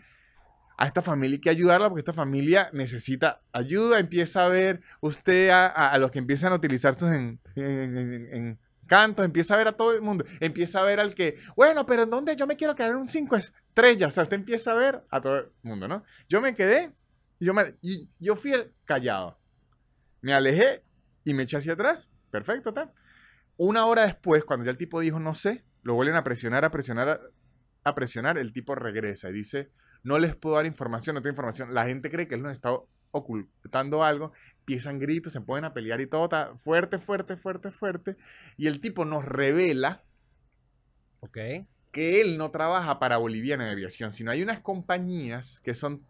a 0.76 0.86
esta 0.86 1.02
familia 1.02 1.36
hay 1.36 1.40
que 1.40 1.50
ayudarla 1.50 1.88
porque 1.88 2.00
esta 2.00 2.12
familia 2.12 2.68
necesita 2.72 3.42
ayuda. 3.52 4.00
Empieza 4.00 4.44
a 4.44 4.48
ver 4.48 4.80
usted 5.00 5.50
a, 5.50 5.66
a- 5.66 5.90
a 5.92 5.98
los 5.98 6.10
que 6.10 6.18
empiezan 6.18 6.52
a 6.52 6.56
utilizar 6.56 6.94
sus 6.98 7.12
en, 7.12 7.40
en- 7.54 7.96
en- 7.98 8.34
en- 8.34 8.60
cantos. 8.86 9.24
Empieza 9.24 9.54
a 9.54 9.56
ver 9.58 9.68
a 9.68 9.72
todo 9.72 9.92
el 9.92 10.02
mundo. 10.02 10.24
Empieza 10.40 10.80
a 10.80 10.82
ver 10.82 11.00
al 11.00 11.14
que, 11.14 11.38
bueno, 11.56 11.86
pero 11.86 12.02
¿en 12.02 12.10
dónde 12.10 12.36
yo 12.36 12.46
me 12.46 12.56
quiero 12.56 12.74
quedar 12.74 12.90
en 12.90 12.96
un 12.96 13.08
5 13.08 13.36
estrellas? 13.36 14.08
O 14.08 14.10
sea, 14.10 14.24
usted 14.24 14.36
empieza 14.36 14.72
a 14.72 14.74
ver 14.74 15.02
a 15.10 15.20
todo 15.20 15.38
el 15.38 15.46
mundo, 15.62 15.86
¿no? 15.88 16.02
Yo 16.28 16.40
me 16.40 16.54
quedé, 16.54 16.92
yo, 17.40 17.54
me, 17.54 17.76
yo 18.18 18.36
fui 18.36 18.52
el 18.52 18.72
callado. 18.84 19.38
Me 20.20 20.32
alejé 20.34 20.82
y 21.24 21.32
me 21.34 21.44
eché 21.44 21.56
hacia 21.58 21.74
atrás. 21.74 22.08
Perfecto, 22.30 22.74
tal. 22.74 22.92
Una 23.56 23.86
hora 23.86 24.02
después, 24.02 24.44
cuando 24.44 24.64
ya 24.64 24.72
el 24.72 24.76
tipo 24.76 24.98
dijo 25.00 25.20
no 25.20 25.34
sé, 25.34 25.64
lo 25.84 25.94
vuelven 25.94 26.16
a 26.16 26.24
presionar, 26.24 26.64
a 26.64 26.70
presionar, 26.70 27.08
a, 27.08 27.20
a 27.84 27.94
presionar, 27.94 28.36
el 28.38 28.52
tipo 28.52 28.74
regresa 28.74 29.30
y 29.30 29.32
dice, 29.32 29.70
no 30.02 30.18
les 30.18 30.34
puedo 30.34 30.56
dar 30.56 30.66
información, 30.66 31.14
no 31.14 31.22
tengo 31.22 31.32
información. 31.32 31.72
La 31.72 31.86
gente 31.86 32.10
cree 32.10 32.26
que 32.26 32.34
él 32.34 32.42
nos 32.42 32.52
está 32.52 32.70
ocultando 33.12 34.02
algo, 34.02 34.32
empiezan 34.60 34.98
gritos, 34.98 35.32
se 35.32 35.40
ponen 35.40 35.64
a 35.64 35.72
pelear 35.72 36.00
y 36.00 36.06
todo, 36.08 36.24
está 36.24 36.56
fuerte, 36.56 36.98
fuerte, 36.98 37.36
fuerte, 37.36 37.70
fuerte. 37.70 38.16
Y 38.56 38.66
el 38.66 38.80
tipo 38.80 39.04
nos 39.04 39.24
revela 39.24 40.02
Ok. 41.20 41.38
que 41.92 42.20
él 42.20 42.36
no 42.38 42.50
trabaja 42.50 42.98
para 42.98 43.18
Boliviana 43.18 43.66
de 43.66 43.70
Aviación, 43.70 44.10
sino 44.10 44.30
hay 44.32 44.42
unas 44.42 44.60
compañías 44.60 45.60
que 45.60 45.74
son 45.74 46.02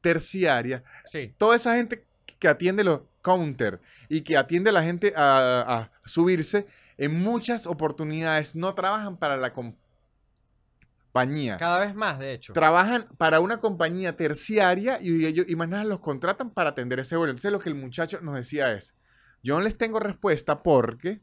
terciarias 0.00 0.82
Sí. 1.06 1.32
toda 1.38 1.54
esa 1.54 1.76
gente 1.76 2.04
que 2.40 2.48
atiende 2.48 2.82
los 2.82 3.02
counter 3.22 3.78
y 4.08 4.22
que 4.22 4.36
atiende 4.36 4.70
a 4.70 4.72
la 4.72 4.82
gente 4.82 5.12
a, 5.16 5.60
a 5.60 5.92
subirse, 6.04 6.66
en 6.98 7.20
muchas 7.20 7.66
oportunidades 7.66 8.54
no 8.54 8.74
trabajan 8.74 9.16
para 9.16 9.36
la 9.36 9.52
compañía. 9.52 11.56
Cada 11.56 11.78
vez 11.78 11.94
más, 11.94 12.18
de 12.18 12.32
hecho. 12.32 12.52
Trabajan 12.52 13.08
para 13.18 13.40
una 13.40 13.60
compañía 13.60 14.16
terciaria 14.16 14.98
y 15.00 15.26
ellos 15.26 15.46
y 15.48 15.56
más 15.56 15.68
nada 15.68 15.84
los 15.84 16.00
contratan 16.00 16.50
para 16.50 16.70
atender 16.70 17.00
ese 17.00 17.16
vuelo. 17.16 17.30
Entonces 17.30 17.52
lo 17.52 17.58
que 17.58 17.68
el 17.68 17.74
muchacho 17.74 18.20
nos 18.20 18.34
decía 18.34 18.72
es, 18.72 18.94
yo 19.42 19.58
no 19.58 19.64
les 19.64 19.76
tengo 19.76 20.00
respuesta 20.00 20.62
porque 20.62 21.20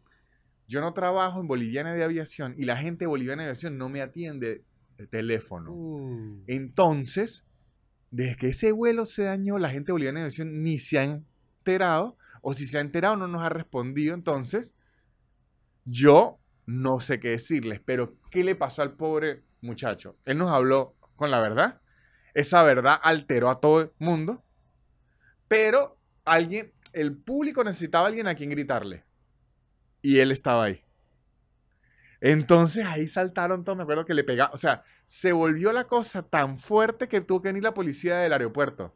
yo 0.67 0.81
no 0.81 0.93
trabajo 0.93 1.39
en 1.39 1.47
Boliviana 1.47 1.93
de 1.93 2.03
Aviación 2.03 2.53
y 2.57 2.65
la 2.65 2.77
gente 2.77 3.05
de 3.05 3.07
Boliviana 3.07 3.43
de 3.43 3.49
Aviación 3.49 3.77
no 3.77 3.89
me 3.89 4.01
atiende 4.01 4.63
de 4.97 5.07
teléfono. 5.07 5.71
Uh, 5.71 6.43
Entonces, 6.45 7.45
desde 8.11 8.35
que 8.35 8.47
ese 8.49 8.71
vuelo 8.71 9.05
se 9.05 9.23
dañó, 9.23 9.57
la 9.57 9.69
gente 9.69 9.91
boliviana 9.91 10.19
de 10.19 10.25
aviación 10.25 10.61
ni 10.61 10.79
se 10.79 10.99
ha 10.99 11.03
enterado, 11.03 12.17
o 12.41 12.53
si 12.53 12.65
se 12.65 12.77
ha 12.77 12.81
enterado 12.81 13.15
no 13.15 13.27
nos 13.27 13.43
ha 13.43 13.49
respondido. 13.49 14.13
Entonces, 14.13 14.73
yo 15.89 16.39
no 16.65 16.99
sé 16.99 17.19
qué 17.19 17.29
decirles, 17.29 17.81
pero 17.83 18.15
¿qué 18.29 18.43
le 18.43 18.55
pasó 18.55 18.81
al 18.81 18.93
pobre 18.93 19.43
muchacho? 19.61 20.17
Él 20.25 20.37
nos 20.37 20.51
habló 20.51 20.95
con 21.15 21.31
la 21.31 21.39
verdad. 21.39 21.81
Esa 22.33 22.63
verdad 22.63 22.99
alteró 23.01 23.49
a 23.49 23.59
todo 23.59 23.81
el 23.81 23.91
mundo, 23.97 24.43
pero 25.47 25.97
alguien, 26.25 26.71
el 26.93 27.17
público 27.17 27.63
necesitaba 27.63 28.05
a 28.05 28.09
alguien 28.09 28.27
a 28.27 28.35
quien 28.35 28.51
gritarle. 28.51 29.03
Y 30.01 30.19
él 30.19 30.31
estaba 30.31 30.65
ahí. 30.65 30.85
Entonces 32.21 32.85
ahí 32.85 33.07
saltaron 33.07 33.63
todos, 33.63 33.77
me 33.77 33.83
acuerdo 33.83 34.05
que 34.05 34.13
le 34.13 34.23
pegaba, 34.23 34.51
o 34.53 34.57
sea, 34.57 34.83
se 35.05 35.31
volvió 35.31 35.71
la 35.71 35.85
cosa 35.85 36.21
tan 36.21 36.57
fuerte 36.57 37.07
que 37.07 37.21
tuvo 37.21 37.41
que 37.41 37.49
venir 37.49 37.63
la 37.63 37.73
policía 37.73 38.17
del 38.17 38.33
aeropuerto. 38.33 38.95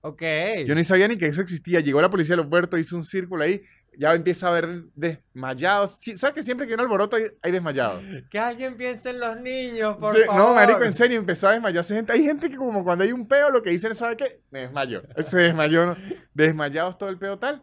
ok. 0.00 0.22
Yo 0.66 0.74
ni 0.74 0.82
sabía 0.82 1.06
ni 1.06 1.18
que 1.18 1.26
eso 1.26 1.42
existía. 1.42 1.80
Llegó 1.80 2.00
la 2.00 2.10
policía 2.10 2.32
del 2.32 2.40
aeropuerto, 2.40 2.78
hizo 2.78 2.96
un 2.96 3.04
círculo 3.04 3.44
ahí, 3.44 3.62
ya 3.96 4.14
empieza 4.14 4.46
a 4.46 4.50
haber 4.50 4.84
desmayados. 4.94 5.98
¿Sabes 6.16 6.34
que 6.34 6.42
siempre 6.42 6.66
que 6.66 6.72
hay 6.72 6.74
un 6.74 6.80
alboroto 6.80 7.16
hay, 7.16 7.24
hay 7.42 7.52
desmayados? 7.52 8.02
Que 8.30 8.38
alguien 8.38 8.76
piense 8.76 9.10
en 9.10 9.20
los 9.20 9.40
niños, 9.40 9.96
por 9.96 10.14
Sí, 10.14 10.22
favor. 10.24 10.40
no, 10.48 10.54
marico, 10.54 10.82
en 10.84 10.92
serio, 10.92 11.18
empezó 11.18 11.48
a 11.48 11.52
desmayarse 11.52 11.94
gente. 11.94 12.12
Hay 12.12 12.22
gente 12.22 12.50
que 12.50 12.56
como 12.56 12.84
cuando 12.84 13.04
hay 13.04 13.12
un 13.12 13.26
peo, 13.26 13.50
lo 13.50 13.62
que 13.62 13.70
dicen 13.70 13.92
es, 13.92 13.98
¿sabe 13.98 14.16
qué? 14.16 14.42
Me 14.50 14.60
desmayó. 14.60 15.02
Se 15.24 15.38
desmayó, 15.38 15.86
¿no? 15.86 15.96
desmayados 16.34 16.98
todo 16.98 17.08
el 17.08 17.18
peo 17.18 17.38
tal. 17.38 17.62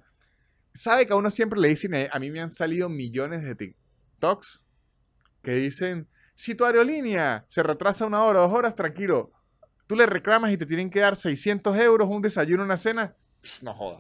¿Sabe 0.74 1.06
que 1.06 1.14
a 1.14 1.16
uno 1.16 1.30
siempre 1.30 1.60
le 1.60 1.68
dicen, 1.68 1.94
eh, 1.94 2.10
a 2.12 2.20
mí 2.20 2.32
me 2.32 2.40
han 2.42 2.50
salido 2.50 2.90
millones 2.90 3.44
de 3.44 3.54
TikToks 3.56 4.66
que 5.44 5.52
dicen, 5.54 6.08
si 6.34 6.56
tu 6.56 6.66
aerolínea 6.66 7.46
se 7.48 7.62
retrasa 7.62 8.06
una 8.08 8.24
hora, 8.24 8.40
dos 8.40 8.52
horas, 8.54 8.74
tranquilo, 8.74 9.32
tú 9.86 9.96
le 9.96 10.08
reclamas 10.08 10.52
y 10.52 10.58
te 10.58 10.66
tienen 10.66 10.90
que 10.90 11.00
dar 11.02 11.16
600 11.16 11.78
euros, 11.78 12.08
un 12.10 12.22
desayuno, 12.24 12.64
una 12.64 12.78
cena, 12.78 13.16
Pss, 13.42 13.62
no 13.64 13.74
joda. 13.76 14.00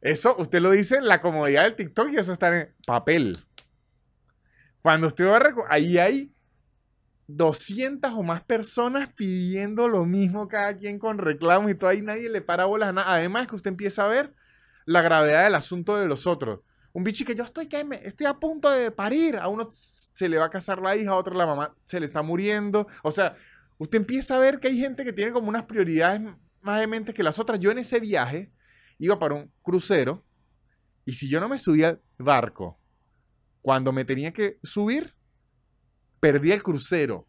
Eso 0.00 0.36
usted 0.38 0.60
lo 0.60 0.70
dice 0.70 0.96
en 0.96 1.06
la 1.06 1.20
comodidad 1.20 1.64
del 1.64 1.74
TikTok 1.74 2.10
y 2.12 2.16
eso 2.16 2.32
está 2.32 2.56
en 2.56 2.74
papel. 2.86 3.36
Cuando 4.82 5.08
usted 5.08 5.28
va 5.28 5.38
a 5.38 5.54
ahí 5.70 5.98
hay 5.98 6.32
200 7.26 8.12
o 8.14 8.22
más 8.22 8.42
personas 8.42 9.12
pidiendo 9.12 9.88
lo 9.88 10.04
mismo, 10.06 10.48
cada 10.48 10.76
quien 10.76 10.98
con 10.98 11.18
reclamos 11.18 11.70
y 11.70 11.74
todo, 11.74 11.90
ahí 11.90 12.00
nadie 12.00 12.28
le 12.30 12.40
para 12.40 12.64
bolas 12.64 12.88
a 12.90 12.92
nada. 12.92 13.12
Además 13.14 13.46
que 13.46 13.56
usted 13.56 13.70
empieza 13.70 14.04
a 14.04 14.08
ver 14.08 14.34
la 14.86 15.02
gravedad 15.02 15.44
del 15.44 15.54
asunto 15.54 15.96
de 15.98 16.06
los 16.06 16.26
otros. 16.26 16.60
Un 16.92 17.04
bicho 17.04 17.24
que 17.26 17.34
yo 17.34 17.44
estoy, 17.44 17.66
que 17.66 17.84
me- 17.84 18.00
estoy 18.06 18.26
a 18.26 18.34
punto 18.34 18.70
de 18.70 18.90
parir, 18.90 19.36
a 19.36 19.48
uno 19.48 19.66
se 19.70 20.28
le 20.28 20.38
va 20.38 20.46
a 20.46 20.50
casar 20.50 20.80
la 20.80 20.96
hija, 20.96 21.10
a 21.10 21.16
otro 21.16 21.34
la 21.34 21.44
mamá 21.46 21.74
se 21.84 22.00
le 22.00 22.06
está 22.06 22.22
muriendo. 22.22 22.86
O 23.02 23.12
sea, 23.12 23.36
usted 23.76 23.98
empieza 23.98 24.36
a 24.36 24.38
ver 24.38 24.58
que 24.58 24.68
hay 24.68 24.78
gente 24.78 25.04
que 25.04 25.12
tiene 25.12 25.32
como 25.32 25.48
unas 25.48 25.64
prioridades 25.64 26.22
más 26.62 26.80
de 26.80 26.86
mente 26.86 27.12
que 27.12 27.22
las 27.22 27.38
otras. 27.38 27.58
Yo 27.60 27.70
en 27.70 27.78
ese 27.78 28.00
viaje 28.00 28.50
iba 28.98 29.18
para 29.18 29.34
un 29.34 29.52
crucero 29.62 30.24
y 31.04 31.14
si 31.14 31.28
yo 31.28 31.40
no 31.40 31.48
me 31.48 31.58
subía 31.58 31.88
al 31.88 32.00
barco 32.18 32.78
cuando 33.62 33.92
me 33.92 34.04
tenía 34.04 34.32
que 34.32 34.58
subir, 34.62 35.14
perdía 36.20 36.54
el 36.54 36.62
crucero. 36.62 37.26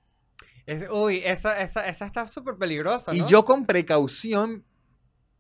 Es- 0.66 0.90
uy, 0.90 1.18
esa, 1.26 1.62
esa, 1.62 1.88
esa 1.88 2.06
está 2.06 2.28
súper 2.28 2.56
peligrosa, 2.58 3.14
Y 3.14 3.26
yo 3.26 3.46
con 3.46 3.66
precaución 3.66 4.66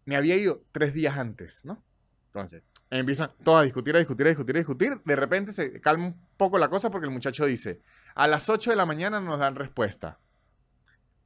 me 0.05 0.15
había 0.15 0.35
ido 0.35 0.63
tres 0.71 0.93
días 0.93 1.17
antes, 1.17 1.63
¿no? 1.63 1.83
Entonces, 2.25 2.63
empiezan 2.89 3.31
todos 3.43 3.59
a 3.61 3.63
discutir, 3.63 3.95
a 3.95 3.99
discutir, 3.99 4.25
a 4.25 4.29
discutir, 4.29 4.55
a 4.55 4.59
discutir. 4.59 5.01
De 5.05 5.15
repente 5.15 5.53
se 5.53 5.79
calma 5.81 6.07
un 6.07 6.27
poco 6.37 6.57
la 6.57 6.69
cosa 6.69 6.89
porque 6.89 7.05
el 7.05 7.13
muchacho 7.13 7.45
dice, 7.45 7.81
a 8.15 8.27
las 8.27 8.49
8 8.49 8.71
de 8.71 8.75
la 8.75 8.85
mañana 8.85 9.19
nos 9.19 9.39
dan 9.39 9.55
respuesta. 9.55 10.19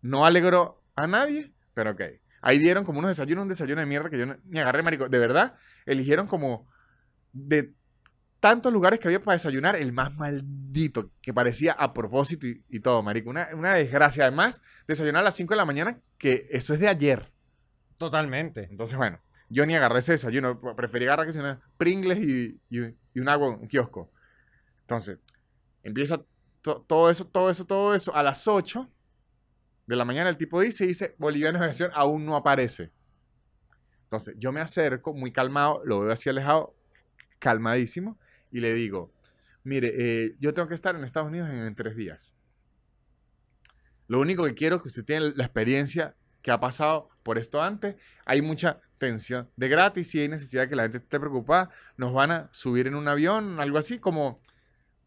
No 0.01 0.26
alegró 0.26 0.84
a 0.95 1.08
nadie, 1.08 1.54
pero 1.74 1.91
ok. 1.91 2.01
Ahí 2.45 2.59
dieron 2.59 2.83
como 2.83 2.99
unos 2.99 3.09
desayunos, 3.09 3.43
un 3.43 3.49
desayuno 3.49 3.79
de 3.81 3.87
mierda 3.87 4.09
que 4.09 4.19
yo 4.19 4.25
ni 4.45 4.59
agarré, 4.59 4.83
marico. 4.83 5.09
De 5.09 5.17
verdad, 5.17 5.55
eligieron 5.85 6.27
como 6.27 6.67
de 7.31 7.73
tantos 8.39 8.73
lugares 8.73 8.99
que 8.99 9.07
había 9.07 9.21
para 9.21 9.33
desayunar, 9.35 9.77
el 9.77 9.93
más 9.93 10.17
maldito, 10.17 11.11
que 11.21 11.33
parecía 11.33 11.71
a 11.71 11.93
propósito 11.93 12.45
y, 12.45 12.63
y 12.69 12.81
todo, 12.81 13.01
marico. 13.01 13.29
Una, 13.29 13.47
una 13.53 13.73
desgracia. 13.73 14.25
Además, 14.25 14.61
desayunar 14.87 15.21
a 15.21 15.25
las 15.25 15.35
5 15.35 15.53
de 15.53 15.57
la 15.57 15.65
mañana, 15.65 15.99
que 16.17 16.47
eso 16.51 16.73
es 16.73 16.81
de 16.81 16.89
ayer. 16.89 17.31
Totalmente. 17.97 18.67
Entonces, 18.69 18.97
bueno, 18.97 19.19
yo 19.49 19.65
ni 19.65 19.75
agarré 19.75 19.99
ese 19.99 20.13
desayuno. 20.13 20.59
Preferí 20.75 21.05
agarrar 21.05 21.25
que 21.25 21.33
sea 21.33 21.41
una 21.41 21.61
Pringles 21.77 22.19
y, 22.19 22.59
y- 22.69 22.95
y 23.13 23.19
un 23.21 23.29
agua 23.29 23.47
en 23.49 23.61
un 23.61 23.67
kiosco. 23.67 24.11
Entonces, 24.81 25.21
empieza 25.83 26.21
to- 26.61 26.83
todo 26.87 27.09
eso, 27.09 27.25
todo 27.27 27.49
eso, 27.49 27.65
todo 27.65 27.95
eso. 27.95 28.15
A 28.15 28.23
las 28.23 28.47
8 28.47 28.89
de 29.86 29.95
la 29.95 30.05
mañana 30.05 30.29
el 30.29 30.38
tipo 30.38 30.61
dice, 30.61 30.88
dice, 30.88 31.15
Boliviano 31.17 31.53
de 31.53 31.59
Navegación 31.59 31.91
aún 31.93 32.25
no 32.25 32.36
aparece. 32.36 32.91
Entonces, 34.03 34.36
yo 34.38 34.51
me 34.51 34.59
acerco 34.59 35.13
muy 35.13 35.31
calmado, 35.31 35.81
lo 35.86 36.01
veo 36.01 36.11
así 36.11 36.29
alejado, 36.29 36.75
calmadísimo, 37.39 38.17
y 38.51 38.59
le 38.59 38.73
digo, 38.73 39.11
mire, 39.63 39.91
eh, 39.95 40.36
yo 40.39 40.53
tengo 40.53 40.67
que 40.67 40.75
estar 40.75 40.95
en 40.95 41.03
Estados 41.03 41.29
Unidos 41.29 41.49
en, 41.49 41.57
en 41.57 41.75
tres 41.75 41.95
días. 41.95 42.34
Lo 44.07 44.19
único 44.19 44.45
que 44.45 44.53
quiero 44.53 44.75
es 44.75 44.81
que 44.84 44.89
usted 44.89 45.05
tiene 45.05 45.34
la 45.36 45.43
experiencia 45.43 46.15
que 46.41 46.51
ha 46.51 46.59
pasado 46.59 47.09
por 47.23 47.38
esto 47.38 47.61
antes. 47.61 47.95
Hay 48.25 48.41
mucha 48.41 48.81
tensión 48.97 49.49
de 49.55 49.69
gratis 49.69 50.13
y 50.13 50.19
hay 50.19 50.27
necesidad 50.27 50.63
de 50.63 50.69
que 50.69 50.75
la 50.75 50.84
gente 50.84 50.97
esté 50.99 51.19
preocupada. 51.19 51.71
Nos 51.97 52.13
van 52.13 52.31
a 52.31 52.49
subir 52.51 52.88
en 52.88 52.95
un 52.95 53.07
avión, 53.07 53.59
algo 53.59 53.77
así 53.77 53.99
como... 53.99 54.41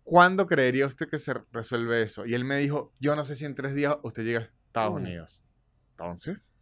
¿Cuándo 0.02 0.46
creería 0.46 0.86
usted 0.86 1.08
que 1.08 1.18
se 1.18 1.34
resuelve 1.50 2.00
eso? 2.00 2.26
Y 2.26 2.34
él 2.34 2.44
me 2.44 2.56
dijo, 2.58 2.94
yo 3.00 3.16
no 3.16 3.24
sé 3.24 3.34
si 3.34 3.44
en 3.44 3.56
tres 3.56 3.74
días 3.74 3.96
usted 4.04 4.22
llega 4.22 4.52
Estados 4.76 4.92
Uh. 4.92 4.96
Unidos. 4.96 5.42
Entonces, 5.92 6.54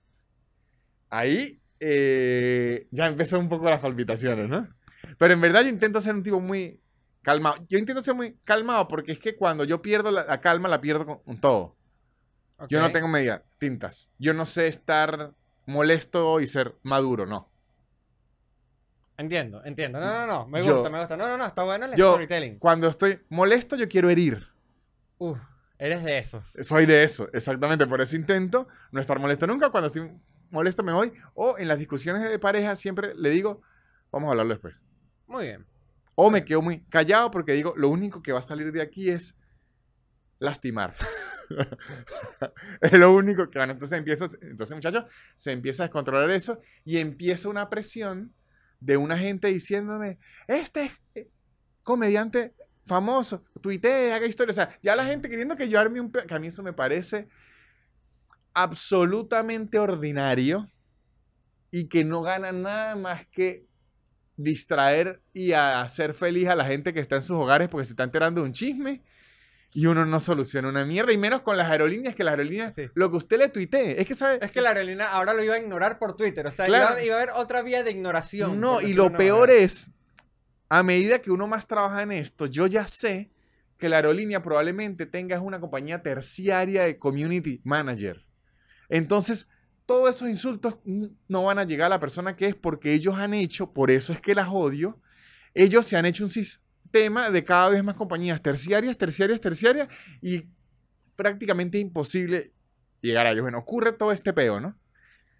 ahí 1.10 1.60
eh, 1.80 2.86
ya 2.92 3.06
empezó 3.08 3.38
un 3.40 3.48
poco 3.48 3.64
las 3.64 3.80
palpitaciones, 3.80 4.48
¿no? 4.48 4.68
Pero 5.18 5.34
en 5.34 5.40
verdad 5.40 5.62
yo 5.62 5.68
intento 5.68 6.00
ser 6.00 6.14
un 6.14 6.22
tipo 6.22 6.38
muy 6.40 6.80
calmado. 7.22 7.56
Yo 7.68 7.78
intento 7.78 8.00
ser 8.02 8.14
muy 8.14 8.36
calmado 8.44 8.86
porque 8.86 9.10
es 9.12 9.18
que 9.18 9.34
cuando 9.36 9.64
yo 9.64 9.82
pierdo 9.82 10.12
la, 10.12 10.24
la 10.24 10.40
calma, 10.40 10.68
la 10.68 10.80
pierdo 10.80 11.04
con, 11.04 11.18
con 11.18 11.38
todo. 11.40 11.76
Yo 12.68 12.80
no 12.80 12.92
tengo 12.92 13.08
media 13.08 13.42
tintas. 13.58 14.12
Yo 14.18 14.32
no 14.32 14.46
sé 14.46 14.68
estar 14.68 15.32
molesto 15.66 16.40
y 16.40 16.46
ser 16.46 16.76
maduro, 16.84 17.26
no. 17.26 17.50
Entiendo, 19.16 19.60
entiendo. 19.64 19.98
No, 20.00 20.06
no, 20.06 20.26
no. 20.26 20.46
Me 20.46 20.62
Yo- 20.64 20.74
gusta, 20.74 20.90
me 20.90 20.98
gusta. 21.00 21.16
No, 21.16 21.26
no, 21.28 21.36
no. 21.36 21.46
Está 21.46 21.64
bueno 21.64 21.86
el 21.86 21.94
Yo- 21.96 22.12
storytelling. 22.12 22.58
Cuando 22.60 22.88
estoy 22.88 23.20
molesto, 23.28 23.74
yo 23.76 23.88
quiero 23.88 24.08
herir. 24.08 24.46
Uf, 25.18 25.38
eres 25.78 26.02
de 26.02 26.18
esos. 26.18 26.52
Soy 26.60 26.86
de 26.86 27.04
eso, 27.04 27.28
exactamente. 27.32 27.86
Por 27.86 28.00
eso 28.00 28.16
intento 28.16 28.68
no 28.92 29.00
estar 29.00 29.18
molesto 29.18 29.46
nunca. 29.46 29.70
Cuando 29.70 29.88
estoy 29.88 30.10
molesto 30.50 30.82
me 30.82 30.92
voy. 30.92 31.12
O 31.34 31.58
en 31.58 31.68
las 31.68 31.78
discusiones 31.78 32.22
de 32.22 32.38
pareja 32.38 32.76
siempre 32.76 33.14
le 33.14 33.30
digo, 33.30 33.62
vamos 34.10 34.28
a 34.28 34.30
hablarlo 34.30 34.54
después. 34.54 34.86
Muy 35.26 35.46
bien. 35.46 35.66
O 36.14 36.30
me 36.30 36.44
quedo 36.44 36.62
muy 36.62 36.84
callado 36.84 37.30
porque 37.30 37.52
digo, 37.52 37.74
lo 37.76 37.88
único 37.88 38.22
que 38.22 38.32
va 38.32 38.38
a 38.38 38.42
salir 38.42 38.70
de 38.72 38.82
aquí 38.82 39.10
es 39.10 39.36
lastimar. 40.38 40.94
es 42.80 42.92
lo 42.92 43.12
único 43.12 43.50
que 43.50 43.58
van. 43.58 43.70
Entonces 43.70 43.98
empiezo, 43.98 44.28
entonces 44.40 44.74
muchachos, 44.74 45.04
se 45.34 45.52
empieza 45.52 45.82
a 45.82 45.86
descontrolar 45.86 46.30
eso 46.30 46.60
y 46.84 46.98
empieza 46.98 47.48
una 47.48 47.68
presión 47.68 48.34
de 48.80 48.96
una 48.96 49.16
gente 49.16 49.48
diciéndome, 49.48 50.18
este 50.46 50.90
eh, 51.14 51.30
comediante 51.82 52.54
famoso, 52.86 53.42
tuitee, 53.60 54.12
haga 54.12 54.26
historia. 54.26 54.50
O 54.50 54.54
sea, 54.54 54.78
ya 54.82 54.94
la 54.96 55.04
gente 55.04 55.28
queriendo 55.28 55.56
que 55.56 55.68
yo 55.68 55.78
arme 55.80 56.00
un... 56.00 56.10
Que 56.12 56.34
a 56.34 56.38
mí 56.38 56.48
eso 56.48 56.62
me 56.62 56.72
parece 56.72 57.28
absolutamente 58.52 59.78
ordinario 59.78 60.68
y 61.70 61.88
que 61.88 62.04
no 62.04 62.22
gana 62.22 62.52
nada 62.52 62.94
más 62.96 63.26
que 63.26 63.66
distraer 64.36 65.20
y 65.32 65.52
hacer 65.52 66.14
feliz 66.14 66.48
a 66.48 66.54
la 66.56 66.64
gente 66.64 66.92
que 66.92 67.00
está 67.00 67.16
en 67.16 67.22
sus 67.22 67.36
hogares 67.36 67.68
porque 67.68 67.84
se 67.84 67.92
está 67.92 68.04
enterando 68.04 68.40
de 68.40 68.46
un 68.48 68.52
chisme 68.52 69.02
y 69.72 69.86
uno 69.86 70.06
no 70.06 70.20
soluciona 70.20 70.68
una 70.68 70.84
mierda 70.84 71.12
y 71.12 71.18
menos 71.18 71.42
con 71.42 71.56
las 71.56 71.68
aerolíneas 71.68 72.14
que 72.14 72.22
las 72.22 72.32
aerolíneas 72.32 72.74
Sí. 72.74 72.82
lo 72.94 73.10
que 73.10 73.16
usted 73.16 73.38
le 73.38 73.48
tuitee 73.48 74.00
es 74.00 74.06
que 74.06 74.14
sabe 74.14 74.38
Es 74.40 74.52
que 74.52 74.60
la 74.60 74.68
aerolínea 74.70 75.10
ahora 75.10 75.34
lo 75.34 75.42
iba 75.42 75.54
a 75.54 75.58
ignorar 75.58 75.98
por 75.98 76.16
Twitter. 76.16 76.46
O 76.46 76.52
sea, 76.52 76.66
Claro. 76.66 76.94
iba, 76.94 77.04
iba 77.04 77.14
a 77.16 77.22
haber 77.22 77.34
otra 77.34 77.62
vía 77.62 77.82
de 77.82 77.90
ignoración. 77.90 78.60
no 78.60 78.80
y 78.80 78.94
lo 78.94 79.12
peor 79.12 79.50
es 79.50 79.90
a 80.68 80.82
medida 80.82 81.20
que 81.20 81.30
uno 81.30 81.46
más 81.46 81.66
trabaja 81.66 82.02
en 82.02 82.12
esto 82.12 82.46
yo 82.46 82.66
ya 82.66 82.86
sé 82.86 83.30
que 83.78 83.88
la 83.88 83.96
aerolínea 83.96 84.42
probablemente 84.42 85.06
tenga 85.06 85.40
una 85.40 85.60
compañía 85.60 86.02
terciaria 86.02 86.84
de 86.84 86.98
community 86.98 87.60
manager 87.64 88.24
entonces 88.88 89.48
todos 89.86 90.16
esos 90.16 90.28
insultos 90.28 90.78
no 90.84 91.44
van 91.44 91.58
a 91.58 91.64
llegar 91.64 91.86
a 91.86 91.90
la 91.90 92.00
persona 92.00 92.36
que 92.36 92.48
es 92.48 92.54
porque 92.54 92.92
ellos 92.94 93.16
han 93.18 93.34
hecho, 93.34 93.72
por 93.72 93.90
eso 93.90 94.12
es 94.12 94.20
que 94.20 94.34
las 94.34 94.48
odio, 94.50 95.00
ellos 95.52 95.86
se 95.86 95.96
han 95.96 96.06
hecho 96.06 96.24
un 96.24 96.30
sistema 96.30 97.30
de 97.30 97.44
cada 97.44 97.68
vez 97.68 97.84
más 97.84 97.94
compañías 97.94 98.40
terciarias, 98.42 98.96
terciarias, 98.96 99.40
terciarias 99.40 99.88
y 100.22 100.44
prácticamente 101.16 101.78
imposible 101.78 102.52
llegar 103.00 103.26
a 103.26 103.32
ellos. 103.32 103.42
Bueno, 103.42 103.58
ocurre 103.58 103.92
todo 103.92 104.12
este 104.12 104.32
peo, 104.32 104.60
¿no? 104.60 104.76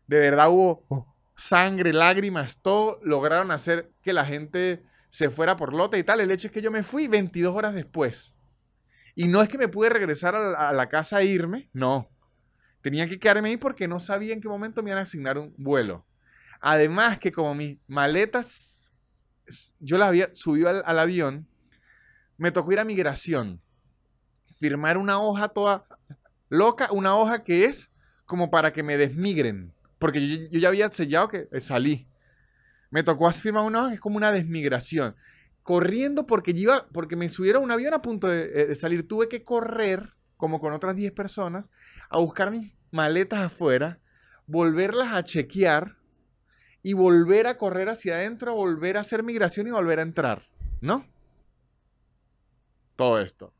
De 0.06 0.18
verdad 0.18 0.50
hubo 0.50 0.84
oh, 0.88 1.14
sangre, 1.34 1.92
lágrimas, 1.92 2.60
todo 2.60 3.00
lograron 3.02 3.50
hacer 3.50 3.90
que 4.02 4.12
la 4.12 4.26
gente 4.26 4.84
se 5.14 5.30
fuera 5.30 5.56
por 5.56 5.72
lote 5.72 5.96
y 5.96 6.02
tal. 6.02 6.18
El 6.18 6.32
hecho 6.32 6.48
es 6.48 6.52
que 6.52 6.60
yo 6.60 6.72
me 6.72 6.82
fui 6.82 7.06
22 7.06 7.54
horas 7.54 7.72
después. 7.72 8.34
Y 9.14 9.28
no 9.28 9.42
es 9.42 9.48
que 9.48 9.58
me 9.58 9.68
pude 9.68 9.88
regresar 9.88 10.34
a 10.34 10.72
la, 10.72 10.88
casa 10.88 11.20
e 11.20 11.26
irme, 11.26 11.70
no. 11.72 12.10
Tenía 12.82 13.08
que 13.08 13.20
quedarme 13.20 13.50
ahí 13.50 13.56
porque 13.56 13.86
no 13.86 14.00
sabía 14.00 14.32
en 14.32 14.40
qué 14.40 14.48
momento 14.48 14.82
me 14.82 14.90
iban 14.90 14.98
a 14.98 15.02
asignar 15.02 15.38
un 15.38 15.54
vuelo. 15.56 16.04
Además 16.60 17.20
que 17.20 17.30
como 17.30 17.54
mis 17.54 17.78
maletas, 17.86 18.92
yo 19.78 19.98
las 19.98 20.08
había 20.08 20.34
subido 20.34 20.68
al, 20.68 20.82
al 20.84 20.98
avión, 20.98 21.46
me 22.36 22.50
tocó 22.50 22.72
ir 22.72 22.80
a 22.80 22.84
migración. 22.84 23.62
Firmar 24.58 24.98
una 24.98 25.20
hoja 25.20 25.48
toda 25.48 25.86
loca, 26.48 26.88
una 26.90 27.14
hoja 27.14 27.44
que 27.44 27.66
es 27.66 27.88
como 28.24 28.50
para 28.50 28.72
que 28.72 28.82
me 28.82 28.96
desmigren. 28.96 29.72
Porque 30.00 30.28
yo, 30.28 30.48
yo 30.50 30.58
ya 30.58 30.68
había 30.70 30.88
sellado 30.88 31.28
que 31.28 31.46
eh, 31.52 31.60
salí. 31.60 32.08
Me 32.94 33.02
tocó 33.02 33.28
firmar 33.32 33.64
una 33.64 33.92
es 33.92 33.98
como 33.98 34.16
una 34.18 34.30
desmigración. 34.30 35.16
Corriendo 35.64 36.28
porque 36.28 36.52
iba, 36.52 36.86
porque 36.92 37.16
me 37.16 37.28
subieron 37.28 37.64
un 37.64 37.72
avión 37.72 37.92
a 37.92 38.00
punto 38.00 38.28
de, 38.28 38.44
eh, 38.44 38.66
de 38.66 38.74
salir. 38.76 39.08
Tuve 39.08 39.28
que 39.28 39.42
correr, 39.42 40.14
como 40.36 40.60
con 40.60 40.72
otras 40.72 40.94
10 40.94 41.10
personas, 41.10 41.68
a 42.08 42.18
buscar 42.18 42.52
mis 42.52 42.76
maletas 42.92 43.40
afuera, 43.40 43.98
volverlas 44.46 45.12
a 45.12 45.24
chequear 45.24 45.96
y 46.84 46.92
volver 46.92 47.48
a 47.48 47.58
correr 47.58 47.88
hacia 47.88 48.14
adentro, 48.14 48.54
volver 48.54 48.96
a 48.96 49.00
hacer 49.00 49.24
migración 49.24 49.66
y 49.66 49.72
volver 49.72 49.98
a 49.98 50.02
entrar. 50.02 50.42
¿No? 50.80 51.04
Todo 52.94 53.18
esto. 53.18 53.52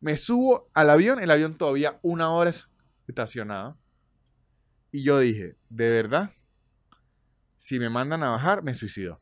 Me 0.00 0.16
subo 0.16 0.70
al 0.72 0.88
avión, 0.88 1.20
el 1.20 1.30
avión 1.30 1.58
todavía 1.58 1.98
una 2.00 2.30
hora 2.30 2.48
es- 2.48 2.70
estacionado. 3.06 3.76
Y 4.90 5.02
yo 5.02 5.18
dije, 5.18 5.56
de 5.68 5.90
verdad, 5.90 6.30
si 7.58 7.78
me 7.78 7.90
mandan 7.90 8.22
a 8.22 8.30
bajar, 8.30 8.62
me 8.62 8.72
suicido. 8.72 9.20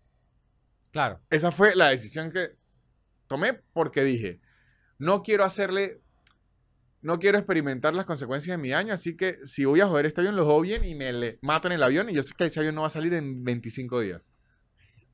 Claro. 0.92 1.20
Esa 1.30 1.50
fue 1.50 1.74
la 1.74 1.88
decisión 1.88 2.30
que 2.30 2.56
tomé 3.26 3.54
porque 3.72 4.04
dije, 4.04 4.40
no 4.98 5.22
quiero 5.22 5.42
hacerle, 5.44 6.00
no 7.02 7.18
quiero 7.18 7.38
experimentar 7.38 7.94
las 7.94 8.06
consecuencias 8.06 8.56
de 8.56 8.62
mi 8.62 8.70
daño, 8.70 8.94
así 8.94 9.16
que 9.16 9.38
si 9.44 9.64
voy 9.64 9.80
a 9.80 9.88
joder 9.88 10.06
este 10.06 10.20
avión, 10.20 10.36
lo 10.36 10.44
jodo 10.46 10.60
bien 10.60 10.84
y 10.84 10.94
me 10.94 11.12
le 11.12 11.38
mato 11.42 11.66
en 11.68 11.72
el 11.72 11.82
avión 11.82 12.08
y 12.08 12.14
yo 12.14 12.22
sé 12.22 12.34
que 12.36 12.44
ese 12.44 12.60
avión 12.60 12.74
no 12.76 12.82
va 12.82 12.86
a 12.86 12.90
salir 12.90 13.12
en 13.14 13.42
25 13.44 14.00
días. 14.00 14.32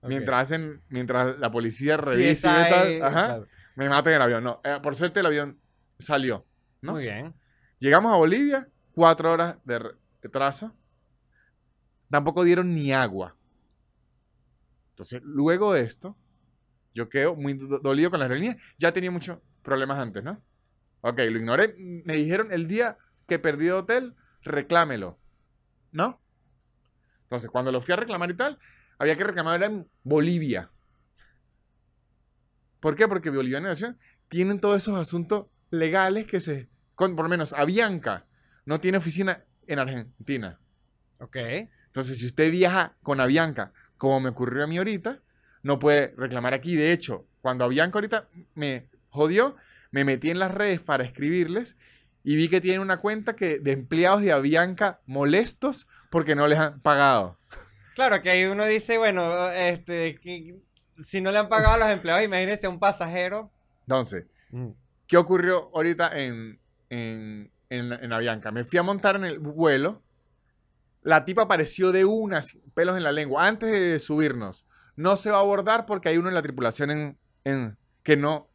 ok. 0.00 0.08
Mientras 0.08 0.42
hacen, 0.44 0.82
mientras 0.88 1.38
la 1.38 1.50
policía 1.50 1.96
Sí, 1.96 2.02
revisa 2.02 2.60
ajá, 3.06 3.26
claro. 3.26 3.46
me 3.76 3.88
mato 3.88 4.10
en 4.10 4.16
el 4.16 4.22
avión. 4.22 4.44
No, 4.44 4.60
eh, 4.64 4.78
por 4.82 4.94
suerte 4.94 5.20
el 5.20 5.26
avión 5.26 5.58
salió. 5.98 6.46
¿no? 6.80 6.92
Muy 6.92 7.02
bien. 7.04 7.34
Llegamos 7.78 8.12
a 8.12 8.16
Bolivia, 8.16 8.68
cuatro 8.94 9.32
horas 9.32 9.56
de 9.64 9.78
re- 9.78 9.90
retraso. 10.20 10.76
Tampoco 12.12 12.44
dieron 12.44 12.74
ni 12.74 12.92
agua. 12.92 13.34
Entonces, 14.90 15.22
luego 15.24 15.72
de 15.72 15.80
esto, 15.80 16.14
yo 16.92 17.08
quedo 17.08 17.34
muy 17.34 17.54
do- 17.54 17.78
dolido 17.78 18.10
con 18.10 18.18
la 18.20 18.26
aerolínea. 18.26 18.58
Ya 18.76 18.92
tenía 18.92 19.10
muchos 19.10 19.38
problemas 19.62 19.98
antes, 19.98 20.22
¿no? 20.22 20.42
Ok, 21.00 21.16
lo 21.20 21.38
ignoré. 21.38 21.74
Me 22.04 22.12
dijeron 22.16 22.52
el 22.52 22.68
día 22.68 22.98
que 23.26 23.38
perdí 23.38 23.64
de 23.64 23.72
hotel, 23.72 24.14
reclámelo. 24.42 25.18
¿No? 25.90 26.20
Entonces, 27.22 27.50
cuando 27.50 27.72
lo 27.72 27.80
fui 27.80 27.94
a 27.94 27.96
reclamar 27.96 28.30
y 28.30 28.34
tal, 28.34 28.58
había 28.98 29.16
que 29.16 29.24
reclamar 29.24 29.62
en 29.62 29.88
Bolivia. 30.02 30.70
¿Por 32.80 32.94
qué? 32.94 33.08
Porque 33.08 33.30
Bolivia 33.30 33.58
y 33.58 33.62
Nación 33.62 33.98
tienen 34.28 34.60
todos 34.60 34.82
esos 34.82 35.00
asuntos 35.00 35.46
legales 35.70 36.26
que 36.26 36.40
se... 36.40 36.68
Por 36.94 37.10
lo 37.22 37.28
menos, 37.30 37.54
Avianca 37.54 38.26
no 38.66 38.80
tiene 38.80 38.98
oficina 38.98 39.44
en 39.66 39.78
Argentina. 39.78 40.60
Ok. 41.18 41.38
Entonces, 41.92 42.18
si 42.18 42.24
usted 42.24 42.50
viaja 42.50 42.96
con 43.02 43.20
Avianca, 43.20 43.72
como 43.98 44.18
me 44.18 44.30
ocurrió 44.30 44.64
a 44.64 44.66
mí 44.66 44.78
ahorita, 44.78 45.20
no 45.62 45.78
puede 45.78 46.14
reclamar 46.16 46.54
aquí. 46.54 46.74
De 46.74 46.90
hecho, 46.90 47.26
cuando 47.42 47.66
Avianca 47.66 47.98
ahorita 47.98 48.28
me 48.54 48.88
jodió, 49.10 49.56
me 49.90 50.02
metí 50.02 50.30
en 50.30 50.38
las 50.38 50.54
redes 50.54 50.80
para 50.80 51.04
escribirles 51.04 51.76
y 52.24 52.36
vi 52.36 52.48
que 52.48 52.62
tienen 52.62 52.80
una 52.80 52.96
cuenta 52.96 53.36
que, 53.36 53.58
de 53.58 53.72
empleados 53.72 54.22
de 54.22 54.32
Avianca 54.32 55.00
molestos 55.04 55.86
porque 56.10 56.34
no 56.34 56.46
les 56.46 56.58
han 56.58 56.80
pagado. 56.80 57.36
Claro, 57.94 58.22
que 58.22 58.30
ahí 58.30 58.44
uno 58.44 58.64
dice, 58.64 58.96
bueno, 58.96 59.50
este, 59.50 60.18
que 60.18 60.56
si 61.04 61.20
no 61.20 61.30
le 61.30 61.38
han 61.38 61.50
pagado 61.50 61.74
a 61.74 61.78
los 61.78 61.90
empleados, 61.90 62.24
imagínese 62.24 62.66
a 62.66 62.70
un 62.70 62.78
pasajero. 62.78 63.52
Entonces, 63.82 64.24
¿qué 65.06 65.18
ocurrió 65.18 65.70
ahorita 65.74 66.08
en, 66.18 66.58
en, 66.88 67.50
en, 67.68 67.92
en 67.92 68.12
Avianca? 68.14 68.50
Me 68.50 68.64
fui 68.64 68.78
a 68.78 68.82
montar 68.82 69.16
en 69.16 69.24
el 69.24 69.38
vuelo. 69.38 70.00
La 71.02 71.24
tipa 71.24 71.42
apareció 71.42 71.92
de 71.92 72.04
unas 72.04 72.58
pelos 72.74 72.96
en 72.96 73.02
la 73.02 73.12
lengua 73.12 73.46
antes 73.46 73.70
de 73.70 73.98
subirnos. 73.98 74.66
No 74.96 75.16
se 75.16 75.30
va 75.30 75.38
a 75.38 75.40
abordar 75.40 75.84
porque 75.86 76.08
hay 76.10 76.16
uno 76.18 76.28
en 76.28 76.34
la 76.34 76.42
tripulación 76.42 76.90
en, 76.90 77.18
en- 77.44 77.78
que 78.02 78.16
no, 78.16 78.50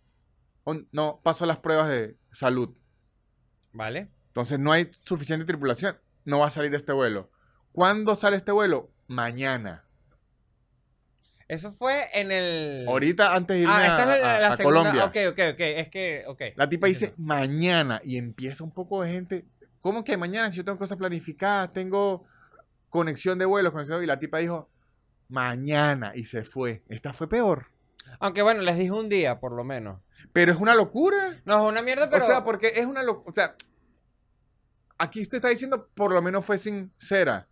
on- 0.64 0.88
no 0.92 1.20
pasó 1.24 1.46
las 1.46 1.58
pruebas 1.58 1.90
de 1.90 2.18
salud. 2.32 2.70
¿Vale? 3.74 4.10
Entonces 4.28 4.60
no 4.60 4.72
hay 4.72 4.90
suficiente 5.06 5.46
tripulación. 5.46 5.98
No 6.26 6.40
va 6.40 6.48
a 6.48 6.52
salir 6.52 6.74
este 6.76 6.94
vuelo. 6.94 7.32
¿Cuándo 7.72 8.16
sale 8.16 8.38
este 8.38 8.52
vuelo? 8.52 8.92
Mañana. 9.08 9.84
Eso 11.48 11.72
fue 11.72 12.10
en 12.14 12.32
el... 12.32 12.86
Ahorita 12.88 13.34
antes 13.34 13.56
de 13.56 13.62
irme 13.64 13.74
Ah, 13.74 13.86
esta 13.86 13.98
a, 14.12 14.16
es 14.16 14.22
la, 14.22 14.36
a- 14.36 14.40
la 14.40 14.48
a 14.54 14.58
segunda. 14.58 14.80
Colombia. 14.80 15.06
Ok, 15.06 15.16
ok, 15.32 15.40
ok. 15.54 15.60
Es 15.60 15.90
que, 15.90 16.24
ok. 16.28 16.42
La 16.56 16.68
tipa 16.68 16.88
dice 16.88 17.14
mañana 17.18 18.02
y 18.04 18.18
empieza 18.18 18.64
un 18.64 18.72
poco 18.72 19.02
de 19.02 19.12
gente. 19.12 19.46
¿Cómo 19.80 20.04
que 20.04 20.18
mañana 20.18 20.52
si 20.52 20.58
yo 20.58 20.66
tengo 20.66 20.78
cosas 20.78 20.98
planificadas? 20.98 21.72
Tengo 21.72 22.26
conexión 22.98 23.38
de 23.40 23.46
vuelos, 23.46 23.72
conexión 23.72 24.00
de- 24.00 24.04
Y 24.06 24.08
la 24.08 24.20
tipa 24.20 24.40
dijo 24.40 24.70
mañana 25.30 26.14
y 26.16 26.24
se 26.24 26.44
fue. 26.44 26.84
Esta 26.90 27.14
fue 27.14 27.28
peor. 27.30 27.68
Aunque 28.20 28.42
bueno, 28.42 28.62
les 28.62 28.78
dijo 28.78 28.98
un 28.98 29.10
día, 29.10 29.40
por 29.40 29.52
lo 29.52 29.64
menos. 29.64 30.00
Pero 30.34 30.52
es 30.52 30.58
una 30.60 30.74
locura. 30.76 31.40
No, 31.46 31.64
es 31.66 31.72
una 31.72 31.82
mierda, 31.82 32.10
pero... 32.10 32.24
O 32.24 32.28
sea, 32.28 32.44
porque 32.44 32.72
es 32.76 32.86
una 32.86 33.04
locura. 33.04 33.30
O 33.30 33.34
sea, 33.34 33.56
aquí 34.98 35.22
usted 35.22 35.38
está 35.38 35.50
diciendo 35.50 35.90
por 35.94 36.12
lo 36.12 36.22
menos 36.22 36.44
fue 36.46 36.58
sincera. 36.58 37.48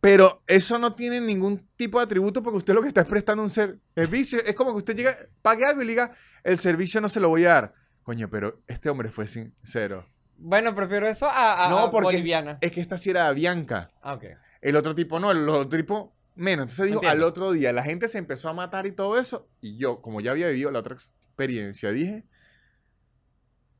Pero 0.00 0.42
eso 0.46 0.78
no 0.78 0.94
tiene 0.94 1.20
ningún 1.20 1.66
tipo 1.76 1.98
de 1.98 2.04
atributo 2.04 2.42
porque 2.42 2.58
usted 2.58 2.74
lo 2.74 2.82
que 2.82 2.88
está 2.88 3.00
es 3.00 3.06
prestando 3.06 3.42
un 3.42 3.50
ser- 3.50 3.78
servicio. 3.94 4.38
Es 4.44 4.54
como 4.54 4.70
que 4.72 4.78
usted 4.78 4.96
llega, 4.96 5.16
pague 5.42 5.64
algo 5.64 5.82
y 5.82 5.84
le 5.86 5.92
diga, 5.92 6.12
el 6.44 6.58
servicio 6.58 7.00
no 7.00 7.08
se 7.08 7.20
lo 7.20 7.28
voy 7.28 7.44
a 7.44 7.52
dar. 7.54 7.74
Coño, 8.02 8.28
pero 8.30 8.62
este 8.66 8.88
hombre 8.88 9.10
fue 9.10 9.26
sincero. 9.26 10.06
Bueno, 10.38 10.74
prefiero 10.74 11.08
eso 11.08 11.26
a, 11.26 11.66
a, 11.66 11.70
No, 11.70 11.78
a 11.78 11.86
boliviana. 11.90 12.58
Es 12.60 12.70
que 12.72 12.80
esta 12.80 12.98
sí 12.98 13.10
era 13.10 13.30
Bianca. 13.32 13.88
Ah, 14.02 14.14
ok. 14.14 14.24
El 14.66 14.74
otro 14.74 14.96
tipo 14.96 15.20
no, 15.20 15.30
el 15.30 15.48
otro 15.48 15.78
tipo 15.78 16.12
menos. 16.34 16.64
Entonces 16.64 16.86
dijo, 16.86 16.96
Entiendo. 16.98 17.24
al 17.24 17.28
otro 17.28 17.52
día 17.52 17.72
la 17.72 17.84
gente 17.84 18.08
se 18.08 18.18
empezó 18.18 18.48
a 18.48 18.52
matar 18.52 18.84
y 18.84 18.90
todo 18.90 19.16
eso. 19.16 19.48
Y 19.60 19.76
yo, 19.76 20.02
como 20.02 20.20
ya 20.20 20.32
había 20.32 20.48
vivido 20.48 20.72
la 20.72 20.80
otra 20.80 20.94
experiencia, 20.94 21.92
dije, 21.92 22.24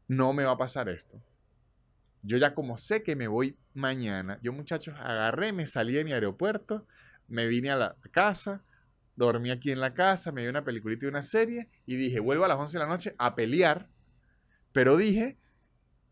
no 0.06 0.32
me 0.32 0.44
va 0.44 0.52
a 0.52 0.56
pasar 0.56 0.88
esto. 0.88 1.20
Yo 2.22 2.36
ya 2.36 2.54
como 2.54 2.76
sé 2.76 3.02
que 3.02 3.16
me 3.16 3.26
voy 3.26 3.58
mañana, 3.74 4.38
yo 4.44 4.52
muchachos 4.52 4.94
agarré, 5.00 5.52
me 5.52 5.66
salí 5.66 5.92
de 5.92 6.04
mi 6.04 6.12
aeropuerto, 6.12 6.86
me 7.26 7.48
vine 7.48 7.72
a 7.72 7.76
la 7.76 7.96
casa, 8.12 8.62
dormí 9.16 9.50
aquí 9.50 9.72
en 9.72 9.80
la 9.80 9.92
casa, 9.92 10.30
me 10.30 10.42
vi 10.42 10.46
una 10.46 10.62
peliculita 10.62 11.06
y 11.06 11.08
una 11.08 11.22
serie 11.22 11.68
y 11.84 11.96
dije, 11.96 12.20
vuelvo 12.20 12.44
a 12.44 12.48
las 12.48 12.58
11 12.58 12.78
de 12.78 12.84
la 12.84 12.88
noche 12.88 13.16
a 13.18 13.34
pelear, 13.34 13.88
pero 14.70 14.96
dije, 14.96 15.36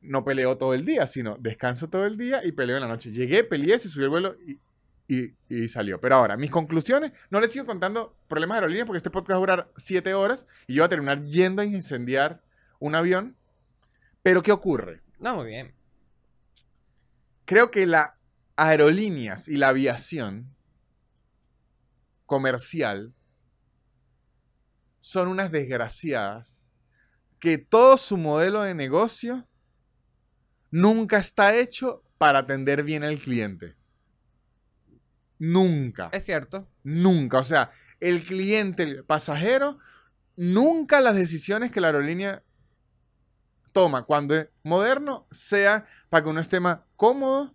no 0.05 0.24
peleo 0.24 0.57
todo 0.59 0.74
el 0.74 0.84
día, 0.84 1.07
sino 1.07 1.36
descanso 1.38 1.88
todo 1.88 2.05
el 2.07 2.16
día 2.16 2.44
y 2.44 2.52
peleo 2.52 2.76
en 2.76 2.82
la 2.82 2.88
noche. 2.88 3.11
Llegué, 3.12 3.44
peleé, 3.44 3.78
se 3.78 3.88
subió 3.88 4.05
el 4.07 4.11
vuelo 4.11 4.36
y, 4.46 4.61
y- 5.09 5.34
y 5.48 5.68
salió. 5.68 6.00
Pero 6.00 6.16
ahora, 6.16 6.36
mis 6.36 6.50
conclusiones, 6.50 7.12
no 7.30 7.40
les 7.40 7.52
sigo 7.52 7.66
contando 7.66 8.16
problemas 8.28 8.57
de 8.57 8.59
aerolíneas 8.61 8.86
porque 8.86 8.98
este 8.98 9.11
podcast 9.11 9.32
va 9.32 9.36
a 9.36 9.40
durar 9.40 9.72
7 9.76 10.14
horas 10.14 10.46
y 10.66 10.74
yo 10.74 10.82
voy 10.82 10.86
a 10.86 10.90
terminar 10.90 11.22
yendo 11.22 11.62
a 11.62 11.64
incendiar 11.64 12.42
un 12.78 12.94
avión. 12.94 13.36
Pero 14.22 14.42
¿qué 14.42 14.52
ocurre? 14.52 15.02
No, 15.18 15.36
muy 15.36 15.46
bien. 15.46 15.74
Creo 17.44 17.70
que 17.70 17.86
las 17.86 18.11
aerolíneas 18.57 19.48
y 19.48 19.57
la 19.57 19.68
aviación 19.68 20.55
comercial 22.26 23.12
son 25.00 25.28
unas 25.28 25.50
desgraciadas 25.50 26.68
que 27.38 27.59
todo 27.59 27.98
su 27.98 28.16
modelo 28.16 28.62
de 28.62 28.74
negocio 28.74 29.46
nunca 30.75 31.18
está 31.18 31.55
hecho 31.55 32.03
para 32.18 32.41
atender 32.41 32.83
bien 32.83 33.05
al 33.05 33.18
cliente. 33.18 33.77
Nunca. 35.39 36.09
Es 36.11 36.25
cierto. 36.25 36.68
Nunca. 36.83 37.39
O 37.39 37.45
sea, 37.45 37.70
el 38.01 38.25
cliente, 38.25 38.83
el 38.83 39.05
pasajero, 39.05 39.79
nunca 40.35 41.01
las 41.01 41.14
decisiones 41.14 41.70
que 41.70 41.81
la 41.81 41.89
aerolínea 41.89 42.43
toma 43.70 44.03
cuando 44.03 44.35
es 44.35 44.49
moderno 44.64 45.29
sea 45.31 45.87
para 46.09 46.25
que 46.25 46.31
uno 46.31 46.41
esté 46.41 46.59
más 46.59 46.81
cómodo, 46.97 47.55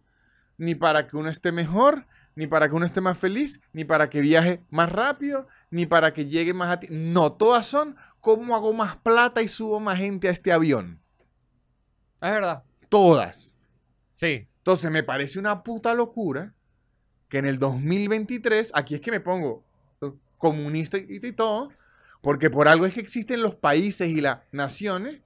ni 0.58 0.76
para 0.76 1.06
que 1.06 1.18
uno 1.18 1.30
esté 1.30 1.52
mejor, 1.52 2.08
ni 2.36 2.48
para 2.48 2.70
que 2.70 2.76
uno 2.76 2.86
esté 2.86 3.02
más 3.02 3.18
feliz, 3.18 3.60
ni 3.74 3.84
para 3.84 4.10
que 4.10 4.22
viaje 4.22 4.64
más 4.70 4.90
rápido, 4.90 5.50
ni 5.72 5.86
para 5.86 6.14
que 6.14 6.26
llegue 6.26 6.54
más 6.54 6.72
a 6.72 6.80
ti. 6.80 6.88
No, 6.90 7.34
todas 7.34 7.66
son 7.66 7.98
cómo 8.22 8.56
hago 8.56 8.72
más 8.72 8.96
plata 8.96 9.42
y 9.42 9.50
subo 9.50 9.82
más 9.82 9.98
gente 9.98 10.30
a 10.30 10.32
este 10.32 10.54
avión. 10.54 11.02
Es 12.22 12.32
verdad. 12.32 12.64
Todas. 12.90 13.58
Sí. 14.12 14.48
Entonces 14.58 14.92
me 14.92 15.04
parece 15.04 15.40
una 15.40 15.64
puta 15.64 15.94
locura 15.94 16.54
que 17.30 17.38
en 17.38 17.46
el 17.46 17.60
2023, 17.60 18.72
aquí 18.74 18.96
es 18.96 19.02
que 19.02 19.12
me 19.12 19.20
pongo 19.20 19.64
comunista 20.38 20.98
y, 20.98 21.06
y 21.08 21.32
todo, 21.32 21.70
porque 22.22 22.50
por 22.50 22.68
algo 22.68 22.86
es 22.86 22.94
que 22.94 23.00
existen 23.00 23.42
los 23.42 23.56
países 23.56 24.10
y 24.10 24.22
las 24.22 24.40
naciones 24.52 25.22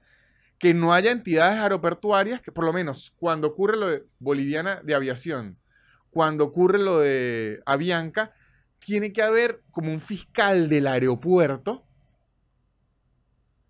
que 0.57 0.74
no 0.74 0.93
haya 0.93 1.11
entidades 1.11 1.59
aeroportuarias 1.59 2.41
que 2.41 2.51
por 2.51 2.64
lo 2.64 2.74
menos 2.74 3.14
cuando 3.18 3.47
ocurre 3.47 3.78
lo 3.78 3.88
de 3.88 4.05
Boliviana 4.20 4.82
de 4.84 4.95
Aviación, 4.95 5.57
cuando 6.09 6.45
ocurre 6.45 6.80
lo 6.80 6.99
de 6.99 7.61
Avianca, 7.66 8.34
tiene 8.80 9.11
que 9.11 9.22
haber 9.22 9.61
como 9.72 9.91
un 9.91 9.99
fiscal 9.99 10.70
del 10.70 10.88
aeropuerto 10.88 11.86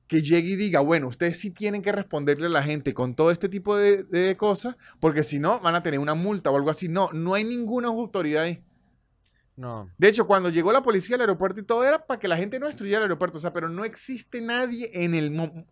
que 0.07 0.21
llegue 0.21 0.51
y 0.51 0.55
diga, 0.55 0.79
bueno, 0.81 1.07
ustedes 1.07 1.39
sí 1.39 1.51
tienen 1.51 1.81
que 1.81 1.91
responderle 1.91 2.47
a 2.47 2.49
la 2.49 2.63
gente 2.63 2.93
con 2.93 3.15
todo 3.15 3.31
este 3.31 3.49
tipo 3.49 3.75
de, 3.75 4.03
de 4.03 4.37
cosas, 4.37 4.75
porque 4.99 5.23
si 5.23 5.39
no, 5.39 5.59
van 5.59 5.75
a 5.75 5.83
tener 5.83 5.99
una 5.99 6.13
multa 6.13 6.51
o 6.51 6.55
algo 6.57 6.69
así. 6.69 6.87
No, 6.89 7.09
no 7.13 7.33
hay 7.33 7.43
ninguna 7.43 7.87
autoridad 7.87 8.43
ahí. 8.43 8.63
No. 9.55 9.89
De 9.97 10.07
hecho, 10.07 10.25
cuando 10.27 10.49
llegó 10.49 10.71
la 10.71 10.81
policía 10.81 11.15
al 11.15 11.21
aeropuerto 11.21 11.59
y 11.59 11.63
todo 11.63 11.83
era 11.83 12.05
para 12.05 12.19
que 12.19 12.27
la 12.27 12.37
gente 12.37 12.59
no 12.59 12.67
destruyera 12.67 12.97
el 12.99 13.03
aeropuerto, 13.03 13.37
o 13.37 13.41
sea, 13.41 13.53
pero 13.53 13.69
no 13.69 13.85
existe 13.85 14.41
nadie 14.41 14.89
en 14.93 15.13
el 15.15 15.31
mo- 15.31 15.65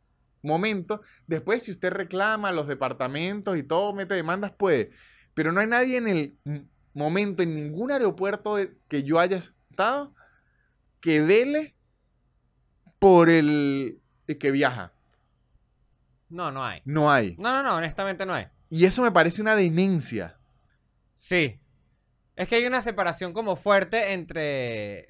momento. 0.44 1.02
Después, 1.28 1.64
si 1.64 1.72
usted 1.72 1.92
reclama 1.92 2.50
a 2.50 2.52
los 2.52 2.68
departamentos 2.68 3.58
y 3.58 3.64
todo, 3.64 3.94
mete 3.94 4.14
demandas, 4.16 4.52
puede. 4.52 4.92
Pero 5.34 5.52
no 5.52 5.60
hay 5.62 5.68
nadie 5.68 5.98
en 5.98 6.08
el 6.08 6.38
momento, 6.94 7.42
en 7.44 7.56
ningún 7.56 7.92
aeropuerto 7.92 8.58
que 8.88 9.04
yo 9.04 9.20
haya 9.20 9.38
estado, 9.38 10.14
que 11.00 11.22
vele 11.22 11.76
por 13.00 13.30
el 13.30 14.01
que 14.38 14.52
viaja. 14.52 14.94
No, 16.30 16.52
no 16.52 16.64
hay. 16.64 16.82
No 16.86 17.12
hay. 17.12 17.36
No, 17.38 17.52
no, 17.52 17.62
no, 17.64 17.76
honestamente 17.76 18.26
no 18.26 18.34
hay. 18.34 18.48
Y 18.70 18.86
eso 18.86 19.02
me 19.02 19.12
parece 19.12 19.42
una 19.42 19.56
demencia. 19.56 20.38
Sí. 21.14 21.60
Es 22.36 22.48
que 22.48 22.56
hay 22.56 22.66
una 22.66 22.82
separación 22.82 23.34
como 23.34 23.56
fuerte 23.56 24.14
entre 24.14 25.08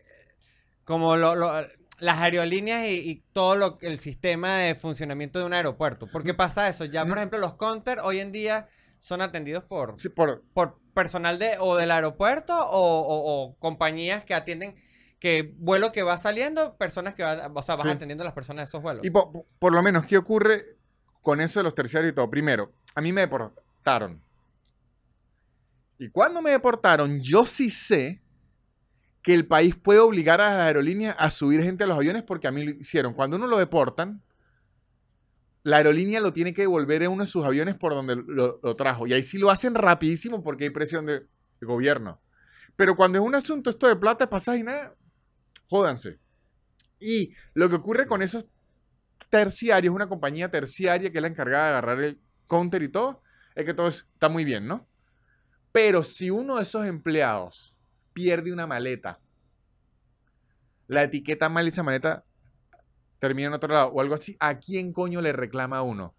como 0.83 1.15
lo- 1.15 1.35
lo- 1.35 1.67
las 1.99 2.17
aerolíneas 2.17 2.87
y, 2.87 2.95
y 3.09 3.15
todo 3.31 3.55
lo, 3.55 3.77
el 3.81 3.99
sistema 3.99 4.57
de 4.57 4.73
funcionamiento 4.73 5.37
de 5.37 5.45
un 5.45 5.53
aeropuerto. 5.53 6.07
¿Por 6.07 6.23
qué 6.23 6.33
pasa 6.33 6.67
eso? 6.67 6.85
Ya, 6.85 7.05
por 7.05 7.17
ejemplo, 7.19 7.37
los 7.37 7.53
counter 7.53 7.99
hoy 7.99 8.19
en 8.19 8.31
día 8.31 8.67
son 8.97 9.21
atendidos 9.21 9.63
por, 9.63 9.99
Sí, 9.99 10.09
por, 10.09 10.43
por 10.53 10.79
personal 10.95 11.37
de 11.37 11.57
o 11.59 11.77
del 11.77 11.91
aeropuerto 11.91 12.53
o, 12.57 12.81
o- 13.01 13.43
o 13.45 13.55
compañías 13.59 14.25
que 14.25 14.33
atienden 14.33 14.75
que 15.21 15.53
vuelo 15.59 15.91
que 15.91 16.01
va 16.01 16.17
saliendo, 16.17 16.75
personas 16.77 17.13
que 17.13 17.21
van, 17.21 17.55
o 17.55 17.61
sea, 17.61 17.75
van 17.75 17.85
Sí. 17.85 17.91
atendiendo 17.93 18.23
a 18.23 18.25
las 18.25 18.33
personas 18.33 18.65
de 18.65 18.69
esos 18.69 18.81
vuelos. 18.81 19.05
Y 19.05 19.11
po- 19.11 19.31
po- 19.31 19.45
por, 19.59 19.71
lo 19.71 19.81
menos, 19.83 20.05
¿qué 20.07 20.17
ocurre 20.17 20.77
con 21.21 21.39
eso 21.39 21.59
de 21.59 21.63
los 21.63 21.75
terciarios 21.75 22.11
y 22.11 22.15
todo? 22.15 22.27
Primero, 22.29 22.73
a 22.95 23.01
mí 23.01 23.13
me 23.13 23.21
deportaron. 23.21 24.19
Y 25.99 26.09
cuando 26.09 26.41
me 26.41 26.49
deportaron, 26.49 27.21
yo 27.21 27.45
sí 27.45 27.69
sé 27.69 28.19
que 29.21 29.35
el 29.35 29.45
país 29.45 29.75
puede 29.75 29.99
obligar 29.99 30.41
a 30.41 30.49
las 30.49 30.59
aerolíneas 30.61 31.15
a 31.19 31.29
subir 31.29 31.61
gente 31.61 31.83
a 31.83 31.87
los 31.87 31.97
aviones 31.97 32.23
porque 32.23 32.47
a 32.47 32.51
mí 32.51 32.63
lo 32.63 32.71
hicieron. 32.71 33.13
Cuando 33.13 33.37
uno 33.37 33.45
lo 33.45 33.59
deportan, 33.59 34.23
la 35.61 35.77
aerolínea 35.77 36.19
lo 36.19 36.33
tiene 36.33 36.55
que 36.55 36.63
devolver 36.63 37.03
en 37.03 37.11
uno 37.11 37.23
de 37.25 37.29
sus 37.29 37.45
aviones 37.45 37.75
por 37.75 37.93
donde 37.93 38.15
lo, 38.15 38.59
lo 38.63 38.75
trajo. 38.75 39.05
Y 39.05 39.13
ahí 39.13 39.21
sí 39.21 39.37
lo 39.37 39.51
hacen 39.51 39.75
rapidísimo 39.75 40.41
porque 40.43 40.63
hay 40.63 40.69
presión 40.71 41.05
de, 41.05 41.19
de 41.19 41.67
gobierno. 41.67 42.19
Pero 42.75 42.95
cuando 42.95 43.19
es 43.19 43.23
un 43.23 43.35
asunto 43.35 43.69
esto 43.69 43.87
de 43.87 43.95
plata, 43.95 44.27
pasaje 44.27 44.59
y 44.59 44.63
nada, 44.63 44.95
jódanse. 45.71 46.19
Y 46.99 47.33
lo 47.53 47.69
que 47.69 47.75
ocurre 47.75 48.05
con 48.05 48.21
esos 48.21 48.45
terciarios, 49.29 49.95
una 49.95 50.09
compañía 50.09 50.51
terciaria 50.51 51.09
que 51.09 51.17
es 51.17 51.21
la 51.21 51.29
encargada 51.29 51.63
de 51.63 51.69
agarrar 51.69 52.01
el 52.01 52.21
counter 52.45 52.83
y 52.83 52.89
todo, 52.89 53.23
es 53.55 53.63
que 53.63 53.73
todo 53.73 53.87
está 53.87 54.27
muy 54.27 54.43
bien, 54.43 54.67
¿no? 54.67 54.85
Pero 55.71 56.03
si 56.03 56.29
uno 56.29 56.57
de 56.57 56.63
esos 56.63 56.85
empleados 56.85 57.79
pierde 58.11 58.51
una 58.51 58.67
maleta, 58.67 59.21
la 60.87 61.03
etiqueta 61.03 61.47
mal 61.47 61.65
y 61.65 61.69
esa 61.69 61.83
maleta 61.83 62.25
termina 63.19 63.47
en 63.47 63.53
otro 63.53 63.73
lado 63.73 63.87
o 63.91 64.01
algo 64.01 64.13
así, 64.13 64.35
¿a 64.41 64.59
quién 64.59 64.91
coño 64.91 65.21
le 65.21 65.31
reclama 65.31 65.81
uno? 65.81 66.13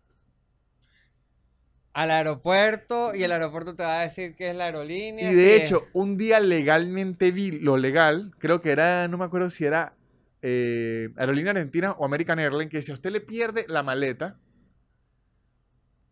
Al 1.93 2.11
aeropuerto 2.11 3.15
y 3.15 3.23
el 3.23 3.33
aeropuerto 3.33 3.75
te 3.75 3.83
va 3.83 4.01
a 4.01 4.05
decir 4.05 4.35
que 4.35 4.51
es 4.51 4.57
la 4.57 4.65
aerolínea. 4.65 5.31
Y 5.31 5.35
de 5.35 5.57
hecho, 5.57 5.89
un 5.93 6.17
día 6.17 6.41
legalmente 6.41 7.31
vi 7.33 7.51
lo 7.51 7.77
legal, 7.77 8.33
creo 8.39 8.61
que 8.61 8.71
era, 8.71 9.09
no 9.09 9.19
me 9.19 9.25
acuerdo 9.25 9.51
si 9.51 9.67
era 9.67 9.95
eh, 10.41 11.11
Aerolínea 11.17 11.53
Argentina 11.53 11.93
o 11.93 12.05
American 12.05 12.39
Airlines, 12.39 12.71
que 12.71 12.83
si 12.83 12.91
a 12.91 12.95
usted 12.95 13.11
le 13.11 13.21
pierde 13.21 13.67
la 13.69 13.83
maleta 13.83 14.39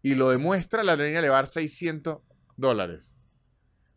y 0.02 0.14
lo 0.14 0.30
demuestra, 0.30 0.82
la 0.82 0.92
aerolínea 0.92 1.20
le 1.20 1.28
va 1.28 1.36
a 1.36 1.42
dar 1.42 1.46
600 1.46 2.18
dólares. 2.56 3.14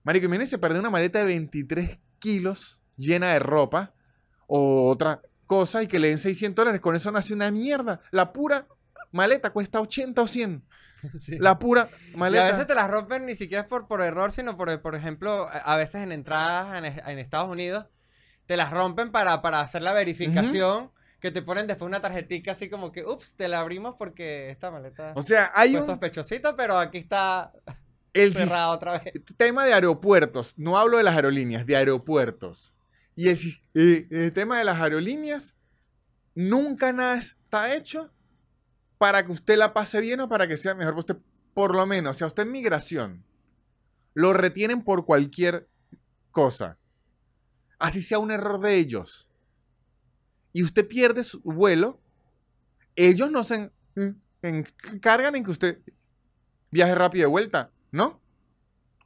Marico, 0.03 0.25
imagínese 0.25 0.51
se 0.51 0.57
perdió 0.57 0.79
una 0.79 0.89
maleta 0.89 1.19
de 1.19 1.25
23 1.25 1.99
kilos 2.19 2.81
llena 2.97 3.33
de 3.33 3.39
ropa 3.39 3.93
o 4.47 4.89
otra 4.89 5.21
cosa 5.45 5.83
y 5.83 5.87
que 5.87 5.99
le 5.99 6.09
den 6.09 6.17
600 6.17 6.55
dólares. 6.55 6.81
Con 6.81 6.95
eso 6.95 7.11
nace 7.11 7.33
una 7.33 7.51
mierda. 7.51 8.01
La 8.11 8.33
pura 8.33 8.67
maleta 9.11 9.51
cuesta 9.51 9.79
80 9.79 10.21
o 10.21 10.27
100. 10.27 10.63
Sí. 11.19 11.37
La 11.39 11.59
pura 11.59 11.89
Y 12.13 12.17
maleta. 12.17 12.47
a 12.47 12.51
veces 12.51 12.67
te 12.67 12.75
las 12.75 12.89
rompen 12.89 13.25
ni 13.25 13.35
siquiera 13.35 13.67
por, 13.67 13.87
por 13.87 14.01
error, 14.01 14.31
sino 14.31 14.57
por, 14.57 14.81
por 14.81 14.95
ejemplo, 14.95 15.47
a 15.51 15.75
veces 15.75 16.01
en 16.01 16.11
entradas 16.11 16.77
en, 16.77 16.85
en 16.85 17.19
Estados 17.19 17.49
Unidos, 17.49 17.85
te 18.45 18.57
las 18.57 18.71
rompen 18.71 19.11
para, 19.11 19.41
para 19.41 19.61
hacer 19.61 19.81
la 19.81 19.93
verificación, 19.93 20.91
que 21.19 21.31
te 21.31 21.41
ponen 21.41 21.67
después 21.67 21.87
una 21.87 22.01
tarjetita 22.01 22.51
así 22.51 22.69
como 22.69 22.91
que, 22.91 23.05
ups, 23.05 23.35
te 23.35 23.47
la 23.47 23.59
abrimos 23.61 23.95
porque 23.97 24.49
esta 24.49 24.71
maleta 24.71 25.13
O 25.15 25.21
sea, 25.21 25.51
hay 25.55 25.75
un 25.75 25.85
sospechosita, 25.85 26.55
pero 26.55 26.77
aquí 26.77 26.97
está 26.97 27.53
el 28.13 28.33
otra 28.67 28.99
vez. 28.99 29.13
tema 29.37 29.65
de 29.65 29.73
aeropuertos, 29.73 30.55
no 30.57 30.77
hablo 30.77 30.97
de 30.97 31.03
las 31.03 31.15
aerolíneas, 31.15 31.65
de 31.65 31.77
aeropuertos. 31.77 32.75
Y 33.15 33.29
el, 33.29 33.37
eh, 33.75 34.07
el 34.09 34.33
tema 34.33 34.57
de 34.57 34.65
las 34.65 34.81
aerolíneas, 34.81 35.55
nunca 36.35 36.91
nada 36.91 37.17
está 37.17 37.73
hecho 37.75 38.11
para 39.03 39.25
que 39.25 39.33
usted 39.33 39.57
la 39.57 39.73
pase 39.73 39.99
bien 39.99 40.21
o 40.21 40.29
para 40.29 40.47
que 40.47 40.55
sea 40.55 40.75
mejor 40.75 40.97
usted. 40.97 41.17
Por 41.53 41.75
lo 41.75 41.85
menos, 41.85 42.15
si 42.17 42.23
a 42.23 42.27
usted 42.27 42.43
en 42.43 42.53
migración 42.53 43.25
lo 44.13 44.31
retienen 44.31 44.81
por 44.81 45.05
cualquier 45.05 45.67
cosa, 46.31 46.77
así 47.79 48.01
sea 48.01 48.19
un 48.19 48.31
error 48.31 48.61
de 48.61 48.75
ellos, 48.75 49.27
y 50.53 50.63
usted 50.63 50.87
pierde 50.87 51.25
su 51.25 51.41
vuelo, 51.41 51.99
ellos 52.95 53.29
no 53.29 53.43
se 53.43 53.55
en- 53.55 54.21
en- 54.41 54.67
encargan 54.93 55.35
en 55.35 55.43
que 55.43 55.51
usted 55.51 55.79
viaje 56.71 56.95
rápido 56.95 57.23
de 57.23 57.31
vuelta, 57.31 57.71
¿no? 57.91 58.21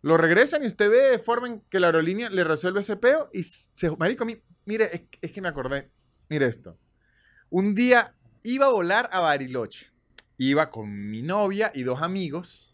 Lo 0.04 0.16
regresan 0.16 0.62
y 0.64 0.68
usted 0.68 0.92
ve 0.92 1.02
de 1.10 1.18
forma 1.20 1.48
en 1.48 1.62
que 1.72 1.80
la 1.80 1.88
aerolínea 1.88 2.30
le 2.30 2.44
resuelve 2.44 2.82
ese 2.82 2.98
peo 2.98 3.32
y 3.34 3.42
se... 3.42 3.90
Marico, 3.98 4.26
mi- 4.26 4.44
mire, 4.66 5.10
es 5.22 5.32
que 5.32 5.42
me 5.42 5.48
acordé. 5.48 5.90
Mire 6.30 6.46
esto. 6.46 6.78
Un 7.50 7.74
día 7.74 8.14
iba 8.48 8.68
a 8.68 8.70
volar 8.70 9.10
a 9.12 9.20
Bariloche. 9.20 9.92
Iba 10.38 10.72
con 10.72 11.10
mi 11.10 11.22
novia 11.22 11.72
y 11.74 11.84
dos 11.84 12.02
amigos. 12.02 12.74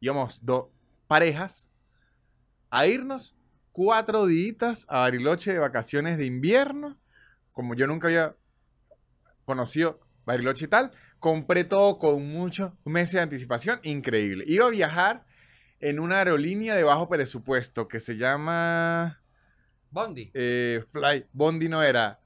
Íbamos 0.00 0.44
dos 0.44 0.66
parejas 1.06 1.70
a 2.70 2.86
irnos 2.86 3.36
cuatro 3.70 4.26
días 4.26 4.84
a 4.88 5.00
Bariloche 5.00 5.52
de 5.52 5.60
vacaciones 5.60 6.18
de 6.18 6.26
invierno. 6.26 6.98
Como 7.52 7.74
yo 7.74 7.86
nunca 7.86 8.08
había 8.08 8.34
conocido 9.44 10.00
Bariloche 10.24 10.64
y 10.64 10.68
tal, 10.68 10.90
compré 11.20 11.62
todo 11.62 11.98
con 11.98 12.26
muchos 12.28 12.72
meses 12.84 13.14
de 13.14 13.20
anticipación. 13.20 13.78
Increíble. 13.84 14.44
Iba 14.48 14.66
a 14.66 14.70
viajar 14.70 15.24
en 15.78 16.00
una 16.00 16.18
aerolínea 16.18 16.74
de 16.74 16.82
bajo 16.82 17.08
presupuesto 17.08 17.86
que 17.86 18.00
se 18.00 18.16
llama 18.16 19.22
Bondi. 19.90 20.32
eh, 20.34 20.82
Fly. 20.90 21.26
Bondi 21.32 21.68
no 21.68 21.80
era 21.80 22.18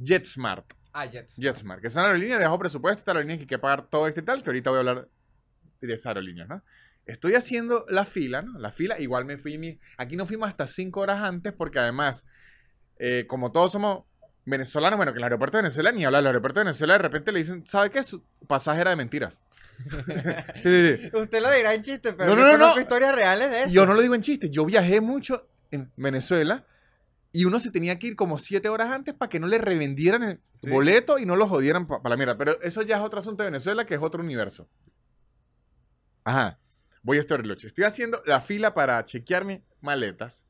JetSmart. 0.00 0.74
Ah, 0.96 1.06
Jets. 1.06 1.36
JetSmart, 1.36 1.80
que 1.80 1.88
es 1.88 1.94
una 1.96 2.04
aerolínea 2.04 2.38
de 2.38 2.44
bajo 2.44 2.58
presupuesto, 2.58 3.00
esta 3.00 3.10
aerolínea 3.10 3.36
que 3.36 3.42
hay 3.42 3.46
que 3.48 3.58
pagar 3.58 3.88
todo 3.88 4.06
este 4.06 4.20
y 4.20 4.24
tal, 4.24 4.42
que 4.44 4.50
ahorita 4.50 4.70
voy 4.70 4.76
a 4.76 4.80
hablar 4.80 5.08
de 5.80 5.92
esa 5.92 6.10
aerolínea, 6.10 6.46
¿no? 6.46 6.62
Estoy 7.04 7.34
haciendo 7.34 7.84
la 7.88 8.04
fila, 8.04 8.42
¿no? 8.42 8.58
La 8.60 8.70
fila, 8.70 8.98
igual 9.00 9.24
me 9.24 9.36
fui, 9.36 9.58
mi... 9.58 9.78
aquí 9.98 10.16
no 10.16 10.24
fuimos 10.24 10.48
hasta 10.48 10.66
cinco 10.68 11.00
horas 11.00 11.20
antes 11.20 11.52
porque 11.52 11.80
además, 11.80 12.24
eh, 12.98 13.26
como 13.28 13.50
todos 13.50 13.72
somos 13.72 14.04
venezolanos, 14.46 14.96
bueno, 14.96 15.12
que 15.12 15.18
el 15.18 15.24
aeropuerto 15.24 15.56
de 15.56 15.64
Venezuela, 15.64 15.90
ni 15.90 16.04
hablar 16.04 16.20
del 16.22 16.28
aeropuerto 16.28 16.60
de 16.60 16.64
Venezuela, 16.66 16.94
de 16.94 16.98
repente 16.98 17.32
le 17.32 17.40
dicen, 17.40 17.66
¿sabe 17.66 17.90
qué? 17.90 18.02
Su 18.04 18.22
pasaje 18.46 18.80
era 18.80 18.90
de 18.90 18.96
mentiras. 18.96 19.42
Usted 20.54 21.42
lo 21.42 21.50
dirá 21.50 21.74
en 21.74 21.82
chiste, 21.82 22.12
pero 22.12 22.34
No, 22.34 22.40
no, 22.40 22.56
no, 22.56 22.74
no. 22.74 22.80
historias 22.80 23.14
reales 23.14 23.50
de 23.50 23.62
eso. 23.62 23.70
Yo 23.70 23.84
no 23.84 23.94
lo 23.94 24.00
digo 24.00 24.14
en 24.14 24.22
chiste, 24.22 24.48
yo 24.48 24.64
viajé 24.64 25.00
mucho 25.00 25.48
en 25.72 25.90
Venezuela 25.96 26.64
y 27.34 27.44
uno 27.46 27.58
se 27.58 27.72
tenía 27.72 27.98
que 27.98 28.06
ir 28.06 28.14
como 28.16 28.38
siete 28.38 28.68
horas 28.68 28.92
antes 28.92 29.12
para 29.12 29.28
que 29.28 29.40
no 29.40 29.48
le 29.48 29.58
revendieran 29.58 30.22
el 30.22 30.40
Sí. 30.62 30.70
boleto 30.70 31.18
y 31.18 31.26
no 31.26 31.34
lo 31.34 31.48
jodieran 31.48 31.86
para 31.88 32.08
la 32.08 32.16
mierda. 32.16 32.38
Pero 32.38 32.58
eso 32.62 32.80
ya 32.82 32.96
es 32.96 33.02
otro 33.02 33.18
asunto 33.18 33.42
de 33.42 33.50
Venezuela 33.50 33.84
que 33.84 33.94
es 33.96 34.00
otro 34.00 34.22
universo. 34.22 34.68
Ajá, 36.22 36.60
voy 37.02 37.16
a 37.16 37.20
este 37.20 37.34
Bariloche. 37.34 37.66
Estoy 37.66 37.84
haciendo 37.84 38.22
la 38.24 38.40
fila 38.40 38.72
para 38.72 39.04
chequear 39.04 39.44
mis 39.44 39.60
maletas 39.80 40.46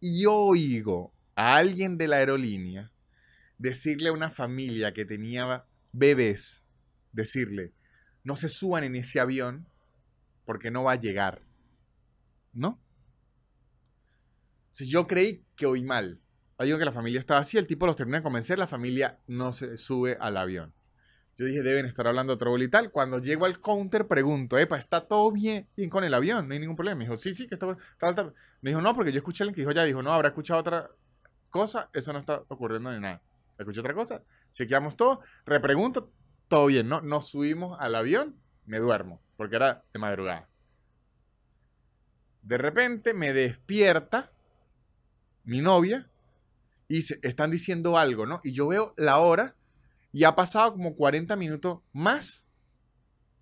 y 0.00 0.26
oigo 0.26 1.14
a 1.36 1.56
alguien 1.56 1.96
de 1.96 2.08
la 2.08 2.16
aerolínea 2.16 2.90
decirle 3.56 4.08
a 4.08 4.12
una 4.12 4.28
familia 4.28 4.92
que 4.92 5.04
tenía 5.04 5.64
bebés, 5.92 6.66
decirle, 7.12 7.72
no 8.24 8.34
se 8.34 8.48
suban 8.48 8.82
en 8.82 8.96
ese 8.96 9.20
avión 9.20 9.68
porque 10.44 10.72
no 10.72 10.82
va 10.82 10.92
a 10.92 11.00
llegar. 11.00 11.42
¿No? 12.52 12.80
Si 14.72 14.88
yo 14.88 15.06
creí 15.06 15.44
que 15.54 15.66
oí 15.66 15.84
mal. 15.84 16.20
Digo 16.60 16.78
que 16.78 16.84
la 16.84 16.92
familia 16.92 17.18
estaba 17.18 17.40
así, 17.40 17.58
el 17.58 17.66
tipo 17.66 17.86
los 17.86 17.96
termina 17.96 18.18
de 18.18 18.22
convencer, 18.22 18.58
la 18.58 18.66
familia 18.66 19.18
no 19.26 19.52
se 19.52 19.76
sube 19.76 20.16
al 20.20 20.36
avión. 20.36 20.72
Yo 21.36 21.46
dije, 21.46 21.62
deben 21.62 21.84
estar 21.84 22.06
hablando 22.06 22.34
otro 22.34 22.56
y 22.56 22.68
tal. 22.68 22.92
Cuando 22.92 23.18
llego 23.18 23.44
al 23.44 23.60
counter, 23.60 24.06
pregunto, 24.06 24.56
epa, 24.56 24.78
¿está 24.78 25.00
todo 25.00 25.32
bien, 25.32 25.68
bien 25.76 25.90
con 25.90 26.04
el 26.04 26.14
avión? 26.14 26.46
No 26.46 26.54
hay 26.54 26.60
ningún 26.60 26.76
problema. 26.76 26.98
Me 26.98 27.04
dijo, 27.04 27.16
sí, 27.16 27.34
sí, 27.34 27.48
que 27.48 27.56
está 27.56 27.76
tal. 27.98 28.34
Me 28.60 28.70
dijo, 28.70 28.80
no, 28.80 28.94
porque 28.94 29.10
yo 29.10 29.18
escuché 29.18 29.42
a 29.42 29.48
que 29.48 29.60
dijo, 29.62 29.72
ya, 29.72 29.84
dijo, 29.84 30.00
no, 30.00 30.12
habrá 30.12 30.28
escuchado 30.28 30.60
otra 30.60 30.90
cosa, 31.50 31.90
eso 31.92 32.12
no 32.12 32.20
está 32.20 32.44
ocurriendo 32.48 32.92
ni 32.92 33.00
nada. 33.00 33.20
Escuché 33.58 33.80
otra 33.80 33.94
cosa, 33.94 34.22
chequeamos 34.52 34.96
todo, 34.96 35.20
repregunto, 35.44 36.12
todo 36.48 36.66
bien, 36.66 36.88
¿no? 36.88 37.00
Nos 37.00 37.30
subimos 37.30 37.78
al 37.80 37.94
avión, 37.94 38.36
me 38.66 38.78
duermo, 38.78 39.20
porque 39.36 39.56
era 39.56 39.84
de 39.92 39.98
madrugada. 39.98 40.48
De 42.42 42.58
repente 42.58 43.14
me 43.14 43.32
despierta 43.32 44.32
mi 45.44 45.60
novia 45.60 46.10
y 46.96 47.02
se, 47.02 47.18
están 47.22 47.50
diciendo 47.50 47.98
algo, 47.98 48.24
¿no? 48.26 48.40
Y 48.44 48.52
yo 48.52 48.68
veo 48.68 48.94
la 48.96 49.18
hora 49.18 49.56
y 50.12 50.24
ha 50.24 50.34
pasado 50.36 50.72
como 50.74 50.94
40 50.94 51.34
minutos 51.36 51.80
más 51.92 52.44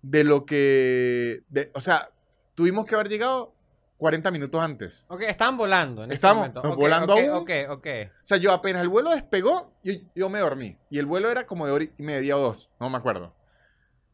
de 0.01 0.23
lo 0.23 0.45
que... 0.45 1.43
de- 1.49 1.71
o 1.75 1.81
sea, 1.81 2.09
tuvimos 2.55 2.85
que 2.85 2.95
haber 2.95 3.09
llegado 3.09 3.53
40 3.97 4.31
minutos 4.31 4.59
antes. 4.59 5.05
Ok, 5.07 5.21
estaban 5.21 5.55
volando 5.55 6.03
en 6.03 6.09
ese 6.09 6.15
Estamos 6.15 6.37
momento. 6.47 6.61
Ok, 6.61 6.75
volando 6.77 7.13
ok, 7.13 7.19
aún. 7.19 7.29
Ok, 7.43 7.51
ok. 7.69 7.87
O 8.23 8.25
sea, 8.25 8.37
yo 8.37 8.51
apenas 8.51 8.81
el 8.81 8.89
vuelo 8.89 9.11
despegó, 9.11 9.73
yo, 9.83 9.93
yo 10.15 10.29
me 10.29 10.39
dormí. 10.39 10.77
Y 10.89 10.97
el 10.97 11.05
vuelo 11.05 11.29
era 11.29 11.45
como 11.45 11.67
de 11.67 11.73
hora 11.73 11.85
y 11.85 12.03
media 12.03 12.35
o 12.35 12.41
dos, 12.41 12.71
no 12.79 12.89
me 12.89 12.97
acuerdo. 12.97 13.35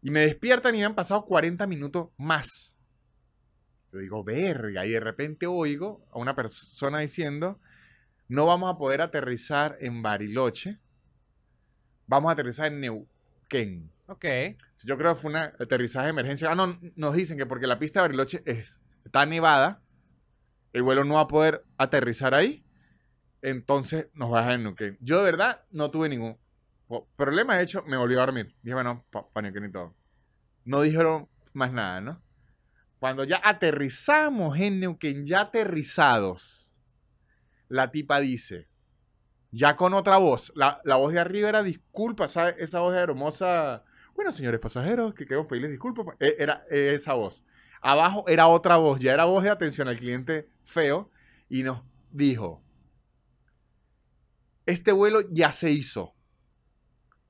Y 0.02 0.12
me 0.12 0.20
despiertan 0.22 0.76
y 0.76 0.84
han 0.84 0.96
pasado 0.96 1.26
40 1.26 1.66
minutos 1.66 2.10
más. 2.18 2.76
Yo 3.94 4.00
digo, 4.00 4.22
verga. 4.24 4.86
Y 4.86 4.90
de 4.92 5.00
repente 5.00 5.48
oigo 5.48 6.06
a 6.12 6.20
una 6.20 6.36
persona 6.36 7.00
diciendo, 7.00 7.60
no 8.30 8.46
vamos 8.46 8.72
a 8.72 8.78
poder 8.78 9.02
aterrizar 9.02 9.78
en 9.82 10.02
Bariloche. 10.02 10.80
Vamos 12.06 12.30
a 12.30 12.34
aterrizar 12.34 12.68
en 12.68 12.80
Neuquén. 12.80 13.92
Ok. 14.06 14.26
Yo 14.86 14.98
creo 14.98 15.14
que 15.14 15.22
fue 15.22 15.32
un 15.32 15.38
aterrizaje 15.38 16.06
de 16.06 16.12
emergencia. 16.12 16.52
Ah, 16.52 16.56
no, 16.56 16.80
nos 16.96 17.16
dicen 17.16 17.38
que 17.38 17.48
porque 17.48 17.68
la 17.68 17.80
pista 17.80 18.00
de 18.00 18.04
Bariloche 18.04 18.44
es, 18.46 18.86
está 19.04 19.26
nevada, 19.26 19.82
el 20.74 20.84
vuelo 20.84 21.04
no 21.04 21.16
va 21.16 21.22
a 21.22 21.28
poder 21.28 21.66
aterrizar 21.78 22.36
ahí, 22.36 22.64
entonces 23.42 24.08
nos 24.14 24.30
bajan 24.30 24.54
en 24.54 24.64
Neuquén. 24.64 24.98
Yo 25.02 25.18
de 25.18 25.24
verdad 25.24 25.64
no 25.72 25.90
tuve 25.90 26.08
ningún 26.08 26.38
problema, 27.16 27.56
de 27.56 27.64
hecho 27.64 27.84
me 27.84 27.98
volví 27.98 28.14
a 28.16 28.20
dormir. 28.20 28.56
Dije, 28.62 28.76
bueno, 28.76 29.06
para 29.10 29.50
Neuquén 29.50 29.70
y 29.70 29.72
todo. 29.72 29.96
No 30.66 30.82
dijeron 30.82 31.28
más 31.54 31.74
nada, 31.74 32.00
¿no? 32.00 32.22
Cuando 33.00 33.24
ya 33.24 33.42
aterrizamos 33.44 34.60
en 34.60 34.80
Neuquén, 34.82 35.26
ya 35.26 35.42
aterrizados, 35.42 36.69
la 37.70 37.92
tipa 37.92 38.20
dice, 38.20 38.68
ya 39.52 39.76
con 39.76 39.94
otra 39.94 40.18
voz, 40.18 40.52
la, 40.56 40.82
la 40.84 40.98
voz 40.98 41.14
de 41.14 41.20
arriba 41.20 41.50
era 41.50 41.64
disculpa, 41.64 42.28
¿sabes? 42.28 42.56
Esa 42.60 42.82
voz 42.82 42.94
de 42.94 43.00
hermosa. 43.00 43.84
Bueno, 44.16 44.32
señores 44.32 44.60
pasajeros, 44.60 45.14
que 45.14 45.26
queremos 45.26 45.48
pedirles 45.48 45.72
disculpas. 45.72 46.16
e- 46.20 46.36
Era 46.38 46.66
esa 46.70 47.14
voz. 47.14 47.44
Abajo 47.82 48.26
era 48.28 48.48
otra 48.48 48.76
voz, 48.76 49.00
ya 49.00 49.14
era 49.14 49.24
voz 49.26 49.44
de 49.44 49.50
atención 49.50 49.88
al 49.88 49.98
cliente 49.98 50.50
feo. 50.64 51.10
y 51.48 51.64
nos 51.64 51.82
dijo, 52.12 52.62
este 54.66 54.92
vuelo 54.92 55.22
ya 55.32 55.52
se 55.52 55.72
hizo. 55.72 56.14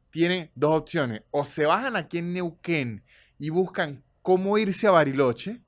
Tiene 0.09 0.51
dos 0.55 0.75
opciones. 0.77 1.21
O 1.31 1.45
se 1.45 1.65
bajan 1.65 1.95
aquí 1.95 2.17
en 2.17 2.33
Neuquén 2.33 3.03
y 3.37 3.49
buscan 3.49 4.03
cómo 4.21 4.57
irse 4.57 4.87
a 4.87 4.91
Bariloche. 4.91 5.61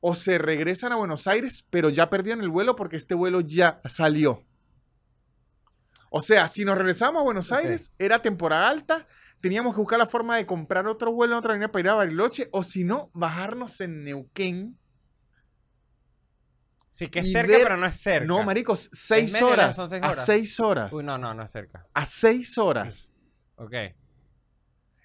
O 0.00 0.14
se 0.14 0.38
regresan 0.38 0.92
a 0.92 0.96
Buenos 0.96 1.26
Aires, 1.26 1.66
pero 1.70 1.90
ya 1.90 2.08
perdieron 2.08 2.42
el 2.42 2.48
vuelo 2.48 2.74
porque 2.74 2.96
este 2.96 3.14
vuelo 3.14 3.40
ya 3.42 3.80
salió. 3.88 4.44
O 6.10 6.20
sea, 6.20 6.48
si 6.48 6.64
nos 6.64 6.76
regresamos 6.78 7.20
a 7.20 7.24
Buenos. 7.24 7.52
Aires, 7.52 7.92
era 7.98 8.20
temporada 8.22 8.68
alta, 8.68 9.06
teníamos 9.40 9.74
que 9.74 9.80
buscar 9.80 9.98
la 9.98 10.06
forma 10.06 10.36
de 10.36 10.46
comprar 10.46 10.86
otro 10.86 11.12
vuelo 11.12 11.34
en 11.34 11.38
otra 11.38 11.52
línea 11.52 11.70
para 11.70 11.80
ir 11.80 11.88
a 11.90 11.94
Bariloche, 11.94 12.48
o 12.52 12.64
si 12.64 12.82
no, 12.84 13.10
bajarnos 13.12 13.80
en 13.80 14.04
Neuquén. 14.04 14.76
Sí, 16.90 17.06
que 17.08 17.20
es 17.20 17.30
cerca, 17.32 17.52
ver- 17.52 17.62
pero 17.62 17.76
no 17.76 17.86
es 17.86 17.96
cerca. 18.00 18.26
No, 18.26 18.42
maricos, 18.42 18.90
seis 18.92 19.40
horas. 19.40 19.76
son 19.76 19.88
seis 19.88 20.02
A 20.02 20.12
seis 20.14 20.60
horas. 20.60 20.92
Uy, 20.92 21.04
no, 21.04 21.16
no, 21.18 21.32
no 21.32 21.44
es 21.44 21.50
cerca. 21.50 21.86
A 21.94 22.04
seis 22.04 22.58
horas. 22.58 23.12
Ok. 23.56 23.74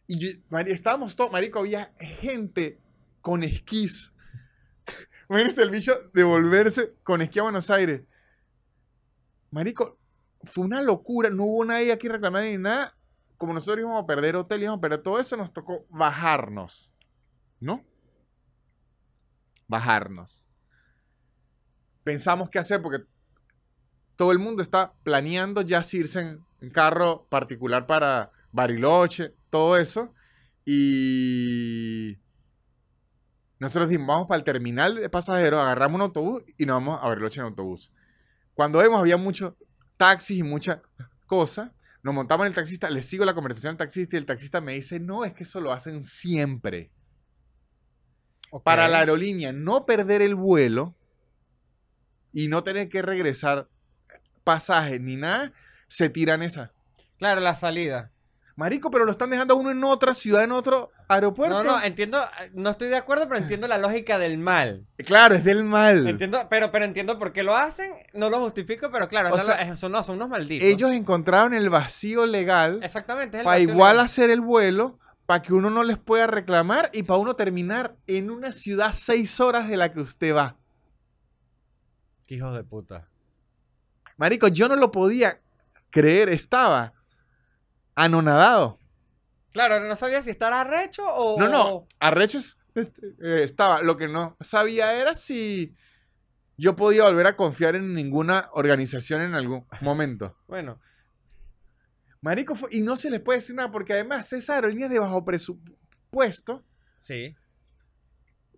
Y 0.07 0.17
yo- 0.19 0.57
estábamos 0.65 1.15
todos, 1.15 1.31
marico, 1.31 1.59
había 1.59 1.93
gente 1.99 2.79
con 3.21 3.43
esquís. 3.43 4.13
Imagínense 5.29 5.63
el 5.63 5.69
bicho 5.71 5.93
de 6.13 6.23
volverse 6.23 6.95
con 7.03 7.21
esquí 7.21 7.39
a 7.39 7.43
Buenos 7.43 7.69
Aires. 7.69 8.03
Marico, 9.51 9.97
fue 10.43 10.65
una 10.65 10.81
locura. 10.81 11.29
No 11.29 11.43
hubo 11.45 11.65
nadie 11.65 11.91
aquí 11.91 12.07
reclamando 12.07 12.49
ni 12.49 12.57
nada. 12.57 12.95
Como 13.37 13.53
nosotros 13.53 13.79
íbamos 13.79 14.03
a 14.03 14.07
perder 14.07 14.35
hotel, 14.35 14.63
íbamos 14.63 14.77
a 14.77 14.81
perder 14.81 15.01
todo 15.01 15.19
eso, 15.19 15.35
nos 15.35 15.51
tocó 15.51 15.85
bajarnos. 15.89 16.93
¿No? 17.59 17.83
Bajarnos. 19.67 20.49
Pensamos 22.03 22.49
qué 22.49 22.59
hacer 22.59 22.81
porque 22.81 23.03
todo 24.15 24.31
el 24.31 24.39
mundo 24.39 24.61
está 24.61 24.93
planeando 25.03 25.61
ya 25.61 25.83
irse 25.91 26.21
en, 26.21 26.45
en 26.61 26.69
carro 26.69 27.25
particular 27.29 27.87
para 27.87 28.31
Bariloche, 28.51 29.35
todo 29.49 29.75
eso. 29.75 30.13
Y 30.65 32.17
nosotros 33.65 33.89
dijimos, 33.89 34.07
vamos 34.07 34.27
para 34.27 34.37
el 34.37 34.43
terminal 34.43 34.95
de 34.95 35.09
pasajeros, 35.09 35.59
agarramos 35.59 35.95
un 35.95 36.01
autobús 36.03 36.43
y 36.55 36.67
nos 36.67 36.75
vamos 36.75 36.99
a 37.01 37.07
Bariloche 37.07 37.41
en 37.41 37.47
autobús. 37.47 37.91
Cuando 38.53 38.77
vemos 38.77 38.99
había 38.99 39.17
muchos 39.17 39.55
taxis 39.97 40.37
y 40.37 40.43
muchas 40.43 40.81
cosas, 41.25 41.71
nos 42.03 42.13
montamos 42.13 42.45
en 42.45 42.51
el 42.51 42.55
taxista, 42.55 42.91
le 42.91 43.01
sigo 43.01 43.25
la 43.25 43.33
conversación 43.33 43.71
al 43.71 43.77
taxista 43.77 44.15
y 44.15 44.19
el 44.19 44.27
taxista 44.27 44.61
me 44.61 44.73
dice, 44.73 44.99
no, 44.99 45.25
es 45.25 45.33
que 45.33 45.41
eso 45.41 45.59
lo 45.59 45.71
hacen 45.71 46.03
siempre. 46.03 46.91
Para 48.63 48.87
la 48.87 48.99
aerolínea 48.99 49.51
no 49.51 49.87
perder 49.87 50.21
el 50.21 50.35
vuelo 50.35 50.95
y 52.31 52.47
no 52.47 52.63
tener 52.63 52.87
que 52.87 53.01
regresar 53.01 53.67
pasaje 54.43 54.99
ni 54.99 55.15
nada, 55.15 55.53
se 55.87 56.09
tiran 56.09 56.43
esa. 56.43 56.71
Claro, 57.17 57.41
la 57.41 57.55
salida. 57.55 58.11
Marico, 58.57 58.89
pero 58.89 59.03
lo 59.03 59.11
están 59.11 59.29
dejando 59.29 59.53
a 59.53 59.57
uno 59.57 59.69
en 59.71 59.83
otra 59.83 60.13
ciudad, 60.13 60.41
en 60.43 60.53
otro 60.53 60.89
aeropuerto. 61.09 61.61
No, 61.61 61.77
no, 61.77 61.83
entiendo, 61.83 62.23
no 62.53 62.69
estoy 62.69 62.87
de 62.87 62.95
acuerdo, 62.95 63.27
pero 63.27 63.41
entiendo 63.41 63.67
la 63.67 63.77
lógica 63.77 64.17
del 64.17 64.37
mal. 64.37 64.87
Claro, 65.05 65.35
es 65.35 65.43
del 65.43 65.65
mal. 65.65 66.07
Entiendo, 66.07 66.47
pero, 66.49 66.71
pero 66.71 66.85
entiendo 66.85 67.19
por 67.19 67.33
qué 67.33 67.43
lo 67.43 67.53
hacen, 67.55 67.91
no 68.13 68.29
lo 68.29 68.39
justifico, 68.39 68.89
pero 68.91 69.09
claro, 69.09 69.33
O 69.33 69.37
la- 69.37 69.43
sea, 69.43 69.75
son, 69.75 69.91
no, 69.91 70.03
son 70.03 70.15
unos 70.15 70.29
malditos. 70.29 70.65
Ellos 70.65 70.91
encontraron 70.91 71.53
el 71.53 71.69
vacío 71.69 72.25
legal 72.25 72.79
Exactamente, 72.81 73.37
es 73.37 73.41
el 73.41 73.45
para 73.45 73.59
igual 73.59 73.95
legal. 73.95 74.05
hacer 74.05 74.29
el 74.29 74.39
vuelo, 74.39 74.99
para 75.25 75.41
que 75.41 75.53
uno 75.53 75.69
no 75.69 75.83
les 75.83 75.97
pueda 75.97 76.25
reclamar 76.27 76.89
y 76.93 77.03
para 77.03 77.19
uno 77.19 77.35
terminar 77.35 77.97
en 78.07 78.29
una 78.29 78.53
ciudad 78.53 78.91
seis 78.93 79.41
horas 79.41 79.67
de 79.67 79.75
la 79.75 79.91
que 79.91 79.99
usted 79.99 80.33
va. 80.33 80.55
Qué 82.25 82.35
hijos 82.35 82.55
de 82.55 82.63
puta. 82.63 83.09
Marico, 84.15 84.47
yo 84.47 84.69
no 84.69 84.77
lo 84.77 84.91
podía 84.91 85.41
creer, 85.89 86.29
estaba 86.29 86.93
anonadado. 87.95 88.77
Claro, 89.51 89.79
no 89.79 89.95
sabía 89.95 90.21
si 90.21 90.29
estar 90.31 90.51
arrecho 90.53 91.03
o... 91.07 91.39
No, 91.39 91.47
no, 91.47 91.87
arrechos 91.99 92.57
este, 92.75 93.07
eh, 93.21 93.43
estaba. 93.43 93.81
Lo 93.81 93.95
que 93.95 94.07
no 94.09 94.35
sabía 94.41 94.93
era 94.93 95.15
si 95.15 95.73
yo 96.57 96.75
podía 96.75 97.03
volver 97.05 97.25
a 97.27 97.37
confiar 97.37 97.75
en 97.75 97.93
ninguna 97.93 98.49
organización 98.53 99.21
en 99.21 99.33
algún 99.33 99.65
momento. 99.81 100.37
Bueno, 100.47 100.79
Marico, 102.21 102.55
fue- 102.55 102.69
y 102.71 102.81
no 102.81 102.97
se 102.97 103.09
les 103.09 103.21
puede 103.21 103.39
decir 103.39 103.55
nada 103.55 103.71
porque 103.71 103.93
además 103.93 104.31
esa 104.33 104.55
aerolínea 104.55 104.87
es 104.87 104.91
de 104.91 104.99
bajo 104.99 105.23
presupuesto. 105.23 106.63
sí. 106.99 107.35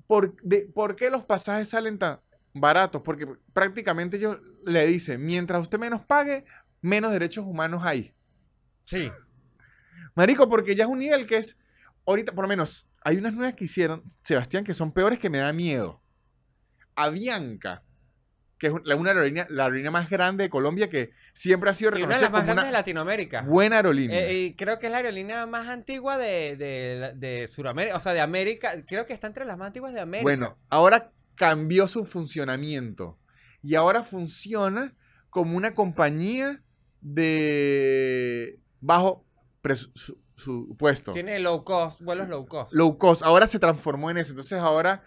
¿Por, 0.07 0.41
de, 0.41 0.69
¿Por 0.73 0.95
qué 0.95 1.09
los 1.09 1.25
pasajes 1.25 1.67
salen 1.67 1.99
tan 1.99 2.21
baratos? 2.53 3.01
Porque 3.01 3.27
prácticamente 3.51 4.15
ellos 4.15 4.37
le 4.65 4.85
dicen, 4.85 5.25
mientras 5.25 5.61
usted 5.61 5.77
menos 5.77 6.05
pague, 6.05 6.45
menos 6.81 7.11
derechos 7.11 7.45
humanos 7.45 7.81
hay. 7.83 8.13
Sí. 8.85 9.11
Marico, 10.17 10.49
porque 10.49 10.73
ya 10.73 10.85
es 10.85 10.89
un 10.89 10.97
nivel 10.97 11.27
que 11.27 11.37
es, 11.37 11.57
ahorita 12.07 12.33
por 12.33 12.45
lo 12.45 12.49
menos, 12.49 12.89
hay 13.03 13.17
unas 13.17 13.35
nuevas 13.35 13.53
que 13.53 13.65
hicieron, 13.65 14.03
Sebastián, 14.23 14.63
que 14.63 14.73
son 14.73 14.91
peores 14.91 15.19
que 15.19 15.29
me 15.29 15.37
da 15.37 15.53
miedo. 15.53 16.01
Avianca, 16.95 17.83
que 18.57 18.65
es 18.65 18.73
una 18.73 19.11
aerolínea, 19.11 19.45
la 19.51 19.65
aerolínea 19.65 19.91
más 19.91 20.09
grande 20.09 20.45
de 20.45 20.49
Colombia 20.49 20.89
que 20.89 21.11
siempre 21.33 21.69
ha 21.69 21.75
sido 21.75 21.91
Y 21.91 22.01
una 22.01 22.15
de 22.15 22.21
reconocida 22.21 22.21
las 22.25 22.31
más 22.31 22.41
como 22.41 22.45
grandes 22.45 22.63
una 22.63 22.65
de 22.65 22.71
Latinoamérica. 22.71 23.41
buena 23.43 23.75
aerolínea. 23.75 24.19
Eh, 24.19 24.33
y 24.39 24.55
creo 24.55 24.79
que 24.79 24.87
es 24.87 24.91
la 24.91 24.97
aerolínea 24.97 25.45
más 25.45 25.67
antigua 25.67 26.17
de, 26.17 26.55
de, 26.57 27.13
de 27.15 27.47
Sudamérica, 27.47 27.95
o 27.95 27.99
sea, 27.99 28.13
de 28.13 28.21
América. 28.21 28.71
Creo 28.87 29.05
que 29.05 29.13
está 29.13 29.27
entre 29.27 29.45
las 29.45 29.55
más 29.55 29.67
antiguas 29.67 29.93
de 29.93 29.99
América. 29.99 30.23
Bueno, 30.23 30.57
ahora 30.69 31.11
cambió 31.35 31.87
su 31.87 32.05
funcionamiento 32.05 33.19
y 33.61 33.75
ahora 33.75 34.01
funciona 34.01 34.95
como 35.29 35.55
una 35.55 35.75
compañía 35.75 36.63
de 37.01 38.59
bajo 38.81 39.26
presupuesto. 39.61 41.13
Tiene 41.13 41.39
low 41.39 41.63
cost, 41.63 42.01
vuelos 42.01 42.29
low 42.29 42.45
cost. 42.45 42.73
Low 42.73 42.97
cost. 42.97 43.23
Ahora 43.23 43.47
se 43.47 43.59
transformó 43.59 44.09
en 44.11 44.17
eso. 44.17 44.31
Entonces 44.31 44.59
ahora 44.59 45.03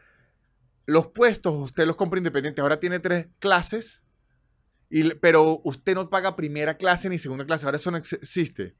los 0.87 1.09
puestos 1.09 1.55
usted 1.55 1.87
los 1.87 1.97
compra 1.97 2.19
independiente. 2.19 2.61
Ahora 2.61 2.81
tiene 2.81 2.99
tres 2.99 3.29
clases, 3.39 4.03
y, 4.89 5.15
pero 5.15 5.61
usted 5.65 5.95
no 5.95 6.11
paga 6.11 6.37
primera 6.37 6.77
clase 6.77 7.09
ni 7.09 7.19
segunda 7.19 7.45
clase. 7.45 7.65
Ahora 7.67 7.77
eso 7.77 7.91
no 7.91 7.97
ex- 7.99 8.15
existe. 8.15 8.75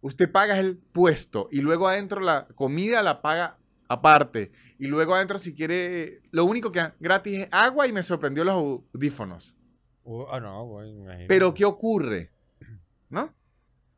Usted 0.00 0.30
paga 0.30 0.58
el 0.58 0.76
puesto 0.78 1.48
y 1.50 1.60
luego 1.60 1.88
adentro 1.88 2.20
la 2.20 2.46
comida 2.54 3.02
la 3.02 3.22
paga 3.22 3.58
aparte. 3.88 4.52
Y 4.78 4.88
luego 4.88 5.14
adentro 5.14 5.38
si 5.38 5.54
quiere, 5.54 6.22
lo 6.30 6.44
único 6.44 6.72
que 6.72 6.92
gratis 7.00 7.38
es 7.40 7.48
agua 7.52 7.86
y 7.86 7.92
me 7.92 8.02
sorprendió 8.02 8.44
los 8.44 8.54
audífonos. 8.54 9.56
Uh, 10.02 10.24
ah, 10.30 10.40
no. 10.40 10.76
Pero 11.28 11.54
¿qué 11.54 11.64
ocurre? 11.64 12.32
¿No? 13.08 13.32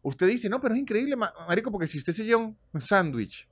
Usted 0.08 0.28
dice, 0.28 0.48
no, 0.48 0.60
pero 0.60 0.74
es 0.74 0.80
increíble, 0.80 1.16
ma- 1.16 1.32
marico, 1.48 1.72
porque 1.72 1.88
si 1.88 1.98
usted 1.98 2.12
se 2.12 2.24
lleva 2.24 2.40
un 2.40 2.56
sándwich, 2.80 3.48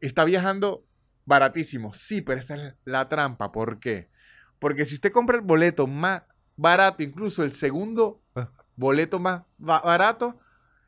está 0.00 0.24
viajando 0.24 0.84
baratísimo. 1.26 1.92
Sí, 1.92 2.22
pero 2.22 2.40
esa 2.40 2.54
es 2.56 2.74
la 2.84 3.08
trampa. 3.08 3.52
¿Por 3.52 3.78
qué? 3.78 4.08
Porque 4.58 4.86
si 4.86 4.94
usted 4.94 5.12
compra 5.12 5.36
el 5.36 5.42
boleto 5.42 5.86
más 5.86 6.22
barato, 6.56 7.02
incluso 7.02 7.44
el 7.44 7.52
segundo 7.52 8.22
boleto 8.76 9.18
más 9.18 9.42
ba- 9.58 9.80
barato, 9.82 10.38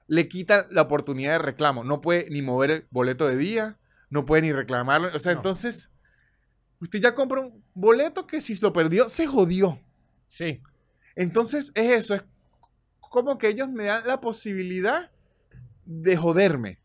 le 0.06 0.26
quita 0.26 0.66
la 0.70 0.82
oportunidad 0.82 1.32
de 1.32 1.38
reclamo. 1.38 1.84
No 1.84 2.00
puede 2.00 2.28
ni 2.30 2.40
mover 2.42 2.70
el 2.70 2.86
boleto 2.90 3.28
de 3.28 3.36
día, 3.36 3.78
no 4.08 4.24
puede 4.24 4.42
ni 4.42 4.52
reclamarlo. 4.52 5.10
O 5.14 5.18
sea, 5.18 5.32
No. 5.34 5.40
entonces, 5.40 5.90
usted 6.80 7.00
ya 7.00 7.14
compra 7.14 7.42
un 7.42 7.62
boleto 7.74 8.26
que 8.26 8.40
si 8.40 8.58
lo 8.60 8.72
perdió, 8.72 9.06
se 9.08 9.26
jodió. 9.26 9.78
Sí. 10.28 10.62
Entonces 11.14 11.72
es 11.74 11.90
eso, 11.90 12.14
es 12.14 12.22
como 13.10 13.36
que 13.38 13.48
ellos 13.48 13.68
me 13.68 13.84
dan 13.84 14.06
la 14.06 14.20
posibilidad 14.20 15.10
de 15.84 16.16
joderme. 16.16 16.78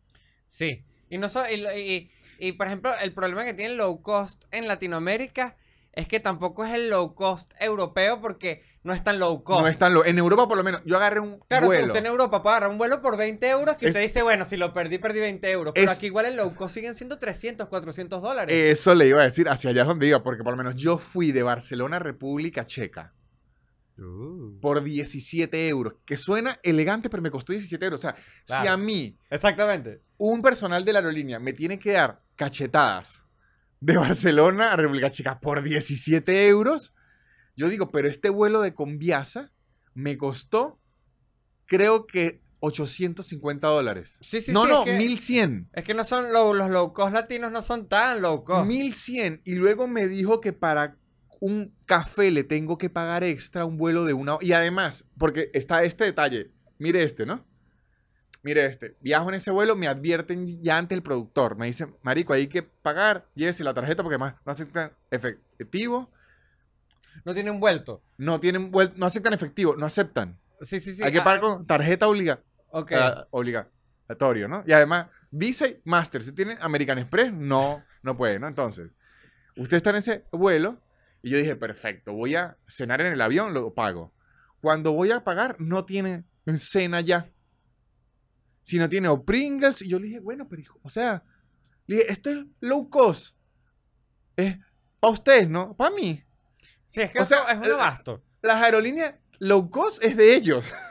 Sí. 0.47 0.83
Y, 1.09 1.17
no 1.19 1.29
so- 1.29 1.47
y, 1.49 1.63
y- 1.79 2.11
y, 2.39 2.51
por 2.53 2.67
ejemplo, 2.67 2.91
el 3.01 3.13
problema 3.13 3.45
que 3.45 3.53
tiene 3.53 3.71
el 3.71 3.77
low 3.77 4.01
cost 4.01 4.43
en 4.51 4.67
Latinoamérica 4.67 5.55
es 5.93 6.07
que 6.07 6.19
tampoco 6.19 6.65
es 6.65 6.73
el 6.73 6.89
low 6.89 7.13
cost 7.15 7.53
europeo 7.59 8.19
porque 8.19 8.63
no 8.83 8.93
es 8.93 9.03
tan 9.03 9.19
low 9.19 9.43
cost. 9.43 9.61
No 9.61 9.67
es 9.67 9.77
tan 9.77 9.93
lo- 9.93 10.03
En 10.03 10.17
Europa, 10.17 10.47
por 10.47 10.57
lo 10.57 10.63
menos, 10.63 10.81
yo 10.83 10.97
agarré 10.97 11.19
un 11.19 11.39
Claro, 11.47 11.65
si 11.65 11.67
vuelo. 11.67 11.85
usted 11.85 11.99
en 11.99 12.05
Europa 12.07 12.41
puede 12.41 12.55
agarrar 12.55 12.71
un 12.71 12.77
vuelo 12.79 13.01
por 13.01 13.15
20 13.17 13.47
euros 13.49 13.77
que 13.77 13.85
Es- 13.85 13.91
usted 13.91 14.01
dice, 14.01 14.23
bueno, 14.23 14.43
si 14.45 14.57
lo 14.57 14.73
perdí, 14.73 14.97
perdí 14.97 15.19
20 15.19 15.49
euros. 15.51 15.73
Pero 15.75 15.89
Es- 15.91 15.95
aquí 15.97 16.07
igual 16.07 16.25
el 16.25 16.35
low 16.35 16.53
cost 16.55 16.73
siguen 16.73 16.95
siendo 16.95 17.17
300, 17.19 17.69
400 17.69 18.21
dólares. 18.21 18.53
Eso 18.57 18.93
le 18.95 19.07
iba 19.07 19.21
a 19.21 19.25
decir, 19.25 19.47
hacia 19.47 19.69
allá 19.69 19.83
es 19.83 19.87
donde 19.87 20.07
iba, 20.07 20.21
porque 20.23 20.43
por 20.43 20.51
lo 20.53 20.57
menos 20.57 20.75
yo 20.75 20.97
fui 20.97 21.31
de 21.31 21.43
Barcelona 21.43 21.97
a 21.97 21.99
República 21.99 22.65
Checa 22.65 23.13
Uh. 23.97 24.59
por 24.59 24.83
17 24.83 25.67
euros, 25.69 25.95
que 26.05 26.17
suena 26.17 26.59
elegante, 26.63 27.09
pero 27.09 27.23
me 27.23 27.31
costó 27.31 27.53
17 27.53 27.85
euros. 27.85 27.99
O 27.99 28.01
sea, 28.01 28.15
si 28.43 28.67
a 28.67 28.75
mí 28.77 29.17
Exactamente. 29.29 30.01
un 30.17 30.41
personal 30.41 30.83
de 30.83 30.91
la 30.93 30.99
aerolínea 30.99 31.39
me 31.39 31.53
tiene 31.53 31.79
que 31.79 31.93
dar 31.93 32.21
cachetadas 32.35 33.23
de 33.79 33.95
Barcelona 33.97 34.73
a 34.73 34.75
República 34.75 35.09
Checa 35.09 35.39
por 35.39 35.61
17 35.63 36.47
euros, 36.47 36.93
yo 37.55 37.69
digo, 37.69 37.89
pero 37.91 38.07
este 38.09 38.29
vuelo 38.29 38.61
de 38.61 38.73
Conviasa 38.73 39.51
me 39.93 40.17
costó, 40.17 40.77
creo 41.65 42.05
que 42.05 42.41
850 42.59 43.67
dólares. 43.67 44.17
Sí, 44.21 44.41
sí, 44.41 44.51
no, 44.51 44.63
sí, 44.63 44.69
no, 44.71 44.79
es 44.79 44.85
que- 44.85 44.97
1100. 44.97 45.69
Es 45.73 45.83
que 45.83 45.93
no 45.93 46.03
son 46.03 46.33
low- 46.33 46.53
los 46.53 46.69
low 46.69 46.91
cost 46.93 47.13
latinos 47.13 47.51
no 47.51 47.61
son 47.61 47.87
tan 47.87 48.21
low 48.21 48.43
cost. 48.43 48.65
1100. 48.67 49.41
Y 49.45 49.55
luego 49.55 49.87
me 49.87 50.07
dijo 50.07 50.41
que 50.41 50.51
para 50.51 50.97
un 51.39 51.73
café 51.85 52.31
le 52.31 52.43
tengo 52.43 52.77
que 52.77 52.89
pagar 52.89 53.23
extra 53.23 53.65
un 53.65 53.77
vuelo 53.77 54.05
de 54.05 54.13
una 54.13 54.37
Y 54.41 54.53
además, 54.53 55.05
porque 55.17 55.49
está 55.53 55.83
este 55.83 56.03
detalle. 56.05 56.51
Mire 56.77 57.03
este, 57.03 57.25
¿no? 57.25 57.45
Mire 58.43 58.65
este. 58.65 58.95
Viajo 59.01 59.29
en 59.29 59.35
ese 59.35 59.49
vuelo, 59.51 59.75
me 59.75 59.87
advierten 59.87 60.45
ya 60.61 60.77
ante 60.77 60.93
el 60.93 61.01
productor. 61.01 61.57
Me 61.57 61.65
dicen, 61.65 61.95
marico, 62.03 62.33
hay 62.33 62.47
que 62.47 62.61
pagar. 62.63 63.27
Llévese 63.33 63.63
la 63.63 63.73
tarjeta 63.73 64.03
porque 64.03 64.17
más 64.17 64.35
no 64.45 64.51
aceptan 64.51 64.91
efectivo. 65.09 66.11
No 67.23 67.33
tienen 67.33 67.59
vuelto. 67.59 68.03
No 68.17 68.39
tienen 68.39 68.71
vuel- 68.71 68.93
no 68.95 69.05
aceptan 69.05 69.33
efectivo, 69.33 69.75
no 69.75 69.85
aceptan. 69.85 70.39
Sí, 70.61 70.79
sí, 70.79 70.93
sí. 70.93 71.03
hay 71.03 71.11
que 71.11 71.21
pagar 71.21 71.41
con 71.41 71.65
tarjeta 71.65 72.07
obliga 72.07 72.41
Ok. 72.69 72.91
ah, 72.93 73.27
obligatorio, 73.31 74.47
¿no? 74.47 74.63
Y 74.65 74.71
además, 74.73 75.07
Visa 75.31 75.67
y 75.67 75.81
Master. 75.83 76.21
Si 76.23 76.31
tienen 76.31 76.57
American 76.61 76.97
Express, 76.99 77.33
no, 77.33 77.83
no 78.03 78.15
puede, 78.15 78.37
¿no? 78.39 78.47
Entonces, 78.47 78.91
usted 79.57 79.77
está 79.77 79.89
en 79.89 79.95
ese 79.97 80.25
vuelo 80.31 80.79
y 81.25 81.31
yo 81.31 81.39
dije, 81.39 81.55
perfecto, 81.55 82.13
voy 82.13 82.35
a 82.35 82.55
cenar 82.67 83.01
en 83.01 83.11
el 83.11 83.19
avión, 83.19 83.51
lo 83.51 83.73
pago. 83.73 84.13
Cuando 84.61 84.91
voy 84.91 85.09
a 85.09 85.23
pagar, 85.23 85.59
no 85.59 85.83
tiene 85.83 86.23
cena 86.59 87.01
ya. 87.01 87.31
Si 88.61 88.77
no 88.77 88.87
tiene 88.87 89.07
o 89.07 89.25
Pringles, 89.25 89.81
y 89.81 89.89
yo 89.89 89.97
le 89.97 90.05
dije, 90.05 90.19
bueno, 90.19 90.47
pero 90.47 90.61
hijo, 90.61 90.79
o 90.83 90.89
sea, 90.89 91.23
le 91.87 91.95
dije, 91.95 92.11
esto 92.11 92.29
es 92.29 92.45
low 92.59 92.91
cost. 92.91 93.35
Es 94.35 94.59
para 94.99 95.13
ustedes, 95.13 95.49
¿no? 95.49 95.75
Para 95.75 95.95
mí. 95.95 96.23
sí, 96.85 97.01
es 97.01 97.11
que 97.11 97.17
o 97.17 97.23
eso 97.23 97.33
sea, 97.33 97.51
es 97.51 97.57
un 97.57 97.65
eh, 97.65 97.73
abasto. 97.73 98.23
Las 98.43 98.61
aerolíneas 98.61 99.15
low 99.39 99.71
cost 99.71 100.03
es 100.03 100.15
de 100.15 100.35
ellos. 100.35 100.71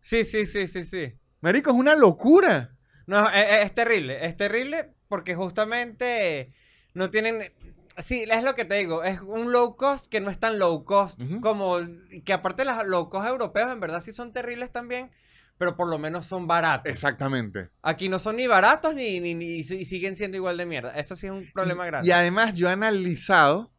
Sí, 0.00 0.24
sí, 0.24 0.46
sí, 0.46 0.66
sí, 0.66 0.86
sí. 0.86 1.12
Marico, 1.42 1.70
es 1.70 1.76
una 1.76 1.94
locura. 1.94 2.74
No, 3.06 3.28
es, 3.28 3.74
terrible, 3.74 4.24
es 4.24 4.38
terrible 4.38 4.94
porque 5.06 5.34
justamente 5.34 6.54
no 6.94 7.10
tienen... 7.10 7.52
Sí, 7.98 8.24
es 8.28 8.42
lo 8.44 8.54
que 8.54 8.64
te 8.64 8.76
digo, 8.76 9.02
es 9.02 9.20
un 9.20 9.52
low 9.52 9.76
cost 9.76 10.06
que 10.06 10.20
no 10.20 10.30
es 10.30 10.38
tan 10.38 10.58
low 10.58 10.84
cost 10.84 11.20
como... 11.40 11.78
Que 12.24 12.32
aparte 12.32 12.64
los 12.64 12.86
low 12.86 13.08
cost 13.08 13.28
europeos 13.28 13.72
en 13.72 13.80
verdad 13.80 14.00
sí 14.00 14.12
son 14.12 14.32
terribles 14.32 14.70
también, 14.70 15.10
pero 15.58 15.76
por 15.76 15.88
lo 15.88 15.98
menos 15.98 16.26
son 16.26 16.46
baratos. 16.46 16.90
Exactamente. 16.90 17.70
Aquí 17.82 18.08
no 18.08 18.18
son 18.18 18.36
ni 18.36 18.46
baratos 18.46 18.94
ni, 18.94 19.20
ni, 19.20 19.32
y 19.32 19.64
siguen 19.64 20.16
siendo 20.16 20.36
igual 20.36 20.56
de 20.56 20.66
mierda. 20.66 20.92
Eso 20.92 21.16
sí 21.16 21.26
es 21.26 21.32
un 21.32 21.50
problema 21.52 21.84
y, 21.84 21.86
grande. 21.86 22.08
Y 22.08 22.12
además 22.12 22.54
yo 22.54 22.68
he 22.68 22.72
analizado 22.72 23.72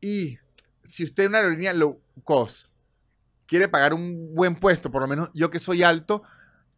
y 0.00 0.38
si 0.84 1.04
usted 1.04 1.24
es 1.24 1.28
una 1.28 1.38
aerolínea 1.38 1.72
low 1.72 2.00
cost 2.24 2.72
quiere 3.46 3.68
pagar 3.68 3.92
un 3.92 4.34
buen 4.34 4.54
puesto, 4.54 4.90
por 4.90 5.02
lo 5.02 5.08
menos 5.08 5.30
yo 5.34 5.50
que 5.50 5.58
soy 5.58 5.82
alto, 5.82 6.22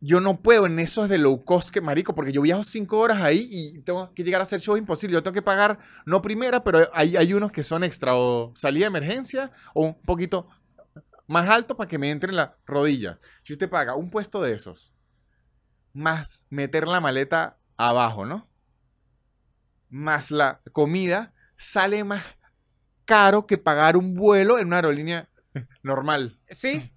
yo 0.05 0.21
no 0.21 0.43
puedo 0.43 0.67
en 0.67 0.79
esos 0.79 1.09
de 1.09 1.17
low 1.17 1.45
cost 1.45 1.71
que 1.71 1.81
marico, 1.81 2.15
porque 2.15 2.31
yo 2.31 2.43
viajo 2.43 2.63
cinco 2.63 2.99
horas 2.99 3.23
ahí 3.23 3.49
y 3.51 3.81
tengo 3.81 4.13
que 4.13 4.23
llegar 4.23 4.43
a 4.43 4.43
hacer 4.43 4.61
shows 4.61 4.79
imposible. 4.79 5.15
Yo 5.15 5.23
tengo 5.23 5.33
que 5.33 5.41
pagar, 5.41 5.79
no 6.05 6.21
primera, 6.21 6.63
pero 6.63 6.91
hay, 6.93 7.17
hay 7.17 7.33
unos 7.33 7.51
que 7.51 7.63
son 7.63 7.83
extra 7.85 8.15
o 8.15 8.53
salida 8.55 8.85
de 8.85 8.89
emergencia 8.89 9.51
o 9.73 9.87
un 9.87 10.03
poquito 10.03 10.47
más 11.27 11.49
alto 11.49 11.75
para 11.75 11.89
que 11.89 11.97
me 11.97 12.11
entren 12.11 12.37
las 12.37 12.51
rodillas. 12.67 13.19
Si 13.45 13.55
usted 13.55 13.71
paga 13.71 13.95
un 13.95 14.11
puesto 14.11 14.43
de 14.43 14.53
esos, 14.53 14.95
más 15.95 16.49
meter 16.51 16.87
la 16.87 17.01
maleta 17.01 17.57
abajo, 17.79 18.27
¿no? 18.27 18.47
Más 19.89 20.31
la 20.31 20.61
comida, 20.73 21.33
sale 21.57 22.05
más 22.05 22.23
caro 23.07 23.47
que 23.47 23.57
pagar 23.57 23.97
un 23.97 24.15
vuelo 24.15 24.59
en 24.59 24.67
una 24.67 24.77
aerolínea 24.77 25.31
normal. 25.83 26.39
Sí, 26.51 26.93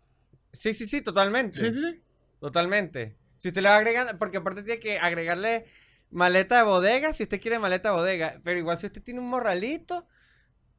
sí, 0.52 0.74
sí, 0.74 0.88
sí, 0.88 1.02
totalmente. 1.02 1.58
Sí, 1.58 1.72
sí, 1.72 1.80
sí. 1.80 2.04
Totalmente. 2.48 3.18
Si 3.36 3.50
usted 3.50 3.62
le 3.62 3.68
va 3.68 3.76
agregando, 3.76 4.18
porque 4.18 4.38
aparte 4.38 4.64
tiene 4.64 4.80
que 4.80 5.00
agregarle 5.00 5.66
maleta 6.10 6.58
de 6.58 6.64
bodega, 6.64 7.12
si 7.12 7.24
usted 7.24 7.42
quiere 7.42 7.60
maleta 7.60 7.90
de 7.90 7.96
bodega, 7.98 8.40
pero 8.42 8.58
igual 8.58 8.78
si 8.78 8.86
usted 8.86 9.04
tiene 9.04 9.20
un 9.20 9.28
morralito, 9.28 10.08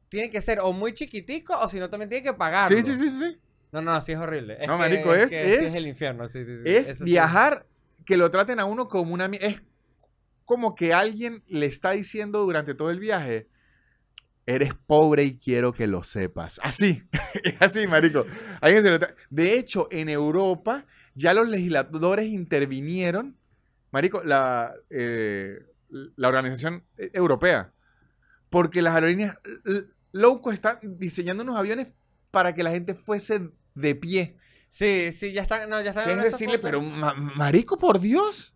tiene 0.09 0.31
que 0.31 0.41
ser 0.41 0.61
o 0.61 0.73
muy 0.73 0.95
chiquitico 0.95 1.59
o 1.59 1.69
si 1.69 1.79
no 1.79 1.91
también 1.91 2.09
tiene 2.09 2.25
que 2.25 2.33
pagarlo. 2.33 2.75
Sí, 2.75 2.83
sí, 2.83 2.97
sí, 2.97 3.11
sí. 3.11 3.39
No, 3.71 3.83
no, 3.83 4.01
sí 4.01 4.13
es 4.13 4.19
horrible. 4.19 4.55
Es 4.59 4.67
No, 4.67 4.75
que- 4.75 4.79
marico, 4.79 5.15
es- 5.15 5.29
que 5.29 5.67
es- 5.67 5.75
el 5.75 5.87
infierno, 5.87 6.27
sí, 6.27 6.43
sí, 6.47 6.57
sí. 6.65 6.75
Es 6.75 6.99
viajar, 7.01 7.67
que 8.07 8.17
lo 8.17 8.31
traten 8.31 8.59
a 8.61 8.65
uno 8.65 8.89
como 8.89 9.13
una... 9.13 9.27
Es 9.27 9.61
como 10.47 10.75
que 10.75 10.95
alguien 10.95 11.45
le 11.49 11.67
está 11.67 11.91
diciendo 11.91 12.41
durante 12.41 12.75
todo 12.75 12.91
el 12.91 12.99
viaje, 12.99 13.49
eres 14.47 14.73
pobre 14.87 15.25
y 15.25 15.39
quiero 15.39 15.75
que 15.75 15.87
lo 15.87 16.03
sepas. 16.03 16.59
Así, 16.63 17.03
así, 17.61 17.87
marico. 17.87 18.25
De 19.29 19.59
hecho, 19.59 19.89
en 19.91 20.09
Europa 20.09 20.87
ya 21.19 21.35
los 21.35 21.49
legisladores 21.49 22.27
intervinieron, 22.29 23.37
marico, 23.91 24.23
la, 24.23 24.73
eh, 24.91 25.59
la 25.89 26.29
organización 26.29 26.85
eh, 26.97 27.11
europea, 27.15 27.73
porque 28.51 28.83
las 28.83 28.95
aerolíneas 28.95 29.37
l- 29.67 29.85
low 30.13 30.41
cost 30.41 30.55
están 30.55 30.79
diseñando 30.83 31.43
unos 31.43 31.57
aviones 31.57 31.89
para 32.31 32.55
que 32.55 32.63
la 32.63 32.71
gente 32.71 32.95
fuese 32.95 33.51
de 33.75 33.95
pie. 33.95 34.37
Sí, 34.69 35.13
sí, 35.13 35.33
ya 35.33 35.43
están, 35.43 35.69
no, 35.69 35.81
ya 35.81 35.91
están. 35.91 36.05
¿Qué 36.05 36.13
en 36.13 36.19
es 36.19 36.33
decirle? 36.33 36.59
Pero, 36.59 36.81
ma- 36.81 37.15
marico, 37.15 37.79
por 37.79 38.01
Dios. 38.01 38.55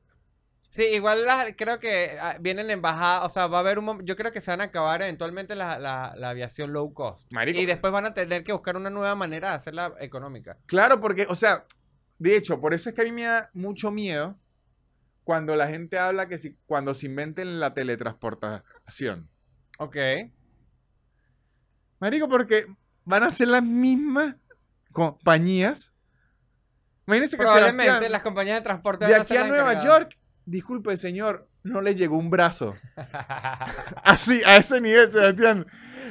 Sí, 0.68 0.84
igual 0.84 1.24
las- 1.26 1.52
creo 1.56 1.78
que 1.78 2.16
ah, 2.20 2.36
vienen 2.40 2.70
embajadas, 2.70 3.26
o 3.26 3.28
sea, 3.28 3.46
va 3.46 3.58
a 3.58 3.60
haber 3.60 3.78
un 3.78 4.04
yo 4.06 4.16
creo 4.16 4.32
que 4.32 4.40
se 4.40 4.50
van 4.50 4.60
a 4.62 4.64
acabar 4.64 5.02
eventualmente 5.02 5.54
la, 5.54 5.78
la- 5.78 6.14
la 6.16 6.30
aviación 6.30 6.72
low 6.72 6.92
cost. 6.94 7.30
Marico. 7.32 7.58
Y 7.60 7.66
después 7.66 7.92
van 7.92 8.06
a 8.06 8.14
tener 8.14 8.44
que 8.44 8.52
buscar 8.52 8.76
una 8.76 8.88
nueva 8.90 9.14
manera 9.14 9.50
de 9.50 9.56
hacerla 9.56 9.94
económica. 10.00 10.58
Claro, 10.66 11.00
porque, 11.00 11.26
o 11.28 11.34
sea, 11.34 11.64
de 12.22 12.36
hecho, 12.36 12.60
por 12.60 12.72
eso 12.72 12.88
es 12.88 12.94
que 12.94 13.02
a 13.02 13.04
mí 13.04 13.10
me 13.10 13.24
da 13.24 13.50
mucho 13.52 13.90
miedo 13.90 14.38
cuando 15.24 15.56
la 15.56 15.66
gente 15.66 15.98
habla 15.98 16.28
que 16.28 16.38
si, 16.38 16.56
cuando 16.66 16.94
se 16.94 17.06
inventen 17.06 17.58
la 17.58 17.74
teletransportación. 17.74 19.28
Ok. 19.78 19.96
Marico, 21.98 22.28
porque 22.28 22.66
van 23.04 23.24
a 23.24 23.30
ser 23.32 23.48
las 23.48 23.64
mismas 23.64 24.36
compañías. 24.92 25.96
Imagínense 27.08 27.36
que 27.36 27.42
Probablemente 27.42 27.84
Sebastián, 27.86 28.12
las 28.12 28.22
compañías 28.22 28.56
de 28.58 28.62
transporte 28.62 29.06
de 29.06 29.12
van 29.12 29.20
a 29.20 29.22
aquí 29.24 29.34
ser 29.34 29.42
a 29.42 29.48
Nueva 29.48 29.72
encargadas. 29.72 30.00
York, 30.00 30.18
disculpe, 30.44 30.96
señor, 30.96 31.48
no 31.64 31.80
le 31.80 31.96
llegó 31.96 32.16
un 32.16 32.30
brazo. 32.30 32.76
Así, 34.04 34.42
a 34.46 34.58
ese 34.58 34.80
nivel, 34.80 35.10
Sebastián. 35.10 35.66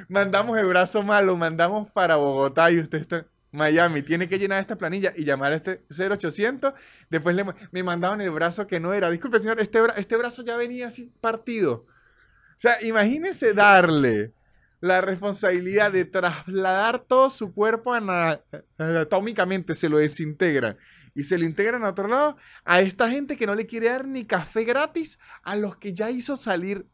Mandamos 0.10 0.58
el 0.58 0.66
brazo 0.66 1.04
malo, 1.04 1.38
mandamos 1.38 1.90
para 1.92 2.18
Bogotá 2.18 2.70
y 2.70 2.80
usted 2.80 2.98
está 2.98 3.31
Miami. 3.52 4.02
Tiene 4.02 4.28
que 4.30 4.40
llenar 4.40 4.60
esta 4.62 4.78
planilla 4.78 5.14
y 5.16 5.24
llamar 5.26 5.54
a 5.54 5.56
este 5.58 5.84
0800. 5.90 6.74
Después 7.10 7.36
le, 7.36 7.46
me 7.72 7.84
mandaban 7.84 8.22
el 8.22 8.32
brazo 8.32 8.68
que 8.68 8.80
no 8.80 8.94
era. 8.94 9.10
Disculpe, 9.10 9.40
señor, 9.40 9.60
este, 9.60 9.80
este 9.98 10.18
brazo 10.18 10.44
ya 10.44 10.58
venía 10.58 10.88
así 10.88 11.14
partido. 11.22 11.86
O 11.86 12.58
sea, 12.62 12.78
imagínese 12.84 13.54
darle 13.54 14.34
la 14.80 15.02
responsabilidad 15.02 15.92
de 15.92 16.06
trasladar 16.06 17.00
todo 17.00 17.30
su 17.30 17.54
cuerpo 17.54 17.94
ana- 17.94 18.42
anatómicamente, 18.78 19.74
se 19.76 19.90
lo 19.90 19.98
desintegran 19.98 20.78
y 21.14 21.24
se 21.24 21.38
lo 21.38 21.46
integran 21.46 21.84
a 21.84 21.90
otro 21.90 22.08
lado 22.08 22.38
a 22.66 22.82
esta 22.82 23.10
gente 23.12 23.36
que 23.36 23.46
no 23.46 23.54
le 23.56 23.68
quiere 23.68 23.90
dar 23.90 24.08
ni 24.08 24.26
café 24.26 24.64
gratis 24.64 25.20
a 25.44 25.56
los 25.56 25.78
que 25.78 25.94
ya 25.94 26.10
hizo 26.10 26.36
salir 26.38 26.88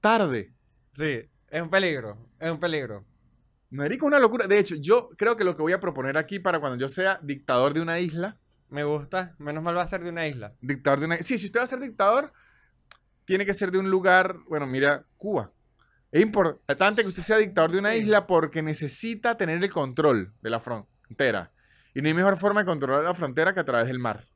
tarde. 0.00 0.52
Sí, 0.94 1.28
es 1.48 1.62
un 1.62 1.70
peligro, 1.70 2.18
es 2.38 2.50
un 2.50 2.60
peligro. 2.60 3.04
Marico, 3.72 4.06
una 4.06 4.18
locura. 4.18 4.46
De 4.46 4.58
hecho, 4.58 4.74
yo 4.76 5.10
creo 5.16 5.36
que 5.36 5.44
lo 5.44 5.56
que 5.56 5.62
voy 5.62 5.72
a 5.72 5.80
proponer 5.80 6.16
aquí 6.18 6.38
para 6.38 6.60
cuando 6.60 6.78
yo 6.78 6.88
sea 6.88 7.18
dictador 7.22 7.72
de 7.74 7.80
una 7.80 7.98
isla, 8.00 8.38
Me 8.68 8.84
gusta, 8.84 9.34
menos 9.38 9.62
mal 9.62 9.76
va 9.76 9.82
a 9.82 9.86
ser 9.86 10.02
de 10.02 10.10
una 10.10 10.26
isla. 10.26 10.54
dictador 10.60 11.00
de 11.00 11.06
una 11.06 11.16
Sí, 11.18 11.36
si 11.38 11.46
usted 11.46 11.60
va 11.60 11.64
a 11.64 11.66
ser 11.66 11.80
dictador, 11.80 12.32
tiene 13.24 13.44
que 13.46 13.52
ser 13.54 13.70
de 13.70 13.78
un 13.78 13.90
lugar, 13.90 14.36
bueno, 14.48 14.66
mira, 14.66 15.04
Cuba. 15.18 15.52
Es 16.10 16.20
importante 16.20 17.02
que 17.02 17.08
usted 17.08 17.22
sea 17.22 17.36
dictador 17.38 17.70
de 17.72 17.78
una 17.78 17.92
Sí. 17.92 17.98
isla 18.00 18.26
porque 18.26 18.62
necesita 18.62 19.36
tener 19.36 19.62
el 19.62 19.70
control 19.70 20.32
de 20.42 20.50
la 20.50 20.60
frontera. 20.60 21.52
Y 21.94 22.00
no 22.02 22.08
hay 22.08 22.14
mejor 22.14 22.36
forma 22.38 22.60
de 22.60 22.66
controlar 22.66 23.04
la 23.04 23.14
frontera 23.14 23.52
que 23.54 23.60
a 23.60 23.64
través 23.64 23.86
del 23.88 23.98
mar. 23.98 24.26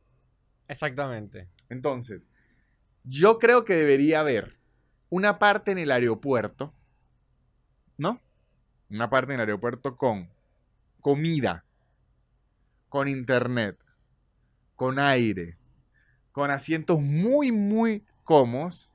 Exactamente. 0.69 1.49
Entonces, 1.69 2.29
yo 3.05 3.39
creo 3.39 3.65
que 3.65 3.75
debería 3.75 4.21
haber 4.21 4.59
una 5.09 5.39
parte 5.39 5.73
en 5.73 5.79
el 5.79 5.91
aeropuerto, 5.91 6.75
¿no? 7.99 8.21
Una 8.91 9.11
parte 9.11 9.33
en 9.33 9.41
el 9.41 9.47
aeropuerto 9.47 9.97
con 9.97 10.31
comida, 11.01 11.65
con 12.89 13.09
internet, 13.09 13.77
con 14.75 14.99
aire, 14.99 15.57
con 16.33 16.51
asientos 16.51 17.01
muy, 17.01 17.53
muy 17.53 18.05
cómodos 18.23 18.91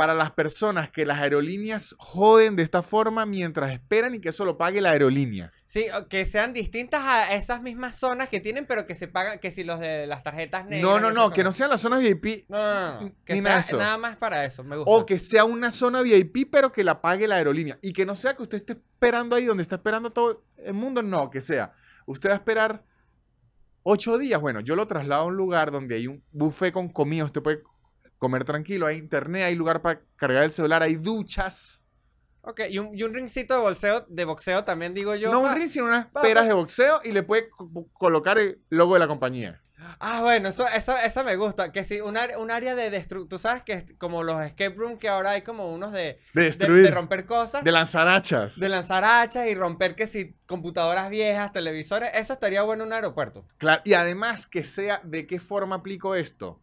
para 0.00 0.14
las 0.14 0.30
personas 0.30 0.88
que 0.88 1.04
las 1.04 1.18
aerolíneas 1.18 1.94
joden 1.98 2.56
de 2.56 2.62
esta 2.62 2.82
forma 2.82 3.26
mientras 3.26 3.70
esperan 3.70 4.14
y 4.14 4.18
que 4.18 4.30
eso 4.30 4.46
lo 4.46 4.56
pague 4.56 4.80
la 4.80 4.92
aerolínea. 4.92 5.52
Sí, 5.66 5.88
que 6.08 6.24
sean 6.24 6.54
distintas 6.54 7.02
a 7.04 7.34
esas 7.34 7.60
mismas 7.60 7.96
zonas 7.96 8.30
que 8.30 8.40
tienen, 8.40 8.64
pero 8.64 8.86
que 8.86 8.94
se 8.94 9.08
pagan, 9.08 9.38
que 9.40 9.50
si 9.50 9.62
los 9.62 9.78
de 9.78 10.06
las 10.06 10.22
tarjetas 10.22 10.64
negras. 10.64 10.90
No, 10.90 10.98
no, 10.98 11.10
no, 11.10 11.30
que 11.30 11.44
no 11.44 11.52
sean 11.52 11.68
las 11.68 11.82
zonas 11.82 12.00
VIP 12.00 12.48
No, 12.48 12.56
no, 12.56 12.92
no, 12.94 13.00
no, 13.02 13.14
Que 13.26 13.34
Ni 13.34 13.42
sea 13.42 13.62
nada 13.76 13.98
más 13.98 14.16
para 14.16 14.46
eso, 14.46 14.64
me 14.64 14.74
gusta. 14.78 14.90
O 14.90 15.04
que 15.04 15.18
sea 15.18 15.44
una 15.44 15.70
zona 15.70 16.00
VIP, 16.00 16.50
pero 16.50 16.72
que 16.72 16.82
la 16.82 17.02
pague 17.02 17.28
la 17.28 17.36
aerolínea. 17.36 17.78
Y 17.82 17.92
que 17.92 18.06
no 18.06 18.14
sea 18.14 18.34
que 18.34 18.42
usted 18.42 18.56
esté 18.56 18.72
esperando 18.72 19.36
ahí 19.36 19.44
donde 19.44 19.62
está 19.62 19.74
esperando 19.74 20.12
todo 20.12 20.46
el 20.64 20.72
mundo. 20.72 21.02
No, 21.02 21.28
que 21.28 21.42
sea. 21.42 21.74
Usted 22.06 22.30
va 22.30 22.32
a 22.32 22.36
esperar 22.36 22.86
ocho 23.82 24.16
días. 24.16 24.40
Bueno, 24.40 24.60
yo 24.60 24.76
lo 24.76 24.86
traslado 24.86 25.24
a 25.24 25.26
un 25.26 25.36
lugar 25.36 25.70
donde 25.70 25.96
hay 25.96 26.06
un 26.06 26.24
buffet 26.32 26.72
con 26.72 26.88
comida. 26.88 27.26
Usted 27.26 27.42
puede 27.42 27.62
comer 28.20 28.44
tranquilo. 28.44 28.86
Hay 28.86 28.98
internet, 28.98 29.42
hay 29.46 29.56
lugar 29.56 29.82
para 29.82 30.02
cargar 30.14 30.44
el 30.44 30.52
celular, 30.52 30.84
hay 30.84 30.94
duchas. 30.94 31.82
Ok, 32.42 32.60
y 32.70 32.78
un, 32.78 32.96
y 32.96 33.02
un 33.02 33.12
ringcito 33.12 33.54
de 33.54 33.60
boxeo, 33.60 34.06
de 34.08 34.24
boxeo 34.24 34.62
también 34.64 34.94
digo 34.94 35.14
yo. 35.16 35.30
no 35.32 35.40
un 35.40 35.54
ring, 35.54 35.68
sino 35.68 35.86
unas 35.86 36.06
pa- 36.06 36.22
peras 36.22 36.46
de 36.46 36.52
boxeo 36.54 37.00
y 37.04 37.10
le 37.12 37.22
puede 37.22 37.50
co- 37.50 37.88
colocar 37.92 38.38
el 38.38 38.62
logo 38.70 38.94
de 38.94 39.00
la 39.00 39.08
compañía. 39.08 39.60
Ah, 39.98 40.20
bueno, 40.22 40.50
eso, 40.50 40.66
eso, 40.68 40.94
eso 40.96 41.24
me 41.24 41.36
gusta. 41.36 41.72
Que 41.72 41.84
sí, 41.84 42.00
un, 42.02 42.16
área- 42.16 42.38
un 42.38 42.50
área 42.50 42.74
de 42.74 42.90
destrucción. 42.90 43.28
Tú 43.28 43.38
sabes 43.38 43.62
que 43.62 43.72
es 43.72 43.84
como 43.98 44.22
los 44.22 44.40
escape 44.42 44.74
room 44.76 44.98
que 44.98 45.08
ahora 45.08 45.30
hay 45.30 45.42
como 45.42 45.72
unos 45.72 45.92
de, 45.92 46.18
De 46.34 46.40
de, 46.40 46.42
destruir. 46.44 46.82
de 46.84 46.90
romper 46.90 47.24
cosas. 47.26 47.64
De 47.64 47.72
lanzar 47.72 48.06
hachas. 48.08 48.58
De 48.60 48.68
lanzar 48.68 49.04
hachas 49.04 49.46
y 49.46 49.54
romper 49.54 49.94
que 49.94 50.06
si 50.06 50.34
computadoras 50.46 51.08
viejas, 51.10 51.52
televisores, 51.52 52.10
eso 52.14 52.32
estaría 52.34 52.62
bueno 52.62 52.84
en 52.84 52.88
un 52.88 52.92
aeropuerto. 52.94 53.46
Claro, 53.58 53.80
y 53.84 53.94
además 53.94 54.46
que 54.46 54.64
sea 54.64 55.00
de 55.04 55.26
qué 55.26 55.40
forma 55.40 55.76
aplico 55.76 56.14
esto. 56.14 56.60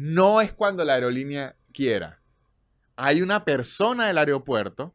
No 0.00 0.40
es 0.40 0.54
cuando 0.54 0.82
la 0.82 0.94
aerolínea 0.94 1.56
quiera. 1.74 2.22
Hay 2.96 3.20
una 3.20 3.44
persona 3.44 4.06
del 4.06 4.16
aeropuerto 4.16 4.94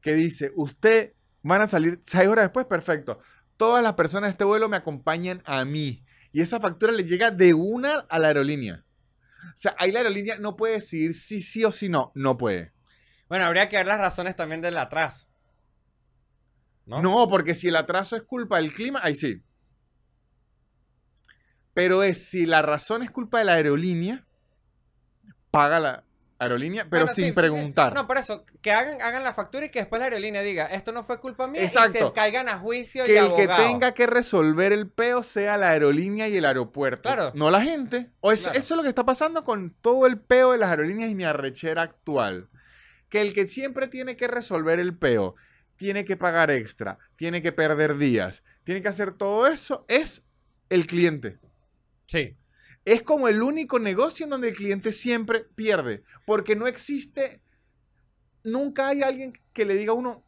que 0.00 0.14
dice, 0.14 0.52
usted 0.54 1.14
van 1.42 1.62
a 1.62 1.66
salir 1.66 2.00
seis 2.06 2.28
horas 2.28 2.44
después, 2.44 2.64
perfecto. 2.66 3.18
Todas 3.56 3.82
las 3.82 3.94
personas 3.94 4.28
de 4.28 4.30
este 4.30 4.44
vuelo 4.44 4.68
me 4.68 4.76
acompañan 4.76 5.42
a 5.46 5.64
mí. 5.64 6.04
Y 6.30 6.42
esa 6.42 6.60
factura 6.60 6.92
le 6.92 7.02
llega 7.02 7.32
de 7.32 7.54
una 7.54 8.06
a 8.08 8.20
la 8.20 8.28
aerolínea. 8.28 8.84
O 9.46 9.56
sea, 9.56 9.74
ahí 9.80 9.90
la 9.90 9.98
aerolínea 9.98 10.38
no 10.38 10.54
puede 10.54 10.74
decidir 10.74 11.14
si 11.14 11.40
sí 11.40 11.64
o 11.64 11.72
si 11.72 11.88
no. 11.88 12.12
No 12.14 12.38
puede. 12.38 12.72
Bueno, 13.28 13.46
habría 13.46 13.68
que 13.68 13.78
ver 13.78 13.88
las 13.88 13.98
razones 13.98 14.36
también 14.36 14.60
del 14.60 14.78
atraso. 14.78 15.26
¿No? 16.86 17.02
No, 17.02 17.26
porque 17.26 17.56
si 17.56 17.66
el 17.66 17.74
atraso 17.74 18.14
es 18.14 18.22
culpa 18.22 18.58
del 18.58 18.72
clima, 18.72 19.00
ahí 19.02 19.16
sí. 19.16 19.42
Pero 21.82 22.02
es 22.02 22.24
si 22.26 22.44
la 22.46 22.62
razón 22.62 23.02
es 23.02 23.10
culpa 23.10 23.38
de 23.38 23.44
la 23.44 23.54
aerolínea, 23.54 24.24
paga 25.50 25.78
la 25.80 26.04
aerolínea, 26.38 26.86
pero 26.88 27.02
Bueno, 27.04 27.14
sin 27.14 27.14
sí, 27.14 27.22
sí, 27.22 27.28
sí. 27.28 27.32
preguntar. 27.34 27.94
No, 27.94 28.06
por 28.06 28.16
eso, 28.18 28.44
que 28.62 28.72
hagan, 28.72 29.00
hagan 29.02 29.22
la 29.24 29.34
factura 29.34 29.66
y 29.66 29.68
que 29.70 29.80
después 29.80 29.98
la 30.00 30.06
aerolínea 30.06 30.40
diga, 30.42 30.66
esto 30.66 30.92
no 30.92 31.04
fue 31.04 31.18
culpa 31.20 31.46
mía 31.46 31.60
y 31.62 31.64
Exacto. 31.66 32.08
se 32.08 32.12
caigan 32.12 32.48
a 32.48 32.58
juicio 32.58 33.04
y 33.04 33.08
que 33.08 33.18
el 33.18 33.26
que 33.34 33.42
abogado. 33.42 33.62
tenga 33.66 33.92
que 33.94 34.06
resolver 34.06 34.72
el 34.72 34.88
peo 34.88 35.22
sea 35.22 35.58
la 35.58 35.70
aerolínea 35.70 36.28
y 36.28 36.36
el 36.36 36.44
aeropuerto. 36.46 37.02
Claro. 37.02 37.32
No 37.34 37.50
la 37.50 37.60
gente. 37.62 38.10
O 38.20 38.32
es- 38.32 38.44
Claro. 38.44 38.58
Eso 38.58 38.74
es 38.74 38.76
lo 38.76 38.82
que 38.82 38.88
está 38.88 39.04
pasando 39.04 39.44
con 39.44 39.70
todo 39.82 40.06
el 40.06 40.18
peo 40.18 40.52
de 40.52 40.58
las 40.58 40.70
aerolíneas 40.70 41.10
y 41.10 41.14
mi 41.14 41.24
arrechera 41.24 41.82
actual. 41.82 42.48
Que 43.10 43.20
el 43.20 43.34
que 43.34 43.46
siempre 43.48 43.88
tiene 43.88 44.16
que 44.16 44.28
resolver 44.28 44.78
el 44.80 44.96
peo, 44.96 45.34
tiene 45.76 46.04
que 46.04 46.16
pagar 46.16 46.50
extra, 46.50 46.98
tiene 47.16 47.42
que 47.42 47.52
perder 47.52 47.98
días, 47.98 48.42
tiene 48.64 48.80
que 48.82 48.88
hacer 48.88 49.12
todo 49.12 49.46
eso, 49.46 49.84
es 49.88 50.22
el 50.70 50.86
cliente. 50.86 51.38
Sí. 52.10 52.36
es 52.84 53.02
como 53.02 53.28
el 53.28 53.40
único 53.42 53.78
negocio 53.78 54.24
en 54.24 54.30
donde 54.30 54.48
el 54.48 54.56
cliente 54.56 54.90
siempre 54.92 55.44
pierde. 55.54 56.02
Porque 56.26 56.56
no 56.56 56.66
existe, 56.66 57.40
nunca 58.42 58.88
hay 58.88 59.02
alguien 59.02 59.32
que 59.52 59.64
le 59.64 59.74
diga 59.74 59.92
a 59.92 59.94
uno, 59.94 60.24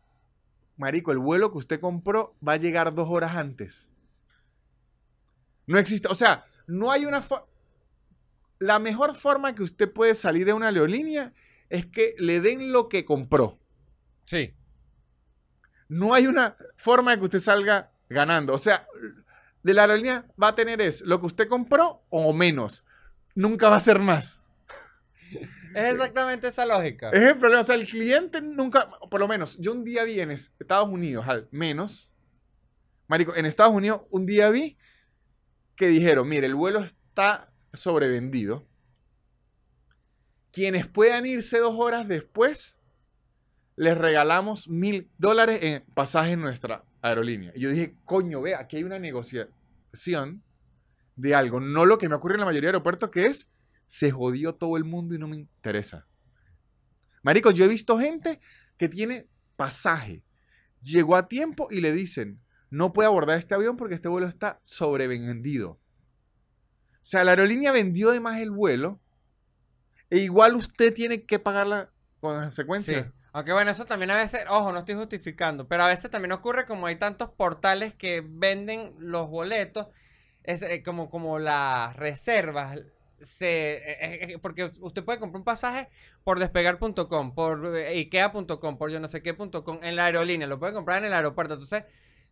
Marico, 0.77 1.11
el 1.13 1.19
vuelo 1.19 1.51
que 1.51 1.59
usted 1.59 1.81
compró 1.81 2.37
va 2.47 2.53
a 2.53 2.57
llegar 2.59 2.95
dos 2.95 3.09
horas 3.11 3.37
antes. 3.37 3.91
No 5.67 5.79
existe, 5.79 6.09
o 6.09 6.15
sea, 6.15 6.45
no 6.67 6.91
hay 6.93 7.05
una... 7.05 7.21
fo- 7.21 7.47
La 8.59 8.79
mejor 8.79 9.15
forma 9.15 9.55
que 9.55 9.63
usted 9.63 9.91
puede 9.93 10.15
salir 10.15 10.47
de 10.47 10.53
una 10.53 10.69
aerolínea 10.69 11.33
es 11.69 11.87
que 11.87 12.15
le 12.19 12.41
den 12.41 12.71
lo 12.71 12.89
que 12.89 13.05
compró. 13.05 13.59
Sí. 14.23 14.55
No 15.89 16.15
hay 16.15 16.27
una 16.27 16.57
forma 16.77 17.11
de 17.13 17.19
que 17.19 17.25
usted 17.25 17.41
salga 17.41 17.93
ganando. 18.09 18.55
O 18.55 18.59
sea, 18.59 18.87
de 19.63 19.75
la 19.75 19.83
aerolínea 19.83 20.27
va 20.43 20.49
a 20.49 20.55
tener 20.55 20.81
es 20.81 21.01
lo 21.03 21.21
que 21.21 21.27
usted 21.27 21.49
compró 21.49 22.05
o 22.11 22.33
menos. 22.33 22.85
Nunca 23.35 23.69
va 23.69 23.77
a 23.77 23.81
ser 23.81 23.99
más. 23.99 24.41
Es 25.75 25.93
exactamente 25.95 26.49
esa 26.49 26.67
lógica. 26.67 27.09
Es 27.11 27.23
el 27.23 27.39
problema. 27.39 27.63
O 27.63 27.65
sea, 27.65 27.77
el 27.77 27.87
cliente 27.87 28.43
nunca, 28.43 28.91
por 29.11 29.21
lo 29.21 29.27
menos, 29.29 29.57
yo 29.59 29.73
un 29.73 29.85
día 29.85 30.05
vi 30.05 30.21
en 30.21 30.31
es- 30.31 30.53
Estados 30.59 30.89
Unidos, 30.91 31.27
al 31.29 31.49
menos, 31.51 32.13
Marico, 33.09 33.35
en 33.35 33.47
Estados 33.47 33.73
Unidos 33.75 34.03
un 34.11 34.27
día 34.27 34.51
vi 34.51 34.77
que 35.77 35.87
dijeron, 35.87 36.29
mire, 36.29 36.47
el 36.47 36.55
vuelo 36.55 36.81
está 36.81 37.51
sobrevendido. 37.73 38.67
Quienes 40.53 40.87
puedan 40.87 41.25
irse 41.25 41.59
dos 41.59 41.75
horas 41.79 42.07
después, 42.09 42.79
les 43.77 43.97
regalamos 43.97 44.69
mil 44.69 45.11
dólares 45.17 45.61
en 45.63 45.85
pasaje 45.95 46.33
en 46.33 46.41
nuestra 46.43 46.85
aerolínea. 47.03 47.53
Y 47.55 47.61
yo 47.61 47.71
dije, 47.71 47.97
coño, 48.05 48.41
ve, 48.41 48.55
aquí 48.55 48.79
hay 48.79 48.85
una 48.85 48.99
negociación 48.99 50.43
de 51.17 51.35
algo. 51.35 51.61
No 51.61 51.85
lo 51.85 51.99
que 51.99 52.09
me 52.09 52.15
ocurre 52.15 52.35
en 52.35 52.41
la 52.41 52.47
mayoría 52.47 52.69
de 52.69 52.77
aeropuertos, 52.77 53.11
que 53.11 53.27
es, 53.27 53.49
se 53.87 54.11
jodió 54.11 54.55
todo 54.55 54.77
el 54.77 54.85
mundo 54.85 55.15
y 55.15 55.19
no 55.19 55.29
me 55.29 55.37
interesa. 55.37 56.07
Marico, 57.23 57.51
yo 57.51 57.65
he 57.65 57.69
visto 57.69 57.99
gente 57.99 58.41
que 58.77 58.89
tiene 58.89 59.29
pasaje, 59.57 60.25
llegó 60.81 61.17
a 61.17 61.29
tiempo 61.29 61.69
y 61.71 61.81
le 61.81 61.93
dicen, 61.93 62.41
no 62.71 62.93
puede 62.93 63.07
abordar 63.07 63.39
este 63.39 63.55
avión 63.55 63.77
porque 63.77 63.95
este 63.95 64.09
vuelo 64.09 64.27
está 64.27 64.61
sobrevendido. 64.63 65.73
O 65.73 67.05
sea, 67.05 67.25
la 67.25 67.33
aerolínea 67.33 67.73
vendió 67.73 68.11
de 68.11 68.21
más 68.21 68.41
el 68.41 68.51
vuelo 68.51 69.01
e 70.09 70.19
igual 70.19 70.57
usted 70.57 70.93
tiene 70.93 71.25
que 71.25 71.39
pagar 71.39 71.67
la 71.67 71.93
consecuencia. 72.21 73.05
Sí. 73.05 73.22
Aunque 73.33 73.53
bueno, 73.53 73.71
eso 73.71 73.85
también 73.87 74.11
a 74.11 74.17
veces, 74.17 74.43
ojo, 74.49 74.73
no 74.73 74.81
estoy 74.81 74.95
justificando, 74.95 75.67
pero 75.67 75.85
a 75.85 75.89
veces 75.89 76.11
también 76.11 76.33
ocurre 76.33 76.67
como 76.67 76.87
hay 76.87 76.97
tantos 76.97 77.31
portales 77.31 77.95
que 77.95 78.23
venden 78.25 78.95
los 78.99 79.29
boletos, 79.29 79.87
es 80.45 80.61
eh, 80.63 80.83
como, 80.83 81.09
como 81.09 81.39
las 81.39 81.97
reservas, 81.97 82.79
se, 83.21 83.75
eh, 83.77 84.33
eh, 84.35 84.39
porque 84.43 84.71
usted 84.81 85.05
puede 85.05 85.19
comprar 85.21 85.39
un 85.41 85.45
pasaje 85.45 85.89
por 86.25 86.41
despegar.com, 86.41 87.35
por 87.35 87.75
ikea.com, 87.77 88.77
por 88.77 88.91
yo 88.91 89.01
no 89.01 89.09
sé 89.09 89.23
qué.com, 89.23 89.79
en 89.83 89.97
la 89.97 90.07
aerolínea, 90.07 90.47
lo 90.47 90.59
puede 90.59 90.73
comprar 90.75 90.99
en 90.99 91.05
el 91.05 91.15
aeropuerto, 91.15 91.55
entonces 91.55 91.85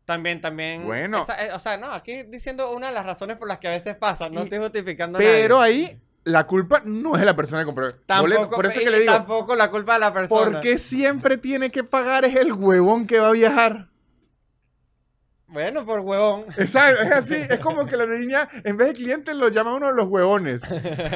también, 0.04 0.40
también, 0.40 0.84
Bueno. 0.84 1.22
esa- 1.22 1.54
o 1.54 1.58
sea, 1.60 1.76
no, 1.76 1.92
aquí 1.92 2.24
diciendo 2.24 2.72
una 2.72 2.88
de 2.88 2.92
las 2.94 3.06
razones 3.06 3.38
por 3.38 3.46
las 3.48 3.58
que 3.58 3.68
a 3.68 3.72
veces 3.72 3.94
pasa, 3.94 4.28
no 4.28 4.40
Y- 4.40 4.42
estoy 4.42 4.58
justificando 4.58 5.18
a 5.18 5.20
Pero 5.20 5.60
nadie. 5.60 5.72
ahí 5.86 6.00
la 6.24 6.46
culpa 6.46 6.82
no 6.84 7.14
es 7.14 7.20
de 7.20 7.26
la 7.26 7.36
persona 7.36 7.62
que 7.62 7.66
compró 7.66 7.86
el 7.86 7.94
Tampoco, 8.06 8.22
boleto. 8.22 8.50
Por 8.50 8.66
eso 8.66 8.78
es 8.78 8.84
que 8.84 8.90
le 8.90 9.00
digo, 9.00 9.12
tampoco 9.12 9.56
la 9.56 9.70
culpa 9.70 9.94
de 9.94 10.00
la 10.00 10.12
persona. 10.12 10.42
¿por 10.42 10.60
qué 10.60 10.78
siempre 10.78 11.36
tiene 11.36 11.70
que 11.70 11.84
pagar 11.84 12.24
es 12.24 12.36
el 12.36 12.52
huevón 12.52 13.06
que 13.06 13.18
va 13.18 13.28
a 13.28 13.32
viajar? 13.32 13.90
Bueno, 15.46 15.84
por 15.84 16.00
huevón. 16.00 16.44
Exacto, 16.58 17.02
es 17.02 17.10
así. 17.10 17.34
Es 17.50 17.58
como 17.58 17.84
que 17.86 17.96
la 17.96 18.06
niña, 18.06 18.48
en 18.62 18.76
vez 18.76 18.88
de 18.88 18.94
clientes, 18.94 19.34
lo 19.34 19.48
llama 19.48 19.74
uno 19.74 19.90
los 19.90 20.06
huevones. 20.06 20.62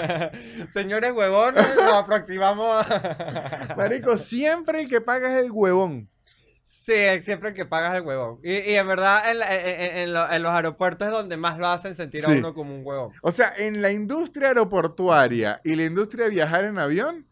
Señores 0.72 1.12
huevones, 1.12 1.64
nos 1.76 1.92
aproximamos 1.92 2.66
a... 2.84 3.74
Marico, 3.76 4.16
siempre 4.16 4.80
el 4.80 4.88
que 4.88 5.00
paga 5.00 5.28
es 5.32 5.44
el 5.44 5.52
huevón. 5.52 6.10
Sí, 6.84 6.92
siempre 7.22 7.54
que 7.54 7.64
pagas 7.64 7.94
el 7.94 8.02
huevón. 8.02 8.40
Y, 8.42 8.52
y 8.58 8.74
en 8.76 8.86
verdad, 8.86 9.30
en, 9.30 9.38
la- 9.38 9.54
en- 10.02 10.12
lo- 10.12 10.30
en 10.30 10.42
los 10.42 10.52
aeropuertos 10.52 11.08
es 11.08 11.12
donde 11.14 11.38
más 11.38 11.58
lo 11.58 11.68
hacen 11.68 11.94
sentir 11.94 12.22
a 12.26 12.28
Sí. 12.28 12.36
uno 12.38 12.52
como 12.52 12.74
un 12.74 12.84
huevón. 12.84 13.10
O 13.22 13.30
sea, 13.32 13.54
en 13.56 13.80
la 13.80 13.90
industria 13.90 14.48
aeroportuaria 14.48 15.62
y 15.64 15.76
la 15.76 15.84
industria 15.84 16.24
de 16.26 16.30
viajar 16.32 16.64
en 16.66 16.78
avión, 16.78 17.26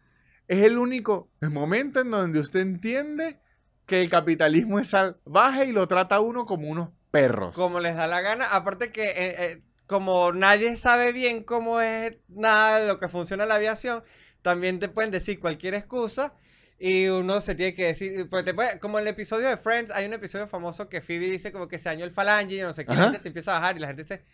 es 0.49 0.63
el 0.65 0.79
único 0.79 1.29
momento 1.51 2.01
en 2.01 2.11
donde 2.11 2.41
usted 2.41 2.61
entiende 2.61 3.41
que 3.85 4.01
el 4.01 4.09
capitalismo 4.09 4.79
es 4.79 4.89
salvaje 4.89 5.67
y 5.67 5.73
lo 5.73 5.87
trata 5.87 6.15
a 6.17 6.21
uno 6.21 6.47
como 6.47 6.69
unos 6.69 6.89
perros. 7.11 7.55
Como 7.55 7.79
les 7.79 7.95
da 7.95 8.07
la 8.07 8.23
gana. 8.23 8.47
Aparte 8.47 8.91
que, 8.91 9.05
eh, 9.05 9.15
eh, 9.39 9.63
como 9.87 10.33
nadie 10.33 10.77
sabe 10.77 11.13
bien 11.13 11.45
cómo 11.45 11.83
es 11.83 12.17
nada 12.29 12.79
de 12.81 12.87
lo 12.87 12.99
que 12.99 13.09
funciona 13.09 13.45
la 13.45 13.57
aviación, 13.57 14.03
también 14.41 14.79
te 14.79 14.89
pueden 14.89 15.11
decir 15.11 15.39
cualquier 15.41 15.75
excusa. 15.75 16.33
Y 16.85 17.07
uno 17.07 17.41
se 17.41 17.55
tiene 17.55 17.75
que 17.77 17.85
decir, 17.87 18.29
pues 18.29 18.45
te 18.45 18.55
puede- 18.55 18.81
como 18.81 18.99
en 18.99 19.03
el 19.07 19.09
episodio 19.13 19.49
de 19.49 19.57
Friends, 19.57 19.93
hay 19.93 20.05
un 20.07 20.15
episodio 20.15 20.49
famoso 20.49 20.89
que 20.89 21.01
Phoebe 21.01 21.31
dice 21.31 21.53
como 21.53 21.69
que 21.69 21.79
se 21.79 21.89
dañó 21.89 22.05
el 22.05 22.11
falange 22.11 22.57
y 22.57 22.61
no 22.61 22.75
sé 22.75 22.85
qué, 22.85 22.93
la 22.93 23.05
gente 23.05 23.21
se 23.23 23.29
empieza 23.29 23.53
a 23.57 23.61
bajar 23.61 23.77
y 23.77 23.81
la 23.81 23.87
gente 23.87 24.03
dice... 24.03 24.25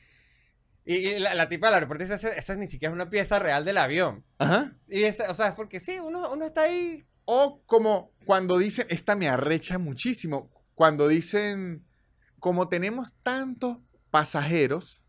Y, 0.87 0.95
y 0.95 1.19
la, 1.19 1.35
la 1.35 1.51
tipa 1.51 1.67
del 1.67 1.75
aeropuerto 1.75 2.05
dice, 2.05 2.15
esa, 2.15 2.31
esa 2.33 2.57
ni 2.57 2.67
siquiera 2.67 2.91
es 2.91 2.95
una 2.95 3.11
pieza 3.11 3.39
real 3.39 3.67
del 3.67 3.77
avión. 3.77 4.25
Ajá. 4.39 4.73
Y 4.89 5.03
ese- 5.03 5.29
o 5.29 5.35
sea, 5.35 5.49
es 5.49 5.53
porque 5.55 5.79
sí, 5.79 5.99
uno, 5.99 6.33
uno 6.33 6.47
está 6.47 6.63
ahí. 6.63 7.05
O 7.27 7.63
como 7.67 8.15
cuando 8.25 8.57
dicen, 8.57 8.87
esta 8.89 9.15
me 9.15 9.29
arrecha 9.29 9.77
muchísimo, 9.77 10.51
cuando 10.75 11.07
dicen, 11.07 11.85
como 12.39 12.69
tenemos 12.71 13.13
tantos 13.23 13.77
pasajeros, 14.11 15.05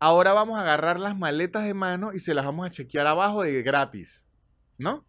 ahora 0.00 0.32
vamos 0.32 0.58
a 0.58 0.62
agarrar 0.62 0.98
las 0.98 1.16
maletas 1.16 1.62
de 1.64 1.74
mano 1.74 2.12
y 2.12 2.18
se 2.18 2.34
las 2.34 2.44
vamos 2.44 2.66
a 2.66 2.70
chequear 2.70 3.06
abajo 3.06 3.42
de 3.44 3.62
gratis, 3.62 4.28
¿no? 4.76 5.06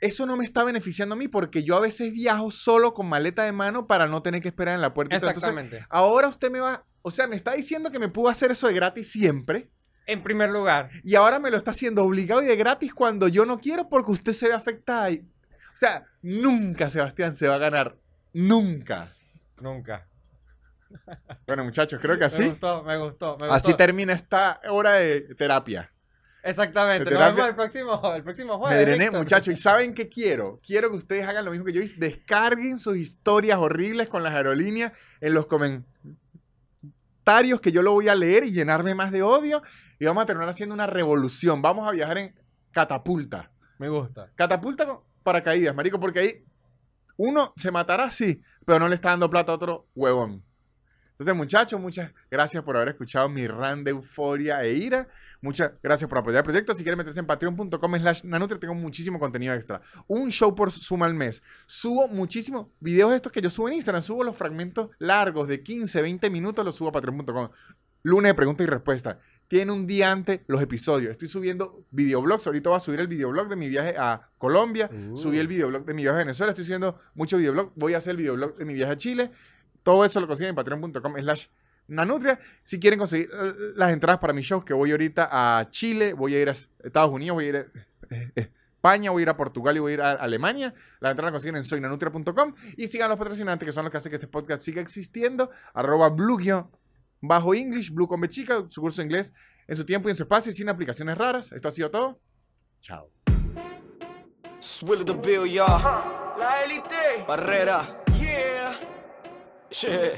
Eso 0.00 0.26
no 0.26 0.36
me 0.36 0.44
está 0.44 0.62
beneficiando 0.64 1.14
a 1.14 1.18
mí 1.18 1.28
porque 1.28 1.62
yo 1.64 1.76
a 1.76 1.80
veces 1.80 2.12
viajo 2.12 2.50
solo 2.50 2.94
con 2.94 3.08
maleta 3.08 3.42
de 3.42 3.52
mano 3.52 3.86
para 3.86 4.06
no 4.06 4.22
tener 4.22 4.40
que 4.40 4.48
esperar 4.48 4.74
en 4.74 4.80
la 4.80 4.94
puerta. 4.94 5.16
Entonces, 5.16 5.36
Exactamente. 5.38 5.84
ahora 5.90 6.28
usted 6.28 6.50
me 6.50 6.60
va, 6.60 6.84
o 7.02 7.10
sea, 7.10 7.26
me 7.26 7.36
está 7.36 7.52
diciendo 7.54 7.90
que 7.90 7.98
me 7.98 8.08
pudo 8.08 8.28
hacer 8.28 8.50
eso 8.50 8.68
de 8.68 8.74
gratis 8.74 9.10
siempre. 9.10 9.70
En 10.06 10.22
primer 10.22 10.50
lugar. 10.50 10.90
Y 11.04 11.16
ahora 11.16 11.38
me 11.38 11.50
lo 11.50 11.56
está 11.56 11.72
haciendo 11.72 12.02
obligado 12.04 12.42
y 12.42 12.46
de 12.46 12.56
gratis 12.56 12.94
cuando 12.94 13.28
yo 13.28 13.44
no 13.44 13.58
quiero 13.58 13.88
porque 13.88 14.12
usted 14.12 14.32
se 14.32 14.48
ve 14.48 14.54
afectada. 14.54 15.10
y- 15.10 15.18
O 15.20 15.76
sea, 15.76 16.04
nunca 16.22 16.88
Sebastián 16.90 17.34
se 17.34 17.46
va 17.48 17.56
a 17.56 17.58
ganar. 17.58 17.96
Nunca. 18.32 19.14
Nunca. 19.60 20.08
Bueno, 21.46 21.64
muchachos, 21.64 22.00
creo 22.00 22.14
que 22.14 22.20
Me 22.20 22.26
así. 22.26 22.46
gustó, 22.48 22.82
me 22.82 22.96
gustó, 22.96 23.36
me 23.40 23.46
gustó. 23.48 23.52
Así 23.52 23.74
termina 23.74 24.12
esta 24.14 24.60
hora 24.70 24.92
de 24.92 25.34
terapia. 25.36 25.92
Exactamente. 26.42 27.10
Nos 27.10 27.34
vemos 27.34 27.48
el 27.48 27.54
próximo, 27.54 28.14
el 28.14 28.22
próximo 28.22 28.58
jueves. 28.58 28.78
Me 28.78 28.84
drené, 28.84 29.10
muchachos. 29.10 29.52
¿Y 29.52 29.56
saben 29.56 29.94
qué 29.94 30.08
quiero? 30.08 30.60
Quiero 30.64 30.90
que 30.90 30.96
ustedes 30.96 31.26
hagan 31.26 31.44
lo 31.44 31.50
mismo 31.50 31.66
que 31.66 31.72
yo 31.72 31.82
hice. 31.82 31.96
Descarguen 31.98 32.78
sus 32.78 32.96
historias 32.96 33.58
horribles 33.58 34.08
con 34.08 34.22
las 34.22 34.34
aerolíneas 34.34 34.92
en 35.20 35.34
los 35.34 35.46
comentarios 35.46 35.86
que 37.60 37.72
yo 37.72 37.82
lo 37.82 37.92
voy 37.92 38.08
a 38.08 38.14
leer 38.14 38.44
y 38.44 38.52
llenarme 38.52 38.94
más 38.94 39.12
de 39.12 39.22
odio. 39.22 39.62
Y 39.98 40.06
vamos 40.06 40.22
a 40.22 40.26
terminar 40.26 40.48
haciendo 40.48 40.74
una 40.74 40.86
revolución. 40.86 41.60
Vamos 41.60 41.86
a 41.86 41.90
viajar 41.90 42.18
en 42.18 42.34
catapulta. 42.70 43.50
Me 43.78 43.88
gusta. 43.88 44.30
Catapulta 44.34 44.86
con 44.86 45.00
paracaídas, 45.22 45.74
marico, 45.74 46.00
porque 46.00 46.18
ahí 46.20 46.44
uno 47.16 47.52
se 47.56 47.70
matará, 47.70 48.10
sí, 48.10 48.40
pero 48.64 48.78
no 48.78 48.88
le 48.88 48.94
está 48.94 49.10
dando 49.10 49.28
plata 49.28 49.52
a 49.52 49.56
otro 49.56 49.88
huevón. 49.94 50.44
Entonces, 51.18 51.34
muchachos, 51.34 51.80
muchas 51.80 52.12
gracias 52.30 52.62
por 52.62 52.76
haber 52.76 52.90
escuchado 52.90 53.28
mi 53.28 53.48
ran 53.48 53.82
de 53.82 53.90
euforia 53.90 54.62
e 54.62 54.74
ira. 54.74 55.08
Muchas 55.40 55.72
gracias 55.82 56.08
por 56.08 56.18
apoyar 56.18 56.38
el 56.38 56.44
proyecto. 56.44 56.74
Si 56.74 56.84
quieren 56.84 56.96
meterse 56.96 57.18
en 57.18 57.26
patreon.com 57.26 57.96
slash 57.96 58.22
nanutria, 58.22 58.60
tengo 58.60 58.74
muchísimo 58.74 59.18
contenido 59.18 59.52
extra. 59.52 59.80
Un 60.06 60.30
show 60.30 60.54
por 60.54 60.70
suma 60.70 61.06
al 61.06 61.14
mes. 61.14 61.42
Subo 61.66 62.06
muchísimos 62.06 62.68
videos 62.78 63.12
estos 63.12 63.32
que 63.32 63.40
yo 63.40 63.50
subo 63.50 63.68
en 63.68 63.74
Instagram. 63.74 64.00
Subo 64.00 64.22
los 64.22 64.36
fragmentos 64.36 64.90
largos 64.98 65.48
de 65.48 65.60
15, 65.60 66.02
20 66.02 66.30
minutos, 66.30 66.64
los 66.64 66.76
subo 66.76 66.90
a 66.90 66.92
patreon.com. 66.92 67.48
Lunes 68.04 68.30
de 68.30 68.34
pregunta 68.34 68.62
y 68.62 68.66
respuesta. 68.66 69.18
Tiene 69.48 69.72
un 69.72 69.88
día 69.88 70.12
antes 70.12 70.42
los 70.46 70.62
episodios. 70.62 71.10
Estoy 71.10 71.26
subiendo 71.26 71.84
videoblogs. 71.90 72.46
Ahorita 72.46 72.70
voy 72.70 72.76
a 72.76 72.80
subir 72.80 73.00
el 73.00 73.08
videoblog 73.08 73.48
de 73.48 73.56
mi 73.56 73.68
viaje 73.68 73.96
a 73.98 74.30
Colombia. 74.38 74.88
Uh. 74.92 75.16
Subí 75.16 75.38
el 75.38 75.48
videoblog 75.48 75.84
de 75.84 75.94
mi 75.94 76.02
viaje 76.02 76.16
a 76.16 76.18
Venezuela. 76.18 76.52
Estoy 76.52 76.64
subiendo 76.64 77.00
muchos 77.14 77.38
videoblogs. 77.38 77.72
Voy 77.74 77.94
a 77.94 77.98
hacer 77.98 78.12
el 78.12 78.18
videoblog 78.18 78.56
de 78.56 78.64
mi 78.64 78.74
viaje 78.74 78.92
a 78.92 78.96
Chile. 78.96 79.30
Todo 79.82 80.04
eso 80.04 80.20
lo 80.20 80.26
consiguen 80.26 80.50
en 80.50 80.56
patreon.com 80.56 81.16
slash 81.18 81.46
nanutria. 81.88 82.38
Si 82.62 82.78
quieren 82.78 82.98
conseguir 82.98 83.30
eh, 83.32 83.52
las 83.76 83.92
entradas 83.92 84.20
para 84.20 84.32
mis 84.32 84.46
shows, 84.46 84.64
que 84.64 84.74
voy 84.74 84.90
ahorita 84.90 85.28
a 85.30 85.68
Chile, 85.70 86.12
voy 86.12 86.34
a 86.34 86.40
ir 86.40 86.48
a 86.48 86.52
Estados 86.52 87.10
Unidos, 87.10 87.34
voy 87.34 87.46
a 87.46 87.48
ir 87.48 87.56
a 87.56 87.60
eh, 88.10 88.50
España, 88.78 89.10
voy 89.10 89.22
a 89.22 89.24
ir 89.24 89.28
a 89.28 89.36
Portugal 89.36 89.76
y 89.76 89.80
voy 89.80 89.92
a 89.92 89.94
ir 89.94 90.00
a 90.02 90.12
Alemania. 90.12 90.72
Las 91.00 91.10
entradas 91.10 91.32
las 91.32 91.42
consiguen 91.42 91.56
en 91.56 91.64
soynanutria.com. 91.64 92.54
Y 92.76 92.86
sigan 92.86 93.08
los 93.08 93.18
patrocinantes, 93.18 93.66
que 93.66 93.72
son 93.72 93.84
los 93.84 93.90
que 93.90 93.98
hacen 93.98 94.10
que 94.10 94.16
este 94.16 94.28
podcast 94.28 94.62
siga 94.62 94.80
existiendo. 94.80 95.50
Arroba 95.74 96.08
blue 96.10 96.38
bajo 97.20 97.54
English, 97.54 97.90
blue 97.92 98.06
con 98.06 98.20
B 98.20 98.28
chica, 98.28 98.64
su 98.68 98.80
curso 98.80 99.02
de 99.02 99.06
inglés 99.06 99.32
en 99.66 99.76
su 99.76 99.84
tiempo 99.84 100.08
y 100.08 100.12
en 100.12 100.16
su 100.16 100.22
espacio 100.22 100.52
y 100.52 100.54
sin 100.54 100.68
aplicaciones 100.68 101.18
raras. 101.18 101.52
Esto 101.52 101.68
ha 101.68 101.72
sido 101.72 101.90
todo. 101.90 102.20
Chao. 102.80 103.10
Swill 104.60 105.04
the 105.04 105.14
bill, 105.14 105.44
y'all. 105.44 105.82
La 106.38 106.64
élite. 106.64 107.24
Barrera. 107.26 108.04
Yeah. 109.70 110.16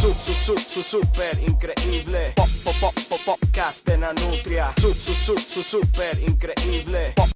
Su, 0.00 0.12
su, 0.14 0.32
su, 0.32 0.56
su, 0.56 0.82
super 0.82 1.36
increíble. 1.40 2.32
Pop, 2.36 2.48
pop, 2.62 2.74
pop, 2.80 2.94
pop, 3.08 3.20
podcast 3.24 3.84
de 3.84 3.98
Nanutria. 3.98 4.72
Su, 4.80 4.94
su, 4.94 5.12
su, 5.12 5.36
su, 5.38 5.62
super 5.62 6.16
pop, 7.16 7.28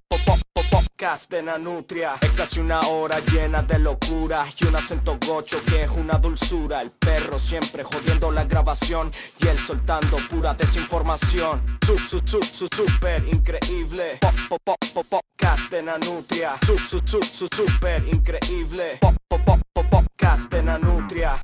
podcast 1.03 1.31
de 1.31 1.43
Nanutria. 1.43 2.15
Es 2.21 2.31
casi 2.31 2.61
una 2.61 2.79
hora 2.79 3.19
llena 3.19 3.61
de 3.61 3.77
locura 3.77 4.45
y 4.57 4.65
un 4.65 4.75
acento 4.77 5.19
gocho 5.27 5.61
que 5.65 5.81
es 5.81 5.89
una 5.89 6.17
dulzura. 6.17 6.81
El 6.81 6.91
perro 6.91 7.37
siempre 7.37 7.83
jodiendo 7.83 8.31
la 8.31 8.45
grabación 8.45 9.11
y 9.37 9.47
él 9.47 9.59
soltando 9.59 10.17
pura 10.29 10.53
desinformación. 10.53 11.77
Su, 11.85 11.99
su, 11.99 12.21
su, 12.25 12.41
su, 12.41 12.67
super 12.73 13.21
increíble. 13.27 14.17
Pop, 14.21 14.33
pop, 14.47 14.61
pop, 14.63 14.77
pop, 14.93 15.05
podcast 15.09 15.69
de 15.71 15.83
Nanutria. 15.83 16.55
Su, 16.65 16.77
su, 16.79 17.01
su, 17.05 17.21
su, 17.21 17.49
super 17.53 18.07
increíble. 18.07 18.97
Pop, 19.01 19.15
pop, 19.27 19.41
pop, 19.43 19.59
pop, 19.73 19.85
podcast 19.89 20.49
de 20.51 20.63
Nanutria. 20.63 21.41